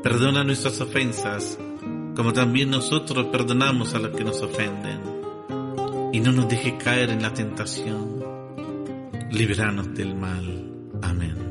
Perdona 0.04 0.44
nuestras 0.44 0.80
ofensas, 0.82 1.58
como 2.16 2.34
también 2.34 2.70
nosotros 2.70 3.28
perdonamos 3.32 3.94
a 3.94 4.00
los 4.00 4.16
que 4.16 4.24
nos 4.24 4.42
ofenden. 4.42 5.00
Y 6.14 6.20
no 6.20 6.32
nos 6.32 6.48
deje 6.50 6.78
caer 6.78 7.10
en 7.10 7.22
la 7.22 7.34
tentación. 7.34 8.24
Líbranos 9.32 9.94
del 9.94 10.16
mal. 10.16 10.72
Amén. 11.02 11.49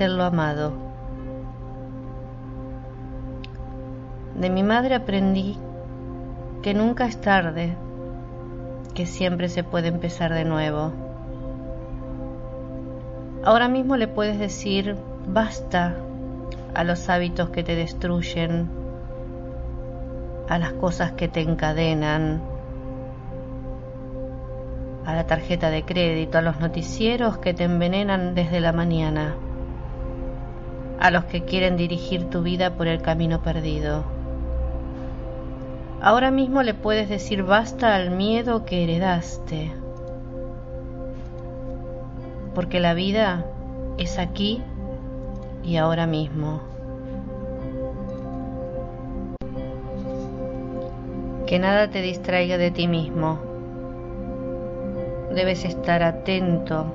Convertirte 0.00 0.04
en 0.04 0.16
lo 0.16 0.24
amado. 0.24 0.72
De 4.34 4.48
mi 4.48 4.62
madre 4.62 4.94
aprendí 4.94 5.58
que 6.62 6.74
nunca 6.74 7.06
es 7.06 7.20
tarde, 7.20 7.76
que 8.94 9.06
siempre 9.06 9.48
se 9.48 9.62
puede 9.62 9.88
empezar 9.88 10.32
de 10.32 10.44
nuevo. 10.44 10.92
Ahora 13.44 13.68
mismo 13.68 13.96
le 13.96 14.08
puedes 14.08 14.38
decir 14.38 14.96
basta 15.26 15.96
a 16.74 16.84
los 16.84 17.08
hábitos 17.08 17.50
que 17.50 17.62
te 17.62 17.74
destruyen, 17.74 18.68
a 20.48 20.58
las 20.58 20.72
cosas 20.74 21.12
que 21.12 21.28
te 21.28 21.40
encadenan, 21.40 22.42
a 25.06 25.14
la 25.14 25.26
tarjeta 25.26 25.70
de 25.70 25.84
crédito, 25.84 26.38
a 26.38 26.42
los 26.42 26.60
noticieros 26.60 27.38
que 27.38 27.54
te 27.54 27.64
envenenan 27.64 28.34
desde 28.34 28.60
la 28.60 28.72
mañana, 28.72 29.34
a 31.00 31.10
los 31.10 31.24
que 31.24 31.42
quieren 31.44 31.76
dirigir 31.76 32.30
tu 32.30 32.42
vida 32.42 32.74
por 32.74 32.86
el 32.86 33.02
camino 33.02 33.42
perdido. 33.42 34.04
Ahora 36.02 36.30
mismo 36.30 36.62
le 36.62 36.74
puedes 36.74 37.08
decir 37.08 37.42
basta 37.42 37.94
al 37.94 38.10
miedo 38.10 38.64
que 38.64 38.84
heredaste, 38.84 39.72
porque 42.54 42.80
la 42.80 42.94
vida 42.94 43.44
es 43.98 44.18
aquí 44.18 44.62
y 45.64 45.76
ahora 45.76 46.06
mismo. 46.06 46.60
Que 51.46 51.58
nada 51.58 51.90
te 51.90 52.00
distraiga 52.00 52.56
de 52.56 52.70
ti 52.70 52.86
mismo 52.86 53.50
debes 55.34 55.64
estar 55.64 56.02
atento, 56.02 56.92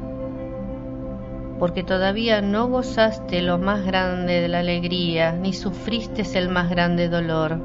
porque 1.60 1.84
todavía 1.84 2.41
no 2.41 2.68
gozaste 2.68 3.41
lo 3.41 3.58
más 3.58 3.86
grande 3.86 4.41
de 4.41 4.47
la 4.47 4.60
alegría, 4.60 5.32
ni 5.32 5.53
sufriste 5.53 6.24
el 6.38 6.49
más 6.49 6.70
grande 6.70 7.10
dolor. 7.10 7.60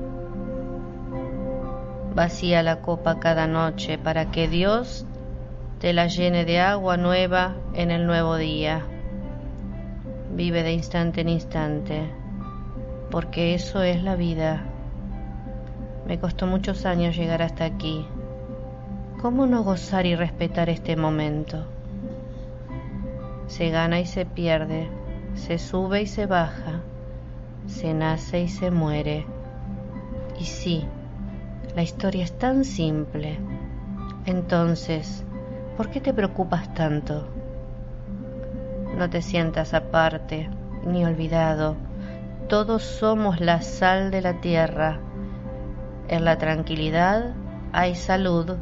Vacía 2.14 2.62
la 2.62 2.80
copa 2.80 3.18
cada 3.20 3.46
noche 3.46 3.98
para 3.98 4.30
que 4.30 4.48
Dios 4.48 5.06
te 5.78 5.92
la 5.92 6.06
llene 6.06 6.44
de 6.44 6.60
agua 6.60 6.96
nueva 6.96 7.56
en 7.74 7.90
el 7.90 8.06
nuevo 8.06 8.36
día. 8.36 8.82
Vive 10.34 10.62
de 10.62 10.72
instante 10.72 11.22
en 11.22 11.28
instante, 11.28 12.02
porque 13.10 13.54
eso 13.54 13.82
es 13.82 14.02
la 14.02 14.16
vida. 14.16 14.64
Me 16.06 16.18
costó 16.18 16.46
muchos 16.46 16.86
años 16.86 17.16
llegar 17.16 17.42
hasta 17.42 17.64
aquí 17.64 18.06
¿Cómo 19.20 19.44
no 19.44 19.62
gozar 19.62 20.06
y 20.06 20.16
respetar 20.16 20.70
este 20.70 20.96
momento? 20.96 21.66
Se 23.50 23.68
gana 23.70 23.98
y 23.98 24.06
se 24.06 24.26
pierde, 24.26 24.88
se 25.34 25.58
sube 25.58 26.02
y 26.02 26.06
se 26.06 26.26
baja, 26.26 26.82
se 27.66 27.92
nace 27.94 28.42
y 28.42 28.48
se 28.48 28.70
muere. 28.70 29.26
Y 30.38 30.44
sí, 30.44 30.86
la 31.74 31.82
historia 31.82 32.22
es 32.22 32.38
tan 32.38 32.64
simple. 32.64 33.40
Entonces, 34.24 35.24
¿por 35.76 35.90
qué 35.90 36.00
te 36.00 36.14
preocupas 36.14 36.72
tanto? 36.74 37.26
No 38.96 39.10
te 39.10 39.20
sientas 39.20 39.74
aparte 39.74 40.48
ni 40.86 41.04
olvidado. 41.04 41.74
Todos 42.48 42.84
somos 42.84 43.40
la 43.40 43.62
sal 43.62 44.12
de 44.12 44.22
la 44.22 44.40
tierra. 44.40 45.00
En 46.06 46.24
la 46.24 46.38
tranquilidad 46.38 47.34
hay 47.72 47.96
salud 47.96 48.58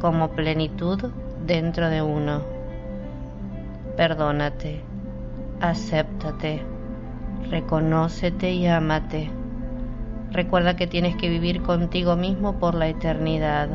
como 0.00 0.30
plenitud 0.30 1.12
dentro 1.44 1.90
de 1.90 2.00
uno. 2.00 2.55
Perdónate, 3.96 4.82
acéptate, 5.58 6.62
reconócete 7.48 8.52
y 8.52 8.66
ámate. 8.66 9.30
Recuerda 10.32 10.76
que 10.76 10.86
tienes 10.86 11.16
que 11.16 11.30
vivir 11.30 11.62
contigo 11.62 12.14
mismo 12.14 12.58
por 12.58 12.74
la 12.74 12.88
eternidad. 12.88 13.70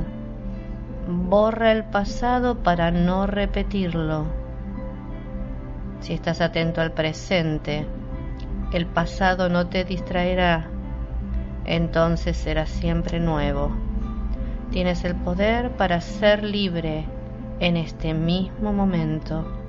borra 1.08 1.72
el 1.72 1.86
pasado 1.86 2.60
para 2.60 2.92
no 2.92 3.26
repetirlo. 3.26 4.26
Si 6.02 6.14
estás 6.14 6.40
atento 6.40 6.82
al 6.82 6.92
presente, 6.92 7.88
el 8.74 8.86
pasado 8.86 9.50
no 9.50 9.68
te 9.68 9.86
distraerá, 9.86 10.70
entonces 11.66 12.38
será 12.38 12.68
siempre 12.68 13.20
nuevo. 13.20 13.72
Tienes 14.70 15.04
el 15.04 15.16
poder 15.16 15.72
para 15.72 16.00
ser 16.00 16.44
libre 16.44 17.06
en 17.60 17.76
este 17.76 18.14
mismo 18.14 18.72
momento. 18.72 19.61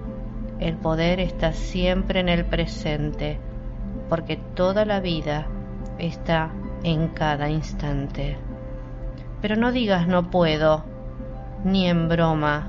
El 0.62 0.76
poder 0.76 1.18
está 1.18 1.52
siempre 1.52 2.20
en 2.20 2.28
el 2.28 2.44
presente, 2.44 3.40
porque 4.08 4.36
toda 4.36 4.84
la 4.84 5.00
vida 5.00 5.48
está 5.98 6.52
en 6.84 7.08
cada 7.08 7.50
instante. 7.50 8.36
Pero 9.40 9.56
no 9.56 9.72
digas 9.72 10.06
no 10.06 10.30
puedo, 10.30 10.84
ni 11.64 11.88
en 11.88 12.08
broma, 12.08 12.68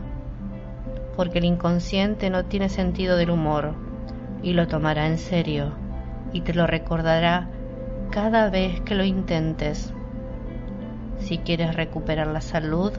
porque 1.15 1.37
el 1.37 1.45
inconsciente 1.45 2.31
no 2.31 2.45
tiene 2.45 2.67
sentido 2.67 3.15
del 3.15 3.29
humor 3.29 3.75
y 4.41 4.53
lo 4.53 4.67
tomará 4.67 5.05
en 5.05 5.19
serio 5.19 5.73
y 6.31 6.41
te 6.41 6.55
lo 6.55 6.65
recordará 6.65 7.47
cada 8.09 8.49
vez 8.49 8.81
que 8.81 8.95
lo 8.95 9.03
intentes. 9.03 9.93
Si 11.19 11.37
quieres 11.37 11.75
recuperar 11.75 12.25
la 12.25 12.41
salud, 12.41 12.91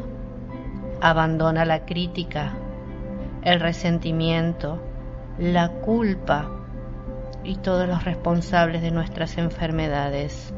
abandona 1.01 1.65
la 1.65 1.85
crítica, 1.85 2.55
el 3.45 3.61
resentimiento, 3.61 4.81
la 5.39 5.69
culpa 5.69 6.51
y 7.45 7.57
todos 7.57 7.87
los 7.87 8.05
responsables 8.05 8.81
de 8.81 8.91
nuestras 8.91 9.37
enfermedades. 9.37 10.55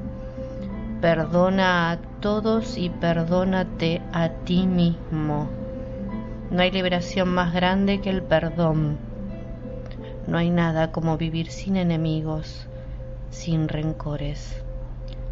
Perdona 1.01 1.91
a 1.91 1.99
todos 2.20 2.78
y 2.78 2.89
perdónate 2.89 4.03
a 4.12 4.28
ti 4.28 4.66
mismo. 4.66 5.49
No 6.51 6.62
hay 6.62 6.70
liberación 6.70 7.28
más 7.28 7.53
grande 7.53 8.01
que 8.01 8.11
el 8.11 8.22
perdón. 8.22 8.99
No 10.28 10.39
hay 10.39 10.51
nada 10.51 10.93
como 10.93 11.18
vivir 11.18 11.51
sin 11.51 11.76
enemigos, 11.76 12.68
sin 13.30 13.68
rencores. 13.68 14.62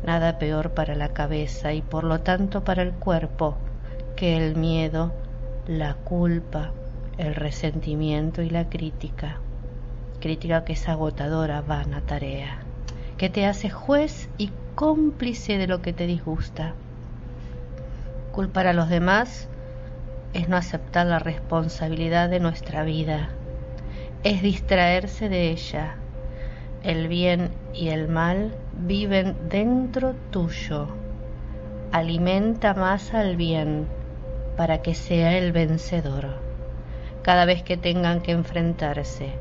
Nada 0.04 0.38
peor 0.38 0.70
para 0.70 0.96
la 0.96 1.10
cabeza 1.10 1.72
y 1.72 1.82
por 1.82 2.02
lo 2.02 2.20
tanto 2.20 2.64
para 2.64 2.82
el 2.82 2.92
cuerpo 2.92 3.56
que 4.16 4.36
el 4.36 4.56
miedo, 4.56 5.12
la 5.66 5.94
culpa, 5.94 6.72
el 7.18 7.34
resentimiento 7.34 8.42
y 8.42 8.50
la 8.50 8.68
crítica. 8.68 9.38
Crítica 10.20 10.64
que 10.64 10.72
es 10.72 10.88
agotadora, 10.88 11.60
vana 11.60 12.00
tarea, 12.00 12.58
que 13.18 13.28
te 13.28 13.46
hace 13.46 13.70
juez 13.70 14.28
y 14.38 14.50
cómplice 14.74 15.58
de 15.58 15.66
lo 15.66 15.82
que 15.82 15.92
te 15.92 16.06
disgusta. 16.06 16.74
Culpar 18.32 18.66
a 18.66 18.72
los 18.72 18.88
demás 18.88 19.48
es 20.32 20.48
no 20.48 20.56
aceptar 20.56 21.06
la 21.06 21.20
responsabilidad 21.20 22.28
de 22.28 22.40
nuestra 22.40 22.82
vida, 22.82 23.30
es 24.24 24.42
distraerse 24.42 25.28
de 25.28 25.50
ella. 25.50 25.96
El 26.82 27.08
bien 27.08 27.50
y 27.72 27.88
el 27.88 28.08
mal 28.08 28.54
viven 28.72 29.36
dentro 29.48 30.14
tuyo. 30.30 30.88
Alimenta 31.92 32.74
más 32.74 33.14
al 33.14 33.36
bien 33.36 33.86
para 34.56 34.82
que 34.82 34.94
sea 34.94 35.38
el 35.38 35.52
vencedor. 35.52 36.43
Cada 37.24 37.44
vez 37.44 37.64
que 37.64 37.76
tengan 37.76 38.20
que 38.20 38.30
enfrentarse 38.30 39.32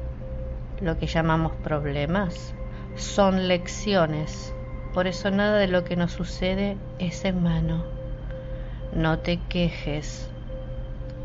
lo 0.81 0.97
que 0.97 1.05
llamamos 1.05 1.51
problemas, 1.57 2.55
son 2.95 3.47
lecciones 3.47 4.53
por 4.93 5.07
eso 5.07 5.31
nada 5.31 5.57
de 5.57 5.67
lo 5.67 5.83
que 5.83 5.95
nos 5.95 6.11
sucede 6.11 6.77
es 6.99 7.25
en 7.25 7.41
mano. 7.41 7.83
No 8.95 9.19
te 9.19 9.39
quejes. 9.49 10.29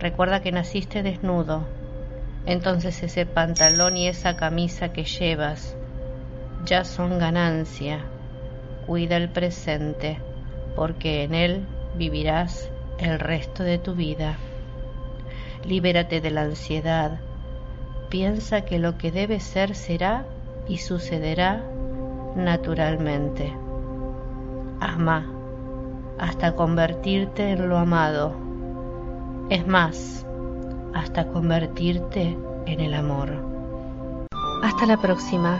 Recuerda 0.00 0.40
que 0.40 0.52
naciste 0.52 1.02
desnudo. 1.02 1.66
Entonces 2.46 3.02
ese 3.02 3.26
pantalón 3.26 3.98
y 3.98 4.08
esa 4.08 4.36
camisa 4.36 4.90
que 4.94 5.04
llevas 5.04 5.76
ya 6.64 6.84
son 6.84 7.18
ganancia. 7.18 8.06
Cuida 8.86 9.18
el 9.18 9.28
presente, 9.28 10.18
porque 10.74 11.24
en 11.24 11.34
él 11.34 11.66
vivirás 11.94 12.70
el 12.98 13.20
resto 13.20 13.64
de 13.64 13.76
tu 13.76 13.94
vida. 13.94 14.38
Libérate 15.64 16.20
de 16.20 16.30
la 16.30 16.42
ansiedad. 16.42 17.20
Piensa 18.08 18.62
que 18.62 18.78
lo 18.78 18.96
que 18.96 19.12
debe 19.12 19.40
ser 19.40 19.74
será 19.74 20.24
y 20.68 20.78
sucederá 20.78 21.62
naturalmente. 22.36 23.52
Ama 24.80 25.26
hasta 26.18 26.52
convertirte 26.52 27.52
en 27.52 27.68
lo 27.68 27.78
amado. 27.78 28.32
Es 29.50 29.66
más, 29.66 30.26
hasta 30.94 31.26
convertirte 31.28 32.36
en 32.66 32.80
el 32.80 32.94
amor. 32.94 33.30
Hasta 34.62 34.86
la 34.86 34.96
próxima. 34.96 35.58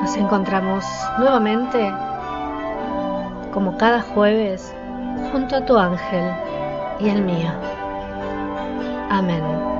Nos 0.00 0.16
encontramos 0.16 0.84
nuevamente, 1.18 1.92
como 3.52 3.76
cada 3.78 4.02
jueves, 4.02 4.74
junto 5.32 5.56
a 5.56 5.64
tu 5.64 5.78
ángel 5.78 6.30
y 7.00 7.08
el 7.08 7.22
mío. 7.22 7.50
Amén. 9.14 9.73